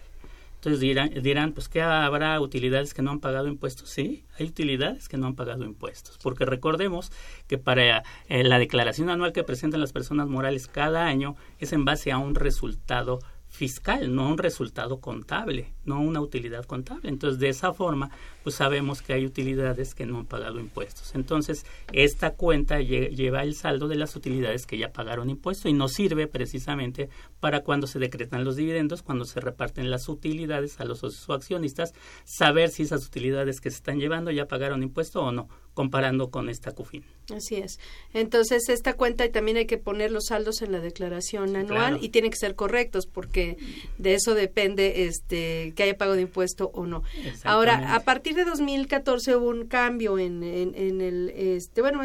Entonces 0.60 0.80
dirán, 0.80 1.10
dirán, 1.22 1.52
pues 1.52 1.70
que 1.70 1.80
habrá 1.80 2.38
utilidades 2.38 2.92
que 2.92 3.00
no 3.00 3.12
han 3.12 3.20
pagado 3.20 3.48
impuestos. 3.48 3.88
Sí, 3.88 4.26
hay 4.38 4.44
utilidades 4.44 5.08
que 5.08 5.16
no 5.16 5.26
han 5.26 5.34
pagado 5.34 5.64
impuestos, 5.64 6.18
porque 6.22 6.44
recordemos 6.44 7.10
que 7.46 7.56
para 7.56 8.02
eh, 8.28 8.44
la 8.44 8.58
declaración 8.58 9.08
anual 9.08 9.32
que 9.32 9.42
presentan 9.42 9.80
las 9.80 9.92
personas 9.92 10.28
morales 10.28 10.66
cada 10.66 11.06
año 11.06 11.34
es 11.60 11.72
en 11.72 11.86
base 11.86 12.12
a 12.12 12.18
un 12.18 12.34
resultado 12.34 13.20
fiscal, 13.50 14.14
no 14.14 14.28
un 14.28 14.38
resultado 14.38 15.00
contable, 15.00 15.74
no 15.84 16.00
una 16.00 16.20
utilidad 16.20 16.64
contable. 16.64 17.08
Entonces, 17.08 17.40
de 17.40 17.48
esa 17.48 17.74
forma, 17.74 18.10
pues 18.44 18.54
sabemos 18.54 19.02
que 19.02 19.12
hay 19.12 19.26
utilidades 19.26 19.94
que 19.94 20.06
no 20.06 20.18
han 20.18 20.26
pagado 20.26 20.60
impuestos. 20.60 21.14
Entonces, 21.16 21.66
esta 21.92 22.30
cuenta 22.34 22.80
lleva 22.80 23.42
el 23.42 23.54
saldo 23.54 23.88
de 23.88 23.96
las 23.96 24.14
utilidades 24.14 24.66
que 24.66 24.78
ya 24.78 24.92
pagaron 24.92 25.30
impuestos 25.30 25.66
y 25.66 25.74
nos 25.74 25.92
sirve 25.92 26.28
precisamente 26.28 27.10
para 27.40 27.60
cuando 27.60 27.88
se 27.88 27.98
decretan 27.98 28.44
los 28.44 28.54
dividendos, 28.54 29.02
cuando 29.02 29.24
se 29.24 29.40
reparten 29.40 29.90
las 29.90 30.08
utilidades 30.08 30.80
a 30.80 30.84
los 30.84 31.00
socios 31.00 31.28
o 31.28 31.34
accionistas, 31.34 31.92
saber 32.24 32.70
si 32.70 32.84
esas 32.84 33.04
utilidades 33.06 33.60
que 33.60 33.70
se 33.70 33.76
están 33.76 33.98
llevando 33.98 34.30
ya 34.30 34.46
pagaron 34.46 34.84
impuesto 34.84 35.22
o 35.22 35.32
no, 35.32 35.48
comparando 35.74 36.30
con 36.30 36.48
esta 36.48 36.72
CUFIN. 36.72 37.04
Así 37.34 37.56
es. 37.56 37.78
Entonces, 38.12 38.68
esta 38.68 38.94
cuenta 38.94 39.30
también 39.30 39.56
hay 39.56 39.66
que 39.66 39.78
poner 39.78 40.10
los 40.10 40.26
saldos 40.26 40.62
en 40.62 40.72
la 40.72 40.80
declaración 40.80 41.54
anual 41.56 41.98
y 42.02 42.08
tienen 42.08 42.30
que 42.30 42.36
ser 42.36 42.54
correctos 42.56 43.06
porque 43.06 43.56
de 43.98 44.14
eso 44.14 44.34
depende 44.34 45.04
este 45.04 45.72
que 45.76 45.84
haya 45.84 45.96
pago 45.96 46.14
de 46.14 46.22
impuesto 46.22 46.70
o 46.74 46.86
no. 46.86 47.02
Ahora, 47.44 47.94
a 47.94 48.00
partir 48.00 48.34
de 48.34 48.44
2014 48.44 49.36
hubo 49.36 49.48
un 49.48 49.66
cambio 49.66 50.18
en, 50.18 50.42
en, 50.42 51.00
el 51.00 51.30
este 51.30 51.80
bueno, 51.80 52.00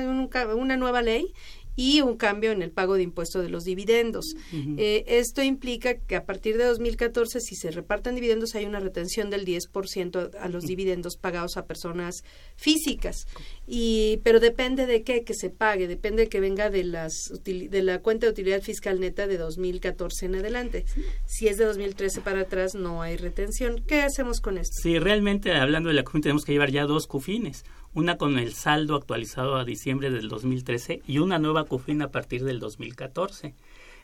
una 0.55 0.77
nueva 0.77 1.01
ley 1.01 1.33
y 1.75 2.01
un 2.01 2.17
cambio 2.17 2.51
en 2.51 2.61
el 2.61 2.71
pago 2.71 2.95
de 2.95 3.03
impuesto 3.03 3.41
de 3.41 3.49
los 3.49 3.63
dividendos. 3.63 4.35
Eh, 4.77 5.03
esto 5.07 5.43
implica 5.43 5.95
que 5.95 6.15
a 6.15 6.25
partir 6.25 6.57
de 6.57 6.65
2014, 6.65 7.39
si 7.41 7.55
se 7.55 7.71
reparten 7.71 8.15
dividendos, 8.15 8.55
hay 8.55 8.65
una 8.65 8.79
retención 8.79 9.29
del 9.29 9.45
10% 9.45 10.31
a 10.39 10.49
los 10.49 10.65
dividendos 10.65 11.17
pagados 11.17 11.57
a 11.57 11.65
personas 11.65 12.23
físicas. 12.55 13.27
Y, 13.67 14.21
pero 14.23 14.39
depende 14.39 14.85
de 14.85 15.03
qué 15.03 15.23
que 15.23 15.33
se 15.33 15.49
pague, 15.49 15.87
depende 15.87 16.23
de 16.23 16.29
que 16.29 16.39
venga 16.39 16.69
de, 16.69 16.83
las, 16.83 17.31
de 17.43 17.81
la 17.81 17.99
cuenta 17.99 18.25
de 18.25 18.31
utilidad 18.31 18.61
fiscal 18.61 18.99
neta 18.99 19.27
de 19.27 19.37
2014 19.37 20.27
en 20.27 20.35
adelante. 20.35 20.85
Si 21.25 21.47
es 21.47 21.57
de 21.57 21.65
2013 21.65 22.21
para 22.21 22.41
atrás, 22.41 22.75
no 22.75 23.01
hay 23.01 23.17
retención. 23.17 23.83
¿Qué 23.85 24.01
hacemos 24.01 24.39
con 24.39 24.57
esto? 24.57 24.75
Sí, 24.81 24.99
realmente 24.99 25.53
hablando 25.53 25.89
de 25.89 25.95
la 25.95 26.03
CUFIN, 26.03 26.21
tenemos 26.21 26.45
que 26.45 26.53
llevar 26.53 26.71
ya 26.71 26.85
dos 26.85 27.07
CUFINes 27.07 27.63
una 27.95 28.17
con 28.17 28.37
el 28.37 28.53
saldo 28.53 28.95
actualizado 28.95 29.55
a 29.55 29.65
diciembre 29.65 30.11
del 30.11 30.27
2013 30.27 31.01
y 31.07 31.17
una 31.17 31.39
nueva 31.39 31.63
CUFIN 31.63 32.01
a 32.01 32.11
partir 32.11 32.43
del 32.43 32.59
2014. 32.59 33.55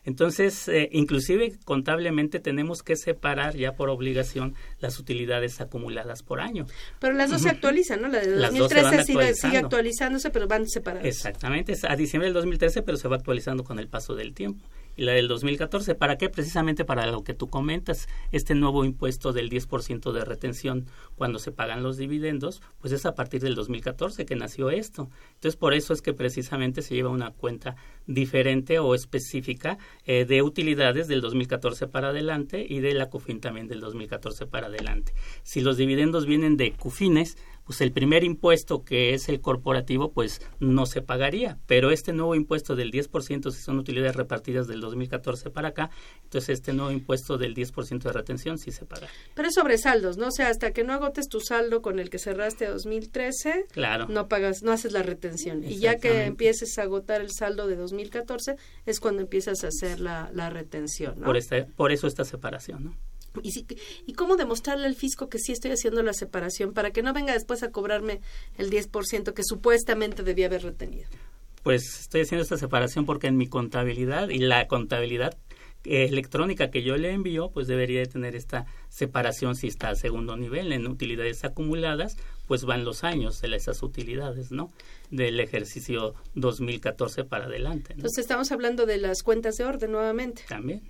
Entonces, 0.04 0.68
eh, 0.68 0.90
inclusive 0.94 1.54
contablemente 1.64 2.40
tenemos 2.40 2.82
que 2.82 2.96
separar 2.96 3.56
ya 3.56 3.74
por 3.74 3.90
obligación 3.90 4.56
las 4.80 4.98
utilidades 4.98 5.62
acumuladas 5.62 6.24
por 6.24 6.42
año. 6.42 6.66
Pero 7.00 7.14
las 7.14 7.30
dos 7.30 7.44
se 7.44 7.50
actualizan, 7.50 8.02
¿no? 8.02 8.08
La 8.08 8.22
de 8.22 8.36
2013 8.36 9.04
sigue, 9.04 9.36
sigue, 9.36 9.58
actualizándose, 9.58 10.32
pero 10.32 10.48
van 10.48 10.68
separadas. 10.68 11.06
Exactamente, 11.06 11.76
a 11.88 11.96
diciembre 11.96 12.28
del 12.28 12.34
2013, 12.34 12.82
pero 12.82 12.98
se 12.98 13.08
va 13.08 13.18
actualizando 13.18 13.64
con 13.64 13.78
el 13.78 13.88
paso 13.88 14.16
del 14.16 14.34
tiempo 14.34 14.66
la 15.02 15.14
del 15.14 15.28
2014. 15.28 15.96
¿Para 15.96 16.18
qué? 16.18 16.30
Precisamente 16.30 16.86
para 16.86 17.08
lo 17.08 17.24
que 17.24 17.34
tú 17.34 17.50
comentas, 17.50 18.08
este 18.32 18.56
nuevo 18.56 18.86
impuesto 18.86 19.34
del 19.34 19.50
10% 19.50 20.12
de 20.12 20.26
retención 20.26 20.86
cuando 21.16 21.40
se 21.40 21.52
pagan 21.52 21.84
los 21.84 21.98
dividendos, 21.98 22.62
pues 22.80 22.94
es 22.94 23.06
a 23.06 23.16
partir 23.16 23.42
del 23.42 23.56
2014 23.56 24.26
que 24.26 24.36
nació 24.36 24.70
esto. 24.70 25.10
Entonces, 25.34 25.56
por 25.56 25.74
eso 25.74 25.94
es 25.94 26.02
que 26.02 26.14
precisamente 26.14 26.82
se 26.82 26.96
lleva 26.96 27.10
una 27.10 27.32
cuenta 27.32 27.76
diferente 28.08 28.80
o 28.80 28.96
específica 28.96 29.78
eh, 30.06 30.26
de 30.26 30.42
utilidades 30.42 31.08
del 31.08 31.22
2014 31.22 31.88
para 31.88 32.10
adelante 32.10 32.66
y 32.68 32.80
de 32.80 32.94
la 32.94 33.10
CUFIN 33.10 33.40
también 33.40 33.68
del 33.68 33.80
2014 33.80 34.46
para 34.46 34.68
adelante. 34.68 35.14
Si 35.44 35.62
los 35.62 35.78
dividendos 35.78 36.26
vienen 36.26 36.58
de 36.58 36.74
CUFINES, 36.74 37.38
pues 37.66 37.82
el 37.82 37.92
primer 37.92 38.24
impuesto 38.24 38.84
que 38.84 39.14
es 39.14 39.30
el 39.30 39.42
corporativo 39.42 40.12
pues 40.12 40.42
no 40.60 40.86
se 40.86 41.02
pagaría, 41.02 41.58
pero 41.68 41.92
este 41.92 42.14
nuevo 42.14 42.36
impuesto 42.36 42.76
del 42.76 42.92
10% 42.92 43.52
si 43.52 43.62
son 43.62 43.78
utilidades 43.78 44.16
repartidas 44.16 44.68
del 44.68 44.82
2014 44.82 45.50
para 45.50 45.70
acá, 45.70 45.90
entonces 46.24 46.50
este 46.50 46.74
nuevo 46.74 46.92
impuesto 46.92 47.38
del 47.38 47.56
10% 47.56 48.02
de 48.02 48.12
retención 48.12 48.58
sí 48.58 48.72
se 48.72 48.86
paga. 48.86 49.08
Pero 49.36 49.48
es 49.48 49.54
sobre 49.54 49.78
saldos, 49.78 50.18
¿no? 50.18 50.28
O 50.28 50.32
sea, 50.32 50.50
hasta 50.50 50.72
que 50.72 50.84
no 50.84 50.94
agotes 50.94 51.28
tu 51.28 51.40
saldo 51.40 51.82
con 51.82 52.00
el 52.00 52.10
que 52.10 52.20
cerraste 52.20 52.68
2013, 52.68 53.66
claro. 53.72 54.08
no 54.08 54.28
pagas, 54.28 54.64
no 54.64 54.72
haces 54.72 54.92
la 54.92 55.04
retención. 55.04 55.64
Y 55.64 55.80
ya 55.80 55.98
que 55.98 56.26
empieces 56.26 56.78
a 56.78 56.84
agotar 56.84 57.22
el 57.22 57.32
saldo 57.32 57.68
de 57.68 57.76
2014 57.76 58.56
es 58.86 59.00
cuando 59.00 59.22
empiezas 59.22 59.64
a 59.64 59.68
hacer 59.68 60.00
la, 60.00 60.30
la 60.34 60.50
retención, 60.50 61.20
¿no? 61.20 61.26
Por, 61.26 61.38
esta, 61.38 61.66
por 61.76 61.92
eso 61.92 62.08
esta 62.08 62.26
separación, 62.26 62.84
¿no? 62.86 63.11
Y, 63.44 63.66
¿Y 64.06 64.14
cómo 64.14 64.36
demostrarle 64.36 64.88
al 64.88 64.96
fisco 64.96 65.30
que 65.30 65.40
sí 65.40 65.52
estoy 65.52 65.72
haciendo 65.72 66.04
la 66.04 66.14
separación 66.14 66.74
para 66.74 66.92
que 66.92 67.02
no 67.02 67.14
venga 67.14 67.34
después 67.34 67.64
a 67.64 67.72
cobrarme 67.72 68.22
el 68.58 68.70
10% 68.70 69.34
que 69.34 69.44
supuestamente 69.44 70.24
debía 70.24 70.48
haber 70.48 70.64
retenido? 70.64 71.08
Pues 71.64 72.02
estoy 72.02 72.22
haciendo 72.22 72.44
esta 72.44 72.58
separación 72.58 73.06
porque 73.06 73.28
en 73.28 73.38
mi 73.38 73.48
contabilidad 73.48 74.30
y 74.30 74.40
la 74.40 74.68
contabilidad 74.68 75.38
electrónica 75.84 76.70
que 76.70 76.84
yo 76.84 76.96
le 76.98 77.12
envío, 77.12 77.50
pues 77.50 77.68
debería 77.68 78.02
de 78.02 78.06
tener 78.06 78.36
esta 78.36 78.66
separación 78.90 79.56
si 79.56 79.68
está 79.68 79.90
a 79.90 79.96
segundo 79.96 80.38
nivel. 80.38 80.72
En 80.74 80.88
utilidades 80.88 81.44
acumuladas, 81.44 82.18
pues 82.48 82.66
van 82.66 82.86
los 82.86 83.04
años 83.04 83.42
de 83.42 83.56
esas 83.56 83.82
utilidades, 83.82 84.52
¿no? 84.52 84.72
Del 85.10 85.40
ejercicio 85.40 86.14
2014 86.36 87.24
para 87.24 87.46
adelante. 87.46 87.94
Entonces 87.94 88.20
estamos 88.20 88.52
hablando 88.52 88.86
de 88.86 88.98
las 88.98 89.24
cuentas 89.24 89.56
de 89.56 89.64
orden 89.64 89.92
nuevamente. 89.92 90.44
También 90.48 90.82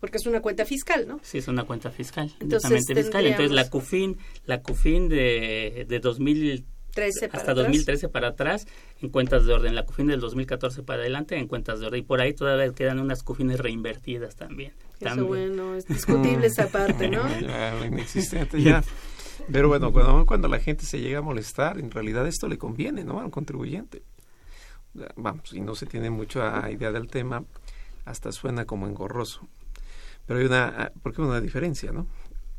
porque 0.00 0.18
es 0.18 0.26
una 0.26 0.40
cuenta 0.40 0.64
fiscal, 0.64 1.06
¿no? 1.08 1.20
Sí, 1.22 1.38
es 1.38 1.48
una 1.48 1.64
cuenta 1.64 1.90
fiscal, 1.90 2.32
Entonces, 2.40 2.84
fiscal. 2.86 3.26
Entonces 3.26 3.52
la 3.52 3.68
CUFIN, 3.68 4.18
la 4.44 4.62
CUFIN 4.62 5.08
de, 5.08 5.86
de 5.88 6.00
2013 6.00 6.76
hasta 7.32 7.54
2013 7.54 8.08
para 8.08 8.28
atrás 8.28 8.66
en 9.00 9.10
cuentas 9.10 9.44
de 9.44 9.52
orden, 9.52 9.74
la 9.74 9.84
CUFIN 9.84 10.06
del 10.06 10.20
2014 10.20 10.82
para 10.82 11.00
adelante 11.00 11.36
en 11.36 11.46
cuentas 11.46 11.80
de 11.80 11.86
orden 11.86 12.00
y 12.00 12.02
por 12.02 12.20
ahí 12.20 12.32
todavía 12.32 12.72
quedan 12.72 13.00
unas 13.00 13.22
CUFINes 13.22 13.60
reinvertidas 13.60 14.36
también. 14.36 14.72
Eso 15.00 15.26
bueno, 15.26 15.74
es 15.74 15.86
discutible 15.86 16.46
esa 16.46 16.68
parte, 16.68 17.08
¿no? 17.08 17.22
inexistente 17.86 18.60
ya. 18.62 18.82
Pero 19.52 19.68
bueno, 19.68 19.92
cuando, 19.92 20.26
cuando 20.26 20.48
la 20.48 20.58
gente 20.58 20.86
se 20.86 21.00
llega 21.00 21.18
a 21.18 21.22
molestar, 21.22 21.78
en 21.78 21.90
realidad 21.90 22.26
esto 22.26 22.48
le 22.48 22.58
conviene, 22.58 23.04
¿no? 23.04 23.20
Al 23.20 23.30
contribuyente. 23.30 24.02
Vamos, 25.16 25.52
y 25.52 25.60
no 25.60 25.74
se 25.74 25.86
tiene 25.86 26.08
mucha 26.08 26.70
idea 26.70 26.90
del 26.90 27.08
tema, 27.08 27.44
hasta 28.06 28.32
suena 28.32 28.64
como 28.64 28.86
engorroso. 28.86 29.46
Pero 30.26 30.40
hay 30.40 30.46
una, 30.46 30.66
ah, 30.66 30.92
porque 31.02 31.22
una 31.22 31.40
diferencia, 31.40 31.92
¿no? 31.92 32.06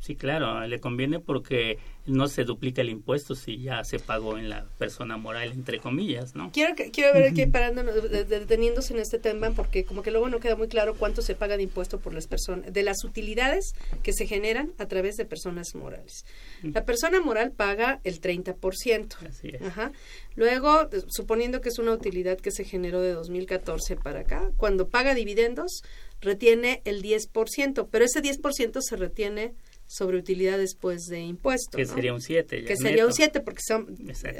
Sí, 0.00 0.14
claro, 0.14 0.64
le 0.66 0.78
conviene 0.78 1.18
porque 1.18 1.78
no 2.06 2.28
se 2.28 2.44
duplica 2.44 2.82
el 2.82 2.88
impuesto 2.88 3.34
si 3.34 3.58
ya 3.60 3.82
se 3.82 3.98
pagó 3.98 4.38
en 4.38 4.48
la 4.48 4.64
persona 4.78 5.16
moral, 5.16 5.50
entre 5.50 5.80
comillas, 5.80 6.36
¿no? 6.36 6.50
Quiero, 6.52 6.74
quiero 6.92 7.12
ver 7.12 7.28
aquí 7.28 7.46
parándonos, 7.46 8.10
deteniéndose 8.10 8.94
en 8.94 9.00
este 9.00 9.18
tema, 9.18 9.50
porque 9.50 9.84
como 9.84 10.02
que 10.02 10.12
luego 10.12 10.28
no 10.28 10.38
queda 10.38 10.54
muy 10.54 10.68
claro 10.68 10.94
cuánto 10.94 11.20
se 11.20 11.34
paga 11.34 11.56
de 11.56 11.64
impuesto 11.64 11.98
por 11.98 12.14
las 12.14 12.28
personas, 12.28 12.72
de 12.72 12.82
las 12.84 13.04
utilidades 13.04 13.74
que 14.04 14.12
se 14.12 14.26
generan 14.26 14.72
a 14.78 14.86
través 14.86 15.16
de 15.16 15.24
personas 15.24 15.74
morales. 15.74 16.24
La 16.62 16.84
persona 16.84 17.20
moral 17.20 17.50
paga 17.50 18.00
el 18.04 18.20
30%. 18.20 19.16
Así 19.28 19.48
es. 19.48 19.62
Ajá. 19.62 19.92
Luego, 20.36 20.88
suponiendo 21.08 21.60
que 21.60 21.70
es 21.70 21.78
una 21.80 21.92
utilidad 21.92 22.38
que 22.38 22.52
se 22.52 22.62
generó 22.62 23.00
de 23.00 23.12
2014 23.12 23.96
para 23.96 24.20
acá, 24.20 24.52
cuando 24.56 24.88
paga 24.88 25.14
dividendos, 25.14 25.82
retiene 26.20 26.82
el 26.84 27.02
10%, 27.02 27.88
pero 27.90 28.04
ese 28.04 28.22
10% 28.22 28.80
se 28.80 28.96
retiene 28.96 29.54
sobre 29.86 30.18
utilidad 30.18 30.58
después 30.58 31.06
de 31.06 31.20
impuestos. 31.20 31.76
Que 31.76 31.86
sería 31.86 32.12
un 32.12 32.20
7. 32.20 32.64
Que 32.64 32.76
sería 32.76 33.06
un 33.06 33.12
7 33.12 33.40
porque 33.40 33.62
son, 33.66 33.96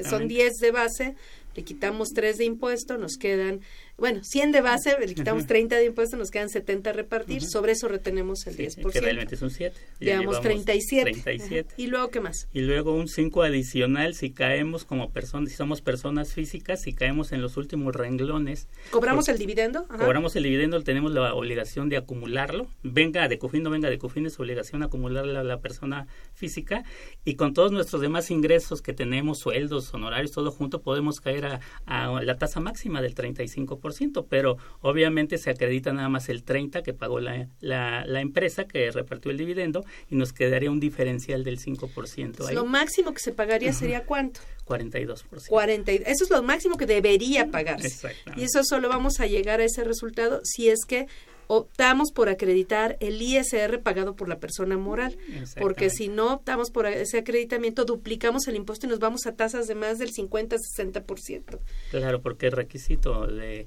son 0.09 0.29
10 0.29 0.55
de 0.59 0.71
base, 0.71 1.15
le 1.55 1.65
quitamos 1.65 2.11
3 2.15 2.39
de 2.39 2.45
impuesto, 2.45 2.99
nos 2.99 3.17
quedan 3.17 3.61
bueno, 3.99 4.23
100 4.23 4.53
de 4.53 4.61
base, 4.61 4.97
le 4.97 5.13
quitamos 5.13 5.47
30 5.47 5.75
de 5.75 5.87
impuestos, 5.87 6.17
nos 6.17 6.31
quedan 6.31 6.49
70 6.49 6.91
a 6.91 6.93
repartir, 6.93 7.43
sobre 7.43 7.73
eso 7.73 7.89
retenemos 7.89 8.47
el 8.47 8.57
10%. 8.57 8.93
Que 8.93 9.01
realmente 9.01 9.35
es 9.35 9.43
un 9.43 9.51
7. 9.51 9.77
Llevamos 9.99 10.41
37. 10.41 11.67
¿Y 11.77 11.89
luego 11.89 12.09
qué 12.09 12.21
más? 12.21 12.47
Y 12.53 12.61
luego 12.61 12.95
un 12.95 13.09
5 13.09 13.43
adicional 13.43 14.15
si 14.15 14.31
caemos 14.31 14.85
como 14.85 15.11
personas, 15.11 15.51
si 15.51 15.57
somos 15.57 15.81
personas 15.81 16.33
físicas, 16.33 16.83
si 16.83 16.93
caemos 16.93 17.33
en 17.33 17.43
los 17.43 17.57
últimos 17.57 17.93
renglones. 17.93 18.69
¿Cobramos 18.93 19.29
el 19.29 19.37
dividendo? 19.37 19.85
Cobramos 19.89 20.37
el 20.37 20.45
dividendo, 20.45 20.81
tenemos 20.85 21.11
la 21.11 21.35
obligación 21.35 21.89
de 21.89 21.97
acumularlo. 21.97 22.69
Venga 22.85 23.27
de 23.27 23.39
COFIN, 23.39 23.65
no 23.65 23.71
venga 23.71 23.91
de 23.91 23.99
COFIN, 23.99 24.27
es 24.27 24.39
obligación 24.39 24.85
acumularlo 24.85 25.37
a 25.37 25.43
la 25.43 25.59
persona 25.59 26.07
física. 26.35 26.85
Y 27.25 27.35
con 27.35 27.53
todos 27.53 27.73
nuestros 27.73 28.01
demás 28.01 28.31
ingresos 28.31 28.81
que 28.81 28.93
tenemos, 28.93 29.41
sueldos, 29.41 29.93
honorarios, 29.93 30.31
todo 30.31 30.53
junto, 30.53 30.83
podemos 30.83 31.21
caer 31.21 31.38
a, 31.47 31.61
a 31.87 32.23
la 32.23 32.37
tasa 32.39 32.61
máxima 32.61 33.03
del 33.03 33.15
35%. 33.15 33.59
100%, 33.59 34.27
pero 34.29 34.57
obviamente 34.81 35.39
se 35.39 35.51
acredita 35.51 35.93
nada 35.93 36.09
más 36.09 36.29
el 36.29 36.45
30% 36.45 36.83
que 36.83 36.93
pagó 36.93 37.21
la, 37.21 37.49
la, 37.61 38.05
la 38.07 38.21
empresa 38.21 38.65
que 38.67 38.91
repartió 38.91 39.31
el 39.31 39.39
dividendo 39.39 39.85
y 40.11 40.17
nos 40.17 40.33
quedaría 40.33 40.71
un 40.71 40.81
diferencial 40.81 41.45
del 41.45 41.59
5%. 41.59 42.47
Ahí. 42.47 42.55
Lo 42.55 42.65
máximo 42.65 43.13
que 43.13 43.21
se 43.21 43.33
pagaría 43.33 43.73
sería 43.73 44.05
cuánto? 44.05 44.41
42%. 44.67 45.49
40, 45.49 45.93
eso 45.93 46.25
es 46.25 46.31
lo 46.31 46.43
máximo 46.43 46.77
que 46.77 46.87
debería 46.87 47.51
pagarse. 47.51 48.15
Y 48.37 48.43
eso 48.43 48.63
solo 48.65 48.89
vamos 48.89 49.21
a 49.21 49.27
llegar 49.27 49.61
a 49.61 49.65
ese 49.65 49.85
resultado 49.85 50.41
si 50.45 50.69
es 50.69 50.85
que 50.87 51.07
optamos 51.49 52.13
por 52.13 52.29
acreditar 52.29 52.97
el 53.01 53.21
ISR 53.21 53.83
pagado 53.83 54.15
por 54.15 54.29
la 54.29 54.39
persona 54.39 54.79
moral, 54.79 55.19
porque 55.59 55.91
si 55.91 56.09
no 56.09 56.35
optamos 56.35 56.71
por 56.71 56.87
ese 56.87 57.19
acreditamiento, 57.19 57.85
duplicamos 57.85 58.47
el 58.47 58.57
impuesto 58.57 58.87
y 58.87 58.91
nos 58.91 59.01
vamos 59.01 59.27
a 59.27 59.35
tasas 59.35 59.67
de 59.67 59.75
más 59.75 59.99
del 59.99 60.13
50-60%. 60.13 61.59
Claro, 61.91 62.23
porque 62.23 62.47
el 62.47 62.53
requisito 62.53 63.27
de 63.27 63.67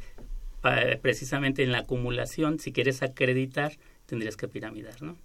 precisamente 1.02 1.64
en 1.64 1.72
la 1.72 1.80
acumulación, 1.80 2.60
si 2.60 2.72
quieres 2.72 3.02
acreditar, 3.02 3.74
tendrías 4.06 4.38
que 4.38 4.48
piramidar, 4.48 5.02
¿no? 5.02 5.18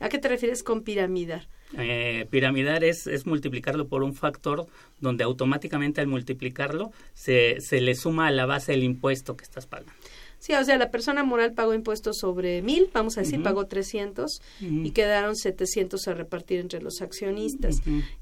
¿A 0.00 0.08
qué 0.08 0.18
te 0.18 0.26
refieres 0.26 0.64
con 0.64 0.82
piramidar? 0.82 1.46
Eh, 1.78 2.26
piramidar 2.28 2.82
es, 2.82 3.06
es, 3.06 3.24
multiplicarlo 3.24 3.86
por 3.86 4.02
un 4.02 4.14
factor 4.14 4.66
donde 4.98 5.22
automáticamente 5.22 6.00
al 6.00 6.08
multiplicarlo 6.08 6.90
se, 7.14 7.60
se 7.60 7.80
le 7.80 7.94
suma 7.94 8.26
a 8.26 8.32
la 8.32 8.44
base 8.44 8.74
el 8.74 8.82
impuesto 8.82 9.36
que 9.36 9.44
estás 9.44 9.66
pagando. 9.66 9.92
Sí, 10.42 10.54
o 10.54 10.64
sea, 10.64 10.76
la 10.76 10.90
persona 10.90 11.22
moral 11.22 11.52
pagó 11.52 11.72
impuestos 11.72 12.18
sobre 12.18 12.62
mil, 12.62 12.90
vamos 12.92 13.16
a 13.16 13.20
decir, 13.20 13.44
pagó 13.44 13.66
300 13.66 14.42
y 14.60 14.90
quedaron 14.90 15.36
700 15.36 16.08
a 16.08 16.14
repartir 16.14 16.58
entre 16.58 16.82
los 16.82 17.00
accionistas. 17.00 17.76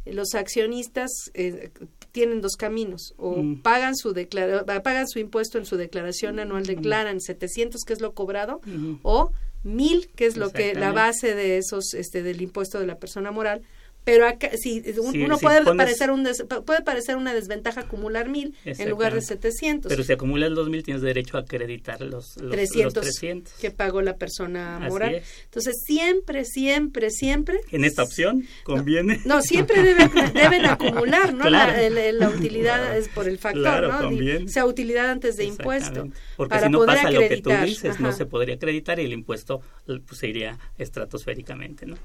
Los 0.05 0.35
accionistas 0.35 1.11
eh, 1.33 1.71
tienen 2.13 2.43
dos 2.43 2.57
caminos, 2.57 3.15
o 3.17 3.43
pagan 3.63 3.97
su 3.97 4.13
declara 4.13 4.67
pagan 4.83 5.09
su 5.09 5.19
impuesto 5.19 5.57
en 5.57 5.65
su 5.65 5.79
declaración 5.79 6.39
anual, 6.41 6.67
declaran 6.67 7.23
700, 7.23 7.85
que 7.85 7.95
es 7.95 8.03
lo 8.03 8.13
cobrado, 8.13 8.61
o 9.01 9.33
mil, 9.63 10.09
que 10.15 10.27
es 10.27 10.37
lo 10.37 10.51
que 10.51 10.75
la 10.75 10.93
base 10.93 11.35
de 11.35 11.57
esos 11.57 11.95
este 11.95 12.23
del 12.23 12.43
impuesto 12.43 12.79
de 12.81 12.87
la 12.87 12.99
persona 12.99 13.31
moral, 13.31 13.63
pero 14.05 14.27
acá, 14.27 14.51
si 14.57 14.83
uno 14.99 15.39
puede 15.39 15.63
parecer 15.77 16.11
un 16.11 16.27
puede 16.65 16.83
parecer 16.83 17.17
una 17.17 17.35
desventaja 17.35 17.83
acumular 17.83 18.29
mil 18.29 18.55
en 18.65 18.89
lugar 18.89 19.15
de 19.15 19.21
700 19.21 19.91
pero 19.91 20.03
si 20.03 20.13
acumulas 20.13 20.51
los 20.51 20.69
mil 20.69 20.83
tienes 20.83 21.03
derecho 21.03 21.37
a 21.37 21.41
acreditar 21.41 22.01
los, 22.01 22.37
los, 22.39 22.51
300, 22.51 23.53
que 23.55 23.71
pagó 23.71 24.01
la 24.01 24.17
persona 24.17 24.79
moral. 24.89 25.23
entonces 25.45 25.83
siempre 25.85 26.45
siempre 26.45 27.11
siempre 27.11 27.61
en 27.71 27.85
esta 27.85 28.03
opción 28.03 28.47
conviene. 28.65 29.21
No, 29.25 29.43
siempre 29.43 29.83
deben, 29.83 30.11
deben 30.33 30.65
acumular 30.67 31.35
no 31.35 31.49
la, 31.51 31.79
la, 31.91 32.29
utilidad 32.31 32.97
es 32.97 33.09
por 33.09 33.29
el 33.29 33.39
factor 33.39 33.89
no 33.89 34.01
conviene. 34.01 34.49
sea 34.49 34.65
utilidad 34.65 35.11
antes 35.11 35.37
de 35.37 35.45
impuesto 35.45 36.09
porque 36.37 36.59
si 36.59 36.69
no 36.69 36.87
pasa 36.87 37.11
lo 37.11 37.21
que 37.21 37.43
tú 37.43 37.51
dices 37.65 38.01
no 38.01 38.13
se 38.13 38.25
podría 38.25 38.55
acreditar 38.55 38.99
y 38.99 39.05
el 39.05 39.13
impuesto 39.13 39.61
pues, 39.87 40.19
se 40.19 40.29
iría 40.29 40.59
estratosféricamente 40.79 41.87
no 41.87 41.97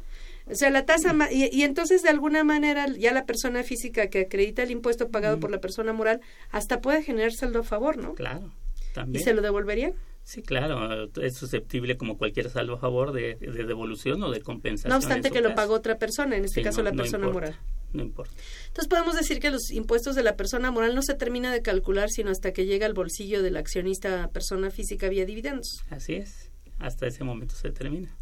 o 0.48 0.56
sea, 0.56 0.70
la 0.70 0.86
tasa, 0.86 1.16
y, 1.32 1.50
y, 1.52 1.64
entonces 1.64 2.04
de 2.04 2.10
alguna 2.10 2.44
manera 2.44 2.88
ya 2.88 3.12
la 3.12 3.26
persona 3.26 3.64
física 3.64 4.08
que 4.08 4.22
acredita 4.22 4.64
el 4.64 4.72
impuesto 4.72 5.10
pagado 5.10 5.40
por 5.40 5.50
la 5.50 5.60
persona 5.60 5.92
moral 5.92 6.22
hasta 6.52 6.82
puede 6.82 7.02
generar 7.02 7.32
saldo 7.34 7.60
a 7.60 7.64
favor, 7.64 7.98
¿no? 7.98 8.14
Claro, 8.14 8.54
también. 8.94 9.22
¿Y 9.22 9.24
se 9.24 9.34
lo 9.34 9.42
devolverían? 9.42 9.94
Sí, 10.24 10.42
claro, 10.42 11.08
es 11.22 11.36
susceptible 11.36 11.98
como 11.98 12.18
cualquier 12.18 12.50
saldo 12.50 12.74
a 12.74 12.78
favor 12.80 13.12
de, 13.12 13.36
de 13.36 13.64
devolución 13.64 14.22
o 14.24 14.32
de 14.32 14.42
compensación. 14.42 14.90
No 14.90 14.98
obstante 14.98 15.30
que 15.30 15.40
lo 15.40 15.54
pagó 15.54 15.76
otra 15.76 16.00
persona, 16.00 16.36
en 16.36 16.46
este 16.46 16.64
caso 16.64 16.82
la 16.82 16.94
persona 16.94 17.30
moral. 17.30 17.60
No 17.94 18.04
importa. 18.04 18.34
Entonces 18.68 18.88
podemos 18.90 19.16
decir 19.16 19.40
que 19.40 19.52
los 19.52 19.72
impuestos 19.72 20.16
de 20.16 20.24
la 20.24 20.36
persona 20.36 20.72
moral 20.72 20.96
no 20.96 21.02
se 21.02 21.14
termina 21.14 21.54
de 21.54 21.62
calcular 21.62 22.10
sino 22.10 22.32
hasta 22.32 22.52
que 22.54 22.66
llega 22.66 22.86
al 22.86 22.94
bolsillo 22.94 23.42
del 23.42 23.56
accionista 23.56 24.28
persona 24.30 24.70
física 24.72 25.10
vía 25.10 25.26
dividendos. 25.26 25.84
Así 25.92 26.16
es, 26.16 26.52
hasta 26.80 27.08
ese 27.08 27.24
momento 27.24 27.56
se 27.56 27.72
termina. 27.72 28.16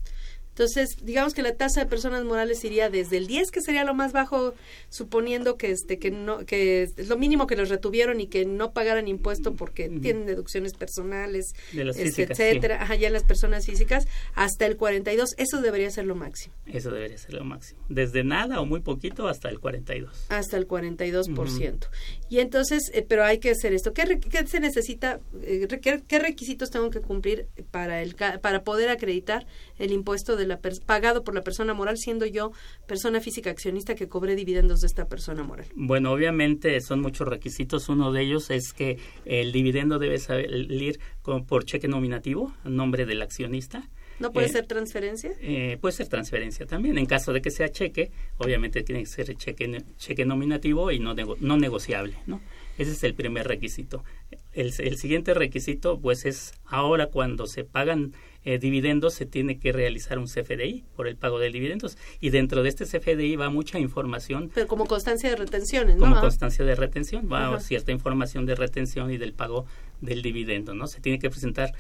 Entonces, 0.54 0.98
digamos 1.02 1.34
que 1.34 1.42
la 1.42 1.56
tasa 1.56 1.82
de 1.82 1.88
personas 1.88 2.24
morales 2.26 2.64
iría 2.64 2.92
desde 2.92 3.18
el 3.18 3.26
10, 3.26 3.50
que 3.50 3.62
sería 3.62 3.84
lo 3.84 3.96
más 3.96 4.14
bajo, 4.14 4.54
suponiendo 4.90 5.58
que 5.58 5.72
este 5.72 5.98
que 5.98 6.12
no 6.12 6.46
que 6.46 6.84
es 6.84 7.08
lo 7.08 7.18
mínimo 7.18 7.48
que 7.48 7.56
los 7.56 7.70
retuvieron 7.70 8.22
y 8.22 8.28
que 8.28 8.46
no 8.46 8.72
pagaran 8.72 9.08
impuesto 9.08 9.54
porque 9.54 9.90
tienen 9.90 10.28
deducciones 10.28 10.74
personales, 10.74 11.56
este, 11.74 12.24
etcétera, 12.24 12.84
ajá, 12.84 12.96
ya 12.96 13.10
las 13.10 13.24
personas 13.24 13.66
físicas, 13.66 14.08
hasta 14.36 14.68
el 14.68 14.78
42, 14.78 15.34
eso 15.38 15.60
debería 15.62 15.90
ser 15.90 16.06
lo 16.06 16.14
máximo. 16.14 16.54
Eso 16.68 16.92
debería 16.92 17.18
ser 17.18 17.34
lo 17.34 17.44
máximo. 17.44 17.82
Desde 17.90 18.24
nada 18.24 18.62
o 18.62 18.66
muy 18.66 18.82
poquito 18.82 19.28
hasta 19.28 19.50
el 19.50 19.60
42. 19.60 20.28
Hasta 20.30 20.58
el 20.58 20.68
42%. 20.68 21.88
Y 22.34 22.40
entonces, 22.40 22.90
eh, 22.96 23.06
pero 23.08 23.24
hay 23.24 23.38
que 23.38 23.52
hacer 23.52 23.74
esto. 23.74 23.94
¿Qué, 23.94 24.20
qué 24.20 24.48
se 24.48 24.60
necesita? 24.60 25.20
Eh, 25.44 25.68
qué, 25.80 26.02
¿Qué 26.08 26.18
requisitos 26.18 26.72
tengo 26.72 26.90
que 26.90 27.00
cumplir 27.00 27.46
para 27.70 28.02
el 28.02 28.16
para 28.16 28.64
poder 28.64 28.90
acreditar 28.90 29.46
el 29.78 29.92
impuesto 29.92 30.36
de 30.36 30.48
la 30.48 30.60
pagado 30.88 31.24
por 31.24 31.36
la 31.36 31.44
persona 31.44 31.76
moral, 31.76 31.96
siendo 32.00 32.26
yo 32.26 32.52
persona 32.88 33.22
física 33.22 33.52
accionista 33.52 33.94
que 33.94 34.08
cobre 34.08 34.36
dividendos 34.36 34.82
de 34.82 34.88
esta 34.88 35.06
persona 35.06 35.44
moral? 35.44 35.68
Bueno, 35.76 36.12
obviamente 36.12 36.82
son 36.82 37.02
muchos 37.02 37.28
requisitos. 37.28 37.88
Uno 37.88 38.12
de 38.12 38.24
ellos 38.24 38.50
es 38.50 38.74
que 38.74 38.98
el 39.26 39.52
dividendo 39.52 40.00
debe 40.00 40.18
salir 40.18 41.00
por 41.22 41.66
cheque 41.66 41.88
nominativo 41.88 42.52
a 42.64 42.70
nombre 42.70 43.06
del 43.06 43.22
accionista. 43.22 43.88
¿No 44.24 44.32
puede 44.32 44.48
eh, 44.48 44.52
ser 44.52 44.66
transferencia? 44.68 45.34
Eh, 45.42 45.78
puede 45.82 45.92
ser 45.92 46.08
transferencia 46.08 46.66
también. 46.66 46.98
En 46.98 47.06
caso 47.06 47.34
de 47.34 47.42
que 47.42 47.52
sea 47.52 47.68
cheque, 47.68 48.10
obviamente 48.38 48.82
tiene 48.82 49.02
que 49.02 49.08
ser 49.08 49.36
cheque, 49.36 49.84
cheque 49.98 50.24
nominativo 50.24 50.92
y 50.92 51.00
no, 51.00 51.14
no 51.14 51.58
negociable, 51.58 52.16
¿no? 52.26 52.40
Ese 52.78 52.92
es 52.92 53.04
el 53.04 53.16
primer 53.16 53.50
requisito. 53.50 54.06
El, 54.54 54.74
el, 54.78 54.98
siguiente 54.98 55.34
requisito, 55.34 56.00
pues, 56.00 56.24
es 56.24 56.54
ahora 56.66 57.08
cuando 57.08 57.48
se 57.48 57.66
pagan 57.66 58.14
eh, 58.46 58.60
dividendos 58.60 59.14
se 59.14 59.26
tiene 59.26 59.58
que 59.58 59.72
realizar 59.72 60.20
un 60.20 60.26
CFDI 60.26 60.84
por 60.98 61.08
el 61.08 61.16
pago 61.16 61.40
de 61.40 61.50
dividendos 61.50 61.98
y 62.20 62.30
dentro 62.30 62.62
de 62.62 62.70
este 62.70 62.86
CFDI 62.86 63.38
va 63.38 63.50
mucha 63.50 63.80
información. 63.80 64.52
Pero 64.54 64.68
como 64.68 64.86
constancia 64.86 65.30
de 65.30 65.38
retenciones, 65.38 65.96
¿no? 65.96 66.02
Como 66.02 66.20
constancia 66.20 66.66
de 66.66 66.76
retención, 66.76 67.30
va 67.32 67.58
cierta 67.62 67.94
información 67.94 68.46
de 68.46 68.56
retención 68.56 69.12
y 69.12 69.18
del 69.18 69.32
pago 69.32 69.66
del 70.02 70.22
dividendo, 70.22 70.74
¿no? 70.74 70.88
Se 70.88 71.00
tiene 71.00 71.20
que 71.20 71.30
presentar 71.30 71.74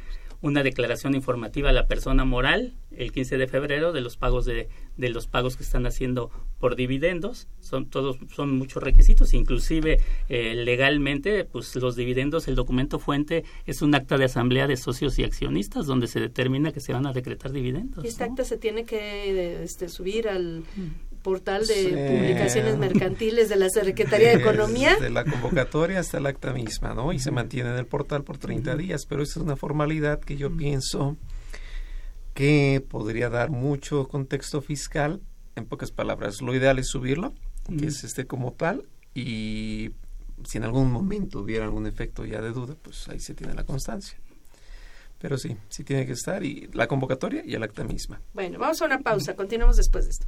una 0.43 0.61
declaración 0.61 1.15
informativa 1.15 1.69
a 1.69 1.73
la 1.73 1.87
persona 1.87 2.25
moral 2.25 2.73
el 2.91 3.13
15 3.13 3.37
de 3.37 3.47
febrero 3.47 3.93
de 3.93 4.01
los 4.01 4.17
pagos 4.17 4.45
de, 4.45 4.67
de 4.97 5.09
los 5.09 5.25
pagos 5.25 5.55
que 5.55 5.63
están 5.63 5.87
haciendo 5.87 6.29
por 6.59 6.75
dividendos. 6.75 7.47
Son 7.61 7.89
todos 7.89 8.17
son 8.35 8.57
muchos 8.57 8.83
requisitos. 8.83 9.33
Inclusive 9.33 10.01
eh, 10.27 10.53
legalmente 10.53 11.45
pues 11.45 11.73
los 11.77 11.95
dividendos 11.95 12.49
el 12.49 12.55
documento 12.55 12.99
fuente 12.99 13.45
es 13.65 13.81
un 13.81 13.95
acta 13.95 14.17
de 14.17 14.25
asamblea 14.25 14.67
de 14.67 14.75
socios 14.75 15.17
y 15.17 15.23
accionistas 15.23 15.85
donde 15.85 16.07
se 16.07 16.19
determina 16.19 16.73
que 16.73 16.81
se 16.81 16.91
van 16.91 17.05
a 17.07 17.13
decretar 17.13 17.51
dividendos 17.53 18.03
y 18.03 18.07
esta 18.09 18.25
acta 18.25 18.43
se 18.43 18.57
tiene 18.57 18.83
que 18.83 19.63
este, 19.63 19.87
subir 19.87 20.27
al 20.27 20.63
portal 21.23 21.65
de 21.65 22.09
publicaciones 22.11 22.77
mercantiles 22.77 23.49
de 23.49 23.55
la 23.55 23.69
Secretaría 23.69 24.29
de 24.29 24.35
Economía. 24.35 24.97
De 24.97 25.09
la 25.09 25.23
convocatoria 25.23 25.99
hasta 25.99 26.19
el 26.19 26.27
acta 26.27 26.53
misma, 26.53 26.93
¿no? 26.93 27.13
Y 27.13 27.19
se 27.19 27.31
mantiene 27.31 27.71
en 27.71 27.77
el 27.77 27.87
portal 27.87 28.23
por 28.23 28.37
30 28.37 28.75
días, 28.75 29.05
pero 29.07 29.23
esa 29.23 29.39
es 29.39 29.45
una 29.45 29.55
formalidad 29.55 30.19
que 30.19 30.35
yo 30.35 30.55
pienso 30.55 31.17
que 32.33 32.83
podría 32.87 33.29
dar 33.29 33.49
mucho 33.49 34.07
contexto 34.07 34.61
fiscal. 34.61 35.21
En 35.55 35.65
pocas 35.65 35.91
palabras, 35.91 36.41
lo 36.41 36.53
ideal 36.53 36.77
es 36.79 36.87
subirlo, 36.87 37.33
que 37.77 37.87
es 37.87 38.03
este 38.03 38.25
como 38.25 38.53
tal, 38.53 38.85
y 39.13 39.91
si 40.45 40.57
en 40.57 40.63
algún 40.63 40.91
momento 40.91 41.39
hubiera 41.39 41.65
algún 41.65 41.87
efecto 41.87 42.25
ya 42.25 42.41
de 42.41 42.51
duda, 42.51 42.75
pues 42.81 43.07
ahí 43.07 43.19
se 43.19 43.33
tiene 43.33 43.53
la 43.53 43.63
constancia. 43.63 44.17
Pero 45.19 45.37
sí, 45.37 45.55
sí 45.69 45.83
tiene 45.83 46.05
que 46.05 46.13
estar 46.13 46.43
y 46.43 46.69
la 46.73 46.87
convocatoria 46.87 47.43
y 47.45 47.53
el 47.53 47.63
acta 47.63 47.83
misma. 47.83 48.19
Bueno, 48.33 48.59
vamos 48.59 48.81
a 48.81 48.85
una 48.85 48.99
pausa, 48.99 49.35
continuamos 49.35 49.77
después 49.77 50.05
de 50.05 50.11
esto. 50.11 50.27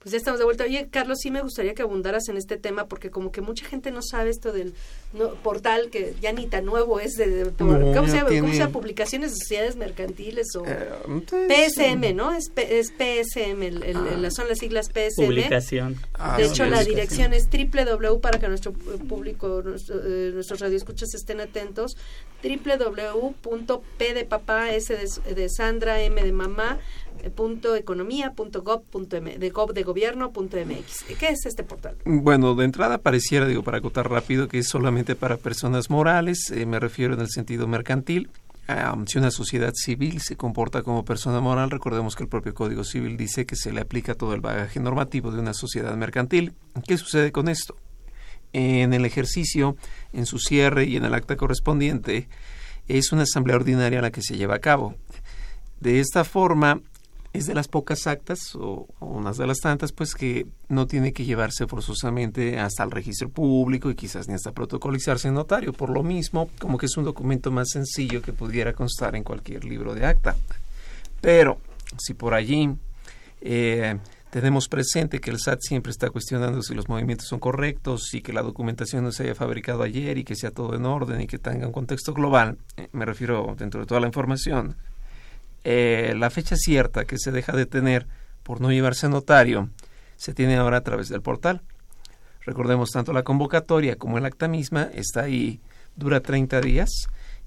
Pues 0.00 0.12
ya 0.12 0.16
estamos 0.16 0.38
de 0.38 0.46
vuelta. 0.46 0.64
Oye, 0.64 0.88
Carlos, 0.90 1.18
sí 1.20 1.30
me 1.30 1.42
gustaría 1.42 1.74
que 1.74 1.82
abundaras 1.82 2.26
en 2.30 2.38
este 2.38 2.56
tema 2.56 2.86
porque 2.86 3.10
como 3.10 3.30
que 3.32 3.42
mucha 3.42 3.66
gente 3.66 3.90
no 3.90 4.00
sabe 4.00 4.30
esto 4.30 4.50
del 4.50 4.72
portal 5.42 5.90
que 5.90 6.14
ya 6.22 6.32
ni 6.32 6.46
tan 6.46 6.64
nuevo 6.64 7.00
es 7.00 7.12
de, 7.16 7.52
¿cómo, 7.58 8.08
se 8.08 8.16
llama? 8.16 8.72
Publicaciones 8.72 9.32
de 9.32 9.36
sociedades 9.36 9.76
mercantiles 9.76 10.46
o 10.56 10.64
PSM, 10.64 12.14
¿no? 12.14 12.32
Es, 12.32 12.50
es 12.56 12.92
PSM, 12.92 13.62
el, 13.62 14.32
son 14.32 14.48
las 14.48 14.58
siglas 14.58 14.86
PSM. 14.86 15.26
Publicación. 15.26 15.96
Ah, 16.14 16.38
de 16.38 16.46
hecho, 16.46 16.64
la 16.64 16.82
dirección 16.82 17.34
es 17.34 17.50
www 17.50 18.20
para 18.20 18.38
que 18.38 18.48
nuestro 18.48 18.72
público, 18.72 19.60
nuestro, 19.62 19.96
eh, 20.02 20.30
nuestros 20.32 20.60
radioescuchas 20.60 21.12
estén 21.14 21.40
atentos, 21.40 21.98
www.p 22.42 24.14
de 24.14 24.24
papá, 24.24 24.70
S 24.70 24.96
de, 24.96 25.34
de 25.34 25.48
Sandra, 25.50 26.00
M 26.00 26.22
de 26.22 26.32
mamá, 26.32 26.78
punto 27.34 27.76
economía 27.76 28.32
punto 28.32 28.62
gov 28.62 28.82
punto 28.84 29.16
m, 29.16 29.38
de 29.38 29.50
gov 29.50 29.72
de 29.72 29.82
gobierno 29.82 30.32
punto 30.32 30.56
mx. 30.56 31.04
¿Qué 31.18 31.28
es 31.28 31.46
este 31.46 31.62
portal? 31.62 31.96
Bueno, 32.04 32.54
de 32.54 32.64
entrada 32.64 32.98
pareciera, 32.98 33.46
digo, 33.46 33.62
para 33.62 33.78
acotar 33.78 34.08
rápido, 34.08 34.48
que 34.48 34.58
es 34.58 34.68
solamente 34.68 35.14
para 35.14 35.36
personas 35.36 35.90
morales, 35.90 36.50
eh, 36.50 36.66
me 36.66 36.80
refiero 36.80 37.14
en 37.14 37.20
el 37.20 37.28
sentido 37.28 37.66
mercantil. 37.66 38.30
si 39.06 39.18
una 39.18 39.30
sociedad 39.30 39.72
civil 39.74 40.20
se 40.20 40.36
comporta 40.36 40.82
como 40.82 41.04
persona 41.04 41.40
moral, 41.40 41.70
recordemos 41.70 42.14
que 42.14 42.22
el 42.22 42.28
propio 42.28 42.54
Código 42.54 42.84
Civil 42.84 43.16
dice 43.16 43.44
que 43.44 43.56
se 43.56 43.72
le 43.72 43.80
aplica 43.80 44.14
todo 44.14 44.32
el 44.34 44.40
bagaje 44.40 44.78
normativo 44.78 45.32
de 45.32 45.40
una 45.40 45.54
sociedad 45.54 45.94
mercantil. 45.96 46.54
¿Qué 46.86 46.96
sucede 46.96 47.32
con 47.32 47.48
esto? 47.48 47.76
En 48.52 48.92
el 48.92 49.04
ejercicio, 49.04 49.76
en 50.12 50.26
su 50.26 50.38
cierre 50.38 50.84
y 50.84 50.96
en 50.96 51.04
el 51.04 51.14
acta 51.14 51.36
correspondiente, 51.36 52.28
es 52.88 53.12
una 53.12 53.22
asamblea 53.22 53.56
ordinaria 53.56 54.02
la 54.02 54.10
que 54.10 54.22
se 54.22 54.36
lleva 54.36 54.56
a 54.56 54.60
cabo. 54.60 54.94
De 55.80 56.00
esta 56.00 56.24
forma, 56.24 56.80
es 57.32 57.46
de 57.46 57.54
las 57.54 57.68
pocas 57.68 58.06
actas 58.06 58.54
o, 58.56 58.88
unas 59.00 59.36
de 59.36 59.46
las 59.46 59.58
tantas 59.58 59.92
pues 59.92 60.14
que 60.14 60.46
no 60.68 60.86
tiene 60.86 61.12
que 61.12 61.24
llevarse 61.24 61.66
forzosamente 61.66 62.58
hasta 62.58 62.82
el 62.82 62.90
registro 62.90 63.28
público 63.28 63.90
y 63.90 63.94
quizás 63.94 64.28
ni 64.28 64.34
hasta 64.34 64.52
protocolizarse 64.52 65.28
en 65.28 65.34
notario. 65.34 65.72
Por 65.72 65.90
lo 65.90 66.02
mismo 66.02 66.50
como 66.58 66.76
que 66.76 66.86
es 66.86 66.96
un 66.96 67.04
documento 67.04 67.50
más 67.50 67.68
sencillo 67.70 68.20
que 68.20 68.32
pudiera 68.32 68.72
constar 68.72 69.14
en 69.14 69.22
cualquier 69.22 69.64
libro 69.64 69.94
de 69.94 70.06
acta. 70.06 70.36
Pero 71.20 71.58
si 71.98 72.14
por 72.14 72.34
allí 72.34 72.70
eh, 73.40 73.98
tenemos 74.30 74.68
presente 74.68 75.20
que 75.20 75.30
el 75.30 75.38
SAT 75.38 75.60
siempre 75.60 75.90
está 75.90 76.10
cuestionando 76.10 76.62
si 76.62 76.74
los 76.74 76.88
movimientos 76.88 77.28
son 77.28 77.38
correctos 77.40 78.14
y 78.14 78.22
que 78.22 78.32
la 78.32 78.42
documentación 78.42 79.04
no 79.04 79.12
se 79.12 79.24
haya 79.24 79.34
fabricado 79.34 79.82
ayer 79.82 80.18
y 80.18 80.24
que 80.24 80.36
sea 80.36 80.50
todo 80.50 80.74
en 80.74 80.86
orden 80.86 81.20
y 81.20 81.26
que 81.26 81.38
tenga 81.38 81.66
un 81.66 81.72
contexto 81.72 82.12
global, 82.14 82.58
eh, 82.76 82.88
me 82.92 83.04
refiero 83.04 83.54
dentro 83.58 83.80
de 83.80 83.86
toda 83.86 84.00
la 84.00 84.06
información, 84.06 84.76
eh, 85.64 86.14
la 86.16 86.30
fecha 86.30 86.56
cierta 86.56 87.04
que 87.04 87.18
se 87.18 87.32
deja 87.32 87.52
de 87.52 87.66
tener 87.66 88.06
por 88.42 88.60
no 88.60 88.70
llevarse 88.70 89.08
notario 89.08 89.68
se 90.16 90.34
tiene 90.34 90.56
ahora 90.56 90.78
a 90.78 90.82
través 90.82 91.08
del 91.08 91.22
portal. 91.22 91.62
Recordemos 92.42 92.90
tanto 92.90 93.12
la 93.12 93.22
convocatoria 93.22 93.96
como 93.96 94.18
el 94.18 94.24
acta 94.24 94.48
misma 94.48 94.90
está 94.94 95.22
ahí, 95.22 95.60
dura 95.96 96.20
30 96.20 96.60
días 96.60 96.88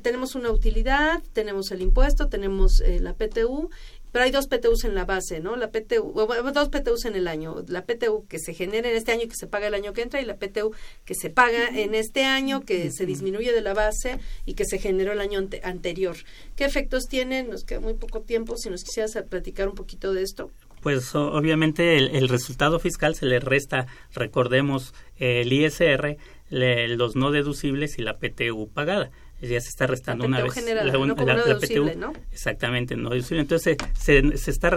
tenemos 0.00 0.36
una 0.36 0.52
utilidad, 0.52 1.20
tenemos 1.32 1.72
el 1.72 1.82
impuesto, 1.82 2.28
tenemos 2.28 2.80
eh, 2.82 3.00
la 3.00 3.14
PTU 3.14 3.68
pero 4.12 4.24
hay 4.24 4.30
dos 4.30 4.46
PTUs 4.46 4.84
en 4.84 4.94
la 4.94 5.04
base, 5.04 5.40
¿no? 5.40 5.56
La 5.56 5.70
PTU, 5.70 6.12
dos 6.52 6.68
PTUs 6.68 7.04
en 7.04 7.16
el 7.16 7.28
año. 7.28 7.56
La 7.68 7.84
PTU 7.84 8.26
que 8.28 8.38
se 8.38 8.54
genera 8.54 8.90
en 8.90 8.96
este 8.96 9.12
año 9.12 9.22
y 9.24 9.28
que 9.28 9.36
se 9.36 9.46
paga 9.46 9.68
el 9.68 9.74
año 9.74 9.92
que 9.92 10.02
entra 10.02 10.20
y 10.20 10.24
la 10.24 10.36
PTU 10.36 10.74
que 11.04 11.14
se 11.14 11.30
paga 11.30 11.68
en 11.68 11.94
este 11.94 12.24
año, 12.24 12.62
que 12.62 12.90
se 12.90 13.06
disminuye 13.06 13.52
de 13.52 13.60
la 13.60 13.74
base 13.74 14.18
y 14.46 14.54
que 14.54 14.64
se 14.64 14.78
generó 14.78 15.12
el 15.12 15.20
año 15.20 15.46
anterior. 15.62 16.16
¿Qué 16.56 16.64
efectos 16.64 17.04
tienen? 17.08 17.50
Nos 17.50 17.64
queda 17.64 17.80
muy 17.80 17.94
poco 17.94 18.22
tiempo. 18.22 18.56
Si 18.56 18.70
nos 18.70 18.84
quisieras 18.84 19.16
platicar 19.28 19.68
un 19.68 19.74
poquito 19.74 20.12
de 20.12 20.22
esto. 20.22 20.50
Pues 20.82 21.14
obviamente 21.14 21.98
el, 21.98 22.28
resultado 22.30 22.78
fiscal 22.78 23.14
se 23.14 23.26
le 23.26 23.38
resta, 23.38 23.86
recordemos, 24.14 24.94
el 25.16 25.52
ISR, 25.52 26.16
los 26.48 27.16
no 27.16 27.30
deducibles 27.32 27.98
y 27.98 28.02
la 28.02 28.16
PTU 28.18 28.70
pagada 28.72 29.10
ya 29.40 29.60
se 29.60 29.68
está 29.68 29.86
restando 29.86 30.26
una 30.26 30.42
vez 30.42 30.54
la, 30.74 30.84
la, 30.84 31.58
PTU, 31.58 31.98
¿no? 31.98 32.12
exactamente 32.30 32.96
no 32.96 33.10
entonces 33.12 33.76
se, 33.98 34.36
se 34.36 34.50
está 34.50 34.70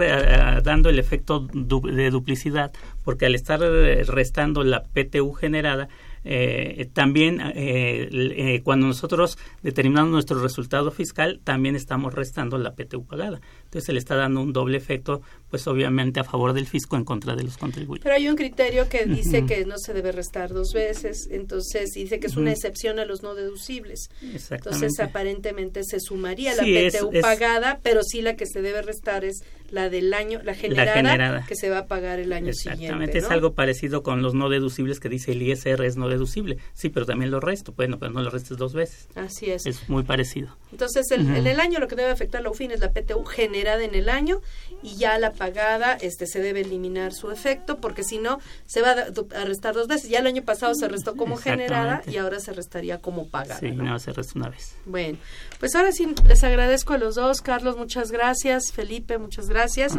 dando 0.62 0.88
el 0.88 0.98
efecto 0.98 1.40
de 1.40 2.10
duplicidad 2.10 2.72
porque 3.04 3.26
al 3.26 3.34
estar 3.34 3.60
restando 3.60 4.64
la 4.64 4.82
PTU 4.82 5.32
generada 5.32 5.88
eh, 6.26 6.88
también 6.94 7.38
eh, 7.40 8.08
eh, 8.10 8.62
cuando 8.64 8.86
nosotros 8.86 9.38
determinamos 9.62 10.10
nuestro 10.10 10.40
resultado 10.40 10.90
fiscal 10.90 11.40
también 11.44 11.76
estamos 11.76 12.14
restando 12.14 12.56
la 12.56 12.74
PTU 12.74 13.04
pagada. 13.04 13.40
Entonces 13.64 13.84
se 13.84 13.92
le 13.92 13.98
está 13.98 14.16
dando 14.16 14.40
un 14.40 14.52
doble 14.52 14.78
efecto 14.78 15.20
pues 15.54 15.68
obviamente 15.68 16.18
a 16.18 16.24
favor 16.24 16.52
del 16.52 16.66
fisco 16.66 16.96
en 16.96 17.04
contra 17.04 17.36
de 17.36 17.44
los 17.44 17.58
contribuyentes. 17.58 18.02
Pero 18.02 18.16
hay 18.16 18.28
un 18.28 18.34
criterio 18.34 18.88
que 18.88 19.06
dice 19.06 19.46
que 19.46 19.64
no 19.64 19.78
se 19.78 19.92
debe 19.94 20.10
restar 20.10 20.52
dos 20.52 20.72
veces, 20.72 21.28
entonces 21.30 21.90
dice 21.94 22.18
que 22.18 22.26
es 22.26 22.36
una 22.36 22.50
excepción 22.50 22.98
a 22.98 23.04
los 23.04 23.22
no 23.22 23.36
deducibles. 23.36 24.08
Entonces 24.50 24.98
aparentemente 24.98 25.84
se 25.84 26.00
sumaría 26.00 26.56
la 26.56 26.64
PTU 26.64 27.12
pagada, 27.20 27.78
pero 27.84 28.02
sí 28.02 28.20
la 28.20 28.34
que 28.34 28.46
se 28.46 28.62
debe 28.62 28.82
restar 28.82 29.24
es 29.24 29.44
la 29.70 29.90
del 29.90 30.12
año, 30.12 30.40
la 30.42 30.54
generada, 30.54 31.44
que 31.46 31.54
se 31.54 31.70
va 31.70 31.78
a 31.78 31.86
pagar 31.86 32.18
el 32.18 32.32
año 32.32 32.52
siguiente. 32.52 32.86
Exactamente, 32.86 33.18
es 33.18 33.30
algo 33.30 33.54
parecido 33.54 34.02
con 34.02 34.22
los 34.22 34.34
no 34.34 34.48
deducibles 34.48 34.98
que 34.98 35.08
dice 35.08 35.32
el 35.32 35.42
ISR 35.42 35.84
es 35.84 35.96
no 35.96 36.08
deducible. 36.08 36.58
Sí, 36.72 36.88
pero 36.88 37.06
también 37.06 37.30
lo 37.30 37.38
resto. 37.38 37.72
Bueno, 37.72 38.00
pero 38.00 38.12
no 38.12 38.22
lo 38.22 38.30
restes 38.30 38.56
dos 38.56 38.72
veces. 38.74 39.08
Así 39.14 39.50
es. 39.50 39.66
Es 39.66 39.88
muy 39.88 40.02
parecido. 40.02 40.56
Entonces, 40.72 41.10
en 41.12 41.46
el 41.46 41.60
año 41.60 41.78
lo 41.78 41.86
que 41.86 41.94
debe 41.94 42.10
afectar 42.10 42.42
la 42.42 42.50
UFIN 42.50 42.72
es 42.72 42.80
la 42.80 42.92
PTU 42.92 43.24
generada 43.24 43.84
en 43.84 43.94
el 43.94 44.08
año 44.08 44.40
y 44.82 44.96
ya 44.96 45.18
la 45.18 45.32
pagada 45.44 45.94
este 45.94 46.26
se 46.26 46.40
debe 46.40 46.60
eliminar 46.60 47.12
su 47.12 47.30
efecto 47.30 47.78
porque 47.78 48.02
si 48.02 48.18
no 48.18 48.40
se 48.66 48.80
va 48.80 48.92
a 48.92 49.44
restar 49.44 49.74
dos 49.74 49.88
veces. 49.88 50.08
Ya 50.08 50.20
el 50.20 50.26
año 50.26 50.42
pasado 50.42 50.74
se 50.74 50.88
restó 50.88 51.16
como 51.16 51.36
generada 51.36 52.02
y 52.06 52.16
ahora 52.16 52.40
se 52.40 52.52
restaría 52.52 52.98
como 52.98 53.28
pagada. 53.28 53.60
Sí, 53.60 53.72
no, 53.72 53.98
se 53.98 54.12
resta 54.12 54.32
una 54.36 54.48
vez. 54.48 54.74
Bueno, 54.86 55.18
pues 55.60 55.74
ahora 55.74 55.92
sí 55.92 56.14
les 56.26 56.42
agradezco 56.44 56.94
a 56.94 56.98
los 56.98 57.14
dos. 57.14 57.42
Carlos, 57.42 57.76
muchas 57.76 58.10
gracias. 58.10 58.72
Felipe, 58.72 59.18
muchas 59.18 59.48
gracias 59.48 59.92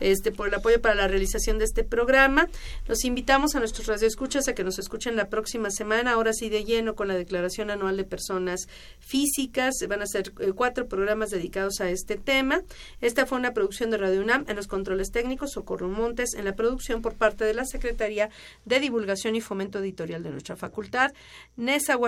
este 0.00 0.32
por 0.32 0.48
el 0.48 0.54
apoyo 0.54 0.80
para 0.80 0.94
la 0.94 1.08
realización 1.08 1.58
de 1.58 1.64
este 1.64 1.82
programa. 1.82 2.48
Los 2.86 3.04
invitamos 3.04 3.54
a 3.54 3.60
nuestros 3.60 3.86
radioescuchas 3.86 4.48
a 4.48 4.54
que 4.54 4.64
nos 4.64 4.78
escuchen 4.78 5.16
la 5.16 5.28
próxima 5.28 5.70
semana, 5.70 6.12
ahora 6.12 6.34
sí 6.34 6.50
de 6.50 6.64
lleno 6.64 6.94
con 6.94 7.08
la 7.08 7.14
Declaración 7.14 7.70
Anual 7.70 7.96
de 7.96 8.04
Personas 8.04 8.68
Físicas. 8.98 9.74
Van 9.88 10.02
a 10.02 10.06
ser 10.06 10.32
eh, 10.40 10.52
cuatro 10.54 10.88
programas 10.88 11.30
dedicados 11.30 11.80
a 11.80 11.88
este 11.88 12.16
tema. 12.16 12.62
Esta 13.00 13.24
fue 13.24 13.38
una 13.38 13.54
producción 13.54 13.90
de 13.90 13.96
Radio 13.96 14.20
en 14.20 14.56
los 14.56 14.66
controles 14.66 14.89
técnicos, 15.10 15.52
Socorro 15.52 15.88
Montes, 15.88 16.34
en 16.34 16.44
la 16.44 16.54
producción 16.54 17.02
por 17.02 17.14
parte 17.14 17.44
de 17.44 17.54
la 17.54 17.64
Secretaría 17.64 18.30
de 18.64 18.80
Divulgación 18.80 19.36
y 19.36 19.40
Fomento 19.40 19.78
Editorial 19.78 20.22
de 20.22 20.30
nuestra 20.30 20.56
facultad, 20.56 21.12
Nesa 21.56 21.98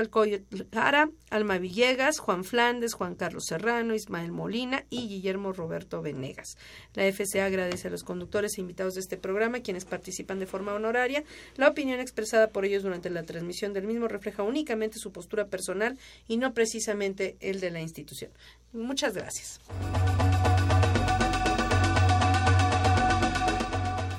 Jara, 0.73 1.11
Alma 1.31 1.59
Villegas, 1.59 2.19
Juan 2.19 2.45
Flandes, 2.45 2.95
Juan 2.95 3.15
Carlos 3.15 3.45
Serrano, 3.47 3.95
Ismael 3.95 4.33
Molina 4.33 4.85
y 4.91 5.09
Guillermo 5.09 5.53
Roberto 5.53 6.03
Venegas. 6.03 6.57
La 6.95 7.11
FCA 7.11 7.47
agradece 7.47 7.89
a 7.89 7.91
los 7.91 8.05
conductores 8.05 8.59
e 8.59 8.61
invitados 8.61 8.95
de 8.95 9.01
este 9.01 9.17
programa, 9.17 9.61
quienes 9.61 9.85
participan 9.85 10.39
de 10.39 10.47
forma 10.47 10.75
honoraria. 10.75 11.25
La 11.57 11.69
opinión 11.69 12.01
expresada 12.01 12.49
por 12.49 12.65
ellos 12.65 12.83
durante 12.83 13.11
la 13.11 13.23
transmisión 13.23 13.73
del 13.73 13.87
mismo 13.87 14.09
refleja 14.09 14.43
únicamente 14.43 14.99
su 14.99 15.13
postura 15.13 15.47
personal 15.47 15.99
y 16.29 16.37
no 16.37 16.53
precisamente 16.53 17.37
el 17.41 17.61
de 17.61 17.71
la 17.71 17.81
institución. 17.81 18.31
Muchas 18.73 19.15
gracias. 19.15 19.61